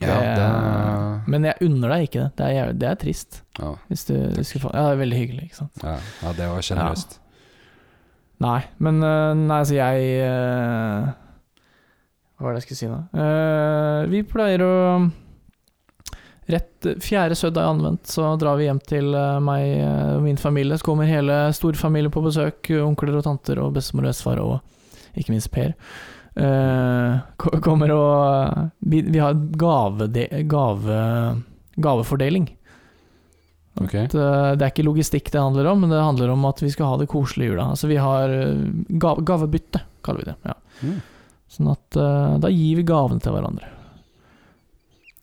Ja, 0.00 0.14
Det- 0.20 0.34
det, 0.38 1.28
Men 1.28 1.42
jeg 1.44 1.54
unner 1.66 1.88
deg 1.88 2.04
ikke 2.08 2.20
det. 2.22 2.36
Det 2.36 2.44
er, 2.46 2.52
jævlig, 2.54 2.78
det 2.78 2.88
er 2.88 2.94
trist. 2.94 3.42
ja, 3.58 3.74
Hvis 3.90 4.04
du, 4.06 4.14
du 4.36 4.42
skulle 4.44 4.62
få, 4.68 4.70
ja, 4.74 4.82
det 4.88 4.92
er 4.94 5.00
veldig 5.04 5.18
hyggelig, 5.18 5.44
ikke 5.48 5.56
sant. 5.56 5.82
ja, 5.82 5.96
ja, 6.22 6.32
det 6.32 6.48
var 6.48 6.60
sjenerøst. 6.62 7.18
Nei, 8.40 8.60
men 8.78 9.02
eh, 9.02 9.34
Nei, 9.34 9.62
så 9.66 9.74
jeg 9.74 10.04
eh, 10.22 11.08
Hva 12.38 12.44
var 12.46 12.54
det 12.54 12.60
jeg 12.62 12.68
skulle 12.68 12.78
si 12.84 12.90
nå? 12.92 13.00
Eh, 13.18 14.06
vi 14.12 14.22
pleier 14.22 14.62
å 14.62 15.10
Rett 16.48 16.86
fjerde 17.04 17.36
søndag 17.36 17.66
anvendt, 17.68 18.06
så 18.08 18.30
drar 18.40 18.56
vi 18.56 18.64
hjem 18.64 18.78
til 18.88 19.10
meg 19.44 19.66
og 19.84 20.22
min 20.24 20.38
familie. 20.40 20.78
Så 20.80 20.86
kommer 20.86 21.04
hele 21.04 21.50
storfamilien 21.52 22.08
på 22.14 22.22
besøk. 22.24 22.70
Onkler 22.86 23.18
og 23.18 23.24
tanter 23.26 23.58
og 23.60 23.74
bestemor 23.76 24.06
og 24.06 24.14
bestefar 24.14 24.40
og 24.40 25.18
ikke 25.20 25.34
minst 25.34 25.50
Per. 25.52 25.74
Eh, 26.38 27.58
kommer 27.64 27.90
og 27.94 28.70
Vi, 28.78 29.00
vi 29.02 29.18
har 29.18 29.34
gave, 29.34 30.06
gave, 30.46 30.98
gavefordeling. 31.82 32.48
Okay. 33.78 34.04
At, 34.08 34.14
eh, 34.14 34.52
det 34.58 34.64
er 34.66 34.72
ikke 34.72 34.86
logistikk 34.88 35.30
det 35.34 35.40
handler 35.42 35.66
om, 35.70 35.80
men 35.84 35.90
det 35.94 36.00
handler 36.02 36.30
om 36.34 36.44
at 36.48 36.62
vi 36.62 36.70
skal 36.74 36.92
ha 36.92 36.96
det 37.00 37.08
koselig 37.10 37.46
i 37.46 37.50
jula. 37.52 37.68
Altså 37.74 37.90
vi 37.90 37.98
har 38.02 38.32
gave, 39.02 39.22
gavebytte, 39.26 39.82
kaller 40.06 40.24
vi 40.24 40.30
det. 40.32 40.36
Ja. 40.50 40.54
Mm. 40.82 40.96
Sånn 41.48 41.70
at 41.72 41.96
eh, 41.98 42.38
da 42.42 42.50
gir 42.52 42.78
vi 42.80 42.86
gavene 42.86 43.22
til 43.24 43.34
hverandre. 43.36 43.74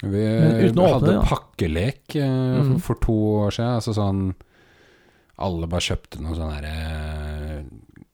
Vi 0.05 0.23
åpne 0.69 0.87
hadde 0.91 1.11
det, 1.13 1.21
pakkelek 1.29 2.15
eh, 2.19 2.59
Mm. 2.61 2.79
for, 2.83 2.95
to 3.01 3.13
år 3.45 3.51
siden. 3.55 3.75
Altså 3.79 3.93
sånn 3.95 4.25
Alle 5.39 5.67
bare 5.67 5.83
kjøpte 5.83 6.21
noe 6.23 6.35
sånn 6.37 6.51
her 6.55 6.65
eh, 6.69 7.63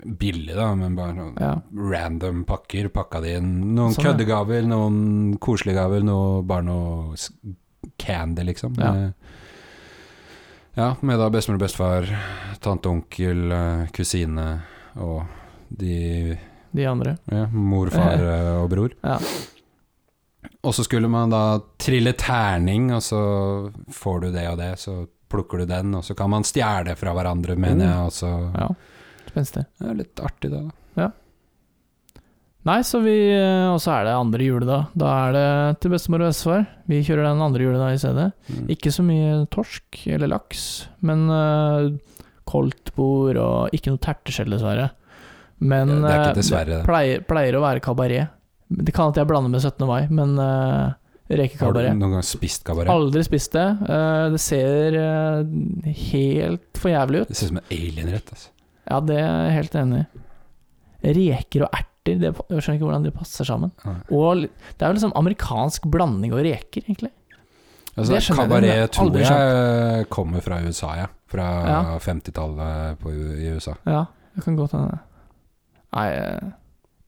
billig, 0.06 0.56
da, 0.56 0.74
men 0.76 0.96
bare 0.96 1.14
noen 1.14 1.36
Ja. 1.40 1.56
random 1.76 2.44
pakker. 2.46 2.90
Pakka 2.90 3.22
de 3.22 3.36
inn. 3.38 3.76
Noen 3.76 3.94
Sånn, 3.94 4.06
ja. 4.28 4.64
noen 4.68 5.38
koselige 5.40 5.76
gaver, 5.76 6.04
noe, 6.04 6.42
bare 6.44 6.64
noe 6.64 7.16
candy, 7.98 8.44
liksom. 8.44 8.76
Ja. 8.78 8.92
Med, 8.94 9.14
ja, 10.76 10.96
med 11.02 11.20
da 11.20 11.30
bestemor 11.30 11.60
og 11.60 11.66
bestefar, 11.66 12.08
tante, 12.64 12.90
onkel, 12.90 13.52
eh, 13.52 13.88
kusine 13.92 14.62
og 14.98 15.24
de 15.70 16.38
De 16.74 16.86
andre. 16.88 17.18
ja, 17.32 17.48
mor, 17.52 17.90
far 17.90 18.14
eh, 18.36 18.62
og 18.64 18.70
bror. 18.70 18.94
Ja. 19.04 19.18
Og 20.64 20.74
så 20.74 20.84
skulle 20.86 21.10
man 21.10 21.30
da 21.34 21.60
trille 21.82 22.14
terning, 22.14 22.92
og 22.94 23.02
så 23.02 23.72
får 23.92 24.22
du 24.22 24.32
det 24.32 24.48
og 24.50 24.58
det, 24.58 24.78
så 24.80 25.08
plukker 25.32 25.60
du 25.60 25.66
den, 25.66 25.96
og 25.96 26.04
så 26.04 26.16
kan 26.16 26.30
man 26.30 26.44
stjele 26.44 26.96
fra 27.00 27.14
hverandre, 27.16 27.56
mener 27.58 27.86
jeg, 27.88 28.06
og 28.06 28.12
så 28.12 28.32
ja. 28.56 28.68
Spenstig. 29.32 29.66
Det 29.80 29.90
er 29.90 29.98
litt 30.04 30.22
artig, 30.24 30.52
da. 30.54 30.68
Nei, 32.68 32.78
så 32.86 33.00
vi 33.02 33.16
Og 33.34 33.80
så 33.82 33.96
er 33.96 34.06
det 34.06 34.14
andre 34.14 34.46
juledag. 34.46 34.92
Da 34.94 35.12
er 35.26 35.32
det 35.34 35.46
til 35.82 35.94
bestemor 35.96 36.22
og 36.22 36.30
bestefar. 36.30 36.68
Vi 36.92 37.00
kjører 37.08 37.26
den 37.32 37.42
andre 37.42 37.66
juledag 37.66 37.96
i 37.96 38.02
stedet. 38.02 38.28
Mm. 38.52 38.68
Ikke 38.76 38.94
så 38.94 39.06
mye 39.06 39.40
torsk 39.54 40.04
eller 40.14 40.30
laks, 40.30 40.66
men 41.02 41.24
uh, 41.32 41.88
koldtbord 42.52 43.40
og 43.42 43.74
ikke 43.74 43.94
noe 43.96 44.04
terteskjell, 44.04 44.54
dessverre. 44.54 44.92
Men 45.62 45.90
Det- 46.02 46.12
det 46.12 46.20
eh, 46.20 46.34
dessverre, 46.38 46.78
det. 46.78 46.86
pleier, 46.86 47.26
pleier 47.26 47.58
å 47.58 47.62
være 47.66 47.82
kabaret. 47.82 48.30
Det 48.72 48.94
kan 48.94 49.10
at 49.10 49.18
jeg 49.18 49.28
blander 49.28 49.50
med 49.50 49.62
17. 49.62 49.86
mai, 49.88 50.08
men 50.10 50.38
uh, 50.40 50.94
Har 51.32 51.74
du 51.74 51.82
noen 51.82 52.12
gang 52.18 52.24
spist 52.24 52.64
kabaret? 52.64 52.90
Aldri 52.94 53.24
spist 53.26 53.52
det. 53.58 53.66
Uh, 53.90 54.30
det 54.32 54.40
ser 54.40 54.98
uh, 55.02 55.44
helt 56.14 56.78
for 56.78 56.92
jævlig 56.94 57.24
ut. 57.24 57.28
Det 57.34 57.38
ser 57.38 57.50
ut 57.50 57.56
som 57.56 57.62
en 57.62 57.72
alienrett, 57.74 58.30
altså. 58.32 58.50
Ja, 58.92 59.00
det 59.08 59.18
er 59.22 59.32
jeg 59.48 59.56
helt 59.60 59.80
enig 59.82 60.04
i. 60.04 60.26
Reker 61.18 61.66
og 61.66 61.80
erter, 61.80 62.20
det, 62.22 62.30
jeg 62.30 62.62
skjønner 62.62 62.78
ikke 62.78 62.88
hvordan 62.90 63.08
de 63.08 63.14
passer 63.16 63.48
sammen. 63.48 63.72
Og 64.12 64.44
det 64.44 64.84
er 64.84 64.92
jo 64.92 64.98
liksom 65.00 65.16
amerikansk 65.18 65.88
blanding 65.94 66.36
og 66.36 66.44
reker, 66.46 66.84
egentlig. 66.86 67.12
Altså, 67.98 68.14
Det 68.16 68.38
kabaret 68.38 68.92
tror 68.96 69.18
jeg, 69.18 69.28
jeg 69.28 70.10
kommer 70.14 70.44
fra 70.44 70.62
USA, 70.64 70.94
ja. 71.02 71.08
Fra 71.32 71.48
Ja. 71.68 71.82
50-tallet 72.00 73.06
i 73.40 73.52
USA. 73.56 73.74
Ja, 73.86 74.06
det 74.36 74.44
kan 74.44 74.56
godt 74.56 74.76
hende. 74.78 75.00
Nei, 75.92 76.08
eh, 76.16 76.52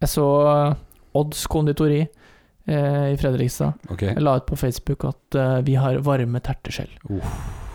jeg 0.03 0.09
så 0.11 0.27
eh, 0.51 0.75
Odds 1.15 1.45
konditori 1.47 2.01
eh, 2.03 3.07
i 3.13 3.17
Fredrikstad. 3.19 3.73
Okay. 3.89 4.13
Jeg 4.13 4.23
la 4.23 4.37
ut 4.39 4.47
på 4.49 4.57
Facebook 4.59 5.05
at 5.05 5.37
uh, 5.37 5.59
vi 5.63 5.75
har 5.79 6.01
varme 6.03 6.41
terteskjell. 6.43 6.89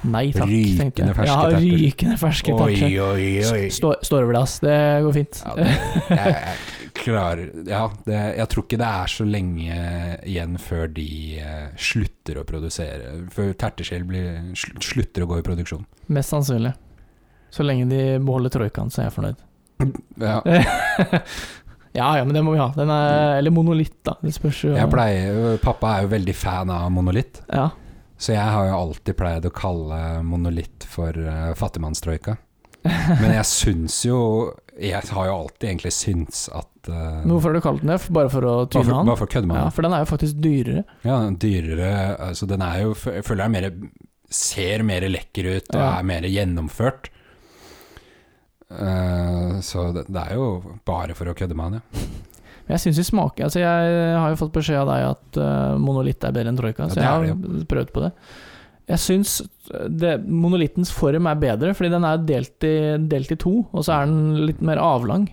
Nei 0.06 0.28
takk, 0.30 0.46
Rykende 0.46 0.78
tenker 0.78 1.06
jeg. 1.08 1.14
ferske 1.18 1.50
ja, 1.50 1.61
rykende 1.82 2.16
ferske 2.20 2.52
Oi, 2.54 2.74
terter. 2.78 2.98
oi, 3.02 3.28
oi. 3.50 3.62
Stå- 3.74 4.32
dass, 4.32 4.58
det 4.62 4.76
går 5.02 5.12
fint. 5.16 5.40
Ja, 5.44 5.54
det, 5.58 5.64
jeg, 6.08 6.34
jeg 6.34 6.92
klarer 6.98 7.42
Ja, 7.66 7.80
det, 8.06 8.20
jeg 8.38 8.48
tror 8.52 8.64
ikke 8.66 8.78
det 8.78 8.90
er 9.00 9.06
så 9.11 9.26
lenge 9.26 9.80
igjen 10.26 10.54
før 10.62 10.87
de 10.94 11.08
eh, 11.42 11.66
slutter 11.78 12.38
å 12.40 12.44
produsere 12.46 13.11
Før 13.34 13.50
terteskjell 13.58 14.06
blir- 14.06 14.52
slutter 14.82 15.26
å 15.26 15.30
gå 15.32 15.40
i 15.42 15.46
produksjon. 15.46 15.82
Mest 16.14 16.30
sannsynlig. 16.34 16.74
Så 17.50 17.64
lenge 17.66 17.88
de 17.90 18.02
beholder 18.22 18.50
troikaen, 18.54 18.90
så 18.92 19.02
er 19.02 19.08
jeg 19.11 19.16
fornøyd. 19.18 19.44
Ja, 20.20 20.40
ja 21.98 22.08
ja, 22.18 22.24
men 22.24 22.34
det 22.37 22.42
må 22.44 22.52
vi 22.54 22.61
ha. 22.62 22.68
Den 22.76 22.90
er, 22.92 23.38
eller 23.40 23.50
monolitt, 23.54 23.96
da. 24.06 24.14
Det 24.22 24.34
spørs 24.37 24.62
jo. 24.66 24.72
jeg 24.76 24.90
pleier, 24.92 25.58
pappa 25.62 25.96
er 25.98 26.06
jo 26.06 26.11
veldig 26.14 26.34
fan 26.37 26.70
av 26.75 26.88
monolitt, 26.94 27.42
Ja. 27.50 27.68
Så 28.19 28.33
jeg 28.35 28.44
har 28.54 28.66
jo 28.69 28.77
alltid 28.83 29.16
pleid 29.19 29.46
å 29.46 29.52
kalle 29.54 29.98
monolitt 30.27 30.85
for 30.90 31.14
uh, 31.14 31.52
fattigmannstroika. 31.58 32.37
Men 33.23 33.33
jeg 33.35 33.44
syns 33.50 33.96
jo 34.06 34.19
Jeg 34.79 35.02
har 35.10 35.27
jo 35.27 35.33
alltid 35.35 35.64
egentlig 35.73 35.90
syntes 35.96 36.44
at 36.54 36.88
uh, 36.90 37.25
hvorfor 37.27 37.50
har 37.50 37.56
du 37.58 37.62
kalt 37.64 37.83
den 37.83 37.90
det? 37.90 37.96
Bare 38.14 38.31
for 38.31 38.46
å 38.46 38.52
tyne 38.71 38.85
for, 38.87 38.94
han? 39.00 39.08
bare 39.10 39.19
for 39.19 39.27
å 39.27 39.33
kødde 39.33 39.50
med 39.50 39.58
Ja, 39.58 39.64
han. 39.66 39.75
for 39.75 39.87
den 39.88 39.96
er 39.96 40.04
jo 40.04 40.08
faktisk 40.12 40.38
dyrere. 40.44 40.85
Ja, 41.02 41.16
dyrere 41.46 41.90
Altså, 42.29 42.46
den 42.50 42.62
er 42.62 42.85
jo 42.85 42.92
Jeg 42.94 43.27
føler 43.27 43.42
den 43.42 43.48
er 43.48 43.54
mer 43.56 43.90
Ser 44.38 44.85
mer 44.87 45.08
lekker 45.10 45.50
ut 45.56 45.73
og 45.75 45.81
Ja. 45.81 45.88
er 45.98 46.06
mer 46.06 46.27
gjennomført. 46.31 47.10
Uh, 48.71 49.58
så 49.64 49.87
det, 49.96 50.04
det 50.12 50.21
er 50.29 50.35
jo 50.37 50.48
bare 50.87 51.14
for 51.16 51.31
å 51.31 51.35
kødde 51.37 51.56
med 51.56 51.64
han, 51.64 51.79
ja. 51.81 52.10
Men 52.69 52.77
jeg 52.77 52.85
syns 52.85 53.00
de 53.00 53.06
smaker 53.08 53.46
Altså, 53.48 53.62
jeg 53.62 54.12
har 54.21 54.29
jo 54.29 54.38
fått 54.42 54.52
beskjed 54.52 54.83
av 54.83 54.90
deg 54.92 55.06
at 55.08 55.40
uh, 55.40 55.79
monolitt 55.81 56.25
er 56.25 56.37
bedre 56.37 56.52
enn 56.52 56.60
troika, 56.60 56.85
Ja, 56.85 56.92
så 56.92 57.00
jeg 57.00 57.33
har 57.33 57.64
prøvd 57.71 57.94
på 57.94 58.04
det. 58.04 58.12
Jeg 58.88 59.02
syns 59.04 59.38
monolittens 60.25 60.92
form 60.94 61.27
er 61.29 61.40
bedre, 61.40 61.75
fordi 61.77 61.90
den 61.92 62.06
er 62.08 62.21
delt 62.25 62.64
i, 62.64 62.77
delt 63.04 63.33
i 63.35 63.37
to, 63.40 63.58
og 63.69 63.85
så 63.85 63.98
er 63.98 64.08
den 64.08 64.46
litt 64.48 64.62
mer 64.64 64.81
avlang. 64.81 65.27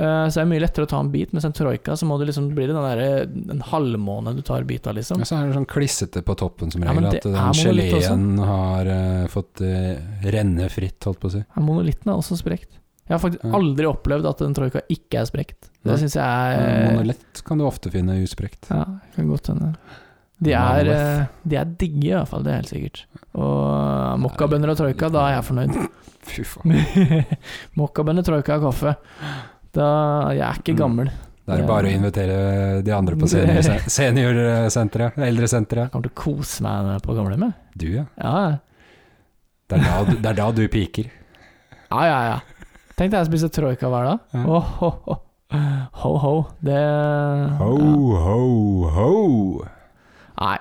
Uh, 0.00 0.30
så 0.30 0.38
det 0.38 0.42
er 0.42 0.48
mye 0.48 0.62
lettere 0.62 0.86
å 0.86 0.90
ta 0.90 0.98
en 1.02 1.10
bit, 1.12 1.32
mens 1.34 1.44
en 1.44 1.54
troika 1.54 1.96
så 1.98 2.06
må 2.08 2.16
du 2.18 2.24
liksom 2.24 2.48
bli 2.56 2.68
det 2.70 2.74
den 2.76 2.86
der, 2.86 3.24
en 3.52 3.62
halvmåne 3.68 4.32
du 4.38 4.40
tar 4.46 4.64
bit 4.66 4.86
av, 4.88 4.96
liksom. 4.96 5.20
Ja, 5.20 5.28
så 5.28 5.36
er 5.36 5.50
det 5.50 5.58
sånn 5.58 5.68
klissete 5.70 6.22
på 6.24 6.36
toppen 6.40 6.72
som 6.72 6.86
regel, 6.86 7.08
ja, 7.10 7.18
at 7.18 7.26
den 7.26 7.58
geleen 7.58 8.28
har 8.38 8.90
uh, 8.90 9.26
fått 9.30 9.62
uh, 9.66 9.98
renne 10.32 10.70
fritt, 10.72 10.98
holdt 11.04 11.20
på 11.20 11.28
å 11.30 11.34
si. 11.34 11.42
Ja, 11.42 11.64
monolitten 11.66 12.10
er 12.10 12.22
også 12.22 12.38
sprekt. 12.40 12.78
Jeg 13.10 13.16
har 13.16 13.22
faktisk 13.24 13.54
aldri 13.58 13.88
opplevd 13.90 14.28
at 14.30 14.42
en 14.46 14.52
troika 14.54 14.80
ikke 14.94 15.18
er 15.18 15.26
sprekt. 15.26 15.66
Det 15.82 15.96
syns 15.98 16.14
jeg 16.14 16.60
er 16.60 16.92
Monolett 16.92 17.40
kan 17.46 17.58
du 17.58 17.64
ofte 17.66 17.90
finne 17.90 18.14
usprekt. 18.22 18.68
Ja, 18.70 18.84
kan 19.16 19.26
godt 19.32 19.50
hende. 19.50 19.72
De 20.40 20.52
er, 20.56 20.88
eh, 20.88 21.24
de 21.44 21.56
er 21.58 21.64
digge, 21.80 22.06
i 22.06 22.14
hvert 22.14 22.28
fall. 22.30 22.44
Det 22.46 22.52
er 22.54 22.60
helt 22.62 22.70
sikkert. 22.70 23.00
Og 23.34 24.20
mokkabønner 24.22 24.70
og 24.72 24.78
troika, 24.78 25.10
da 25.12 25.24
er 25.26 25.34
jeg 25.34 25.46
fornøyd. 25.48 25.74
Fy 26.30 26.44
faen. 26.48 26.76
mokkabønner, 27.80 28.24
troika 28.24 28.56
og 28.60 28.68
kaffe. 28.70 28.94
Da, 29.74 29.88
jeg 30.36 30.46
er 30.46 30.62
ikke 30.62 30.76
Mm. 30.76 30.80
gammel. 30.84 31.10
Det 31.50 31.56
er 31.58 31.66
bare 31.66 31.88
å 31.90 31.92
invitere 31.98 32.38
de 32.86 32.92
andre 32.94 33.16
på 33.18 33.26
senior- 33.34 33.82
seniorsenteret, 33.90 35.18
eldresenteret. 35.26 35.88
Jeg 35.88 35.92
kommer 35.96 36.06
til 36.08 36.14
å 36.14 36.20
kose 36.22 36.62
meg 36.62 37.02
på 37.02 37.16
gamlehjemmet. 37.18 37.54
Du, 37.74 37.88
ja. 37.98 38.04
Ja, 38.22 38.58
Det 39.68 39.80
er 39.80 39.84
da, 39.84 40.14
det 40.14 40.30
er 40.30 40.38
da 40.40 40.48
du 40.54 40.62
piker. 40.70 41.10
ja, 41.90 42.04
ja. 42.06 42.20
ja. 42.30 42.38
Tenk 43.00 43.14
deg 43.14 43.22
å 43.24 43.28
spise 43.30 43.48
troika 43.48 43.88
hver 43.88 44.04
dag. 44.04 44.24
Ja. 44.36 44.40
Oh, 44.44 44.72
ho, 44.76 44.88
ho. 45.06 45.14
ho, 46.02 46.10
ho. 46.20 46.32
Det 46.60 46.80
Ho, 47.56 47.70
ja. 47.80 48.18
ho, 48.26 48.90
ho. 48.92 49.06
Nei, 50.36 50.58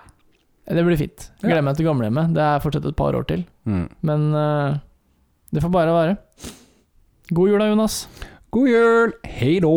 det 0.71 0.85
blir 0.87 1.01
fint. 1.01 1.25
Gleder 1.43 1.65
meg 1.67 1.75
til 1.75 1.89
gamlehjemmet. 1.89 2.31
Det 2.37 2.45
er 2.45 2.63
fortsatt 2.63 2.87
et 2.87 2.95
par 2.95 3.17
år 3.19 3.27
til. 3.27 3.43
Mm. 3.67 3.89
Men 4.07 4.23
uh, 4.31 4.79
det 5.51 5.65
får 5.65 5.73
bare 5.75 5.97
være. 5.97 6.15
God 7.35 7.51
jul 7.51 7.59
da, 7.59 7.67
Jonas. 7.73 7.99
God 8.55 8.71
jul! 8.71 9.17
Hei 9.27 9.59
då! 9.59 9.75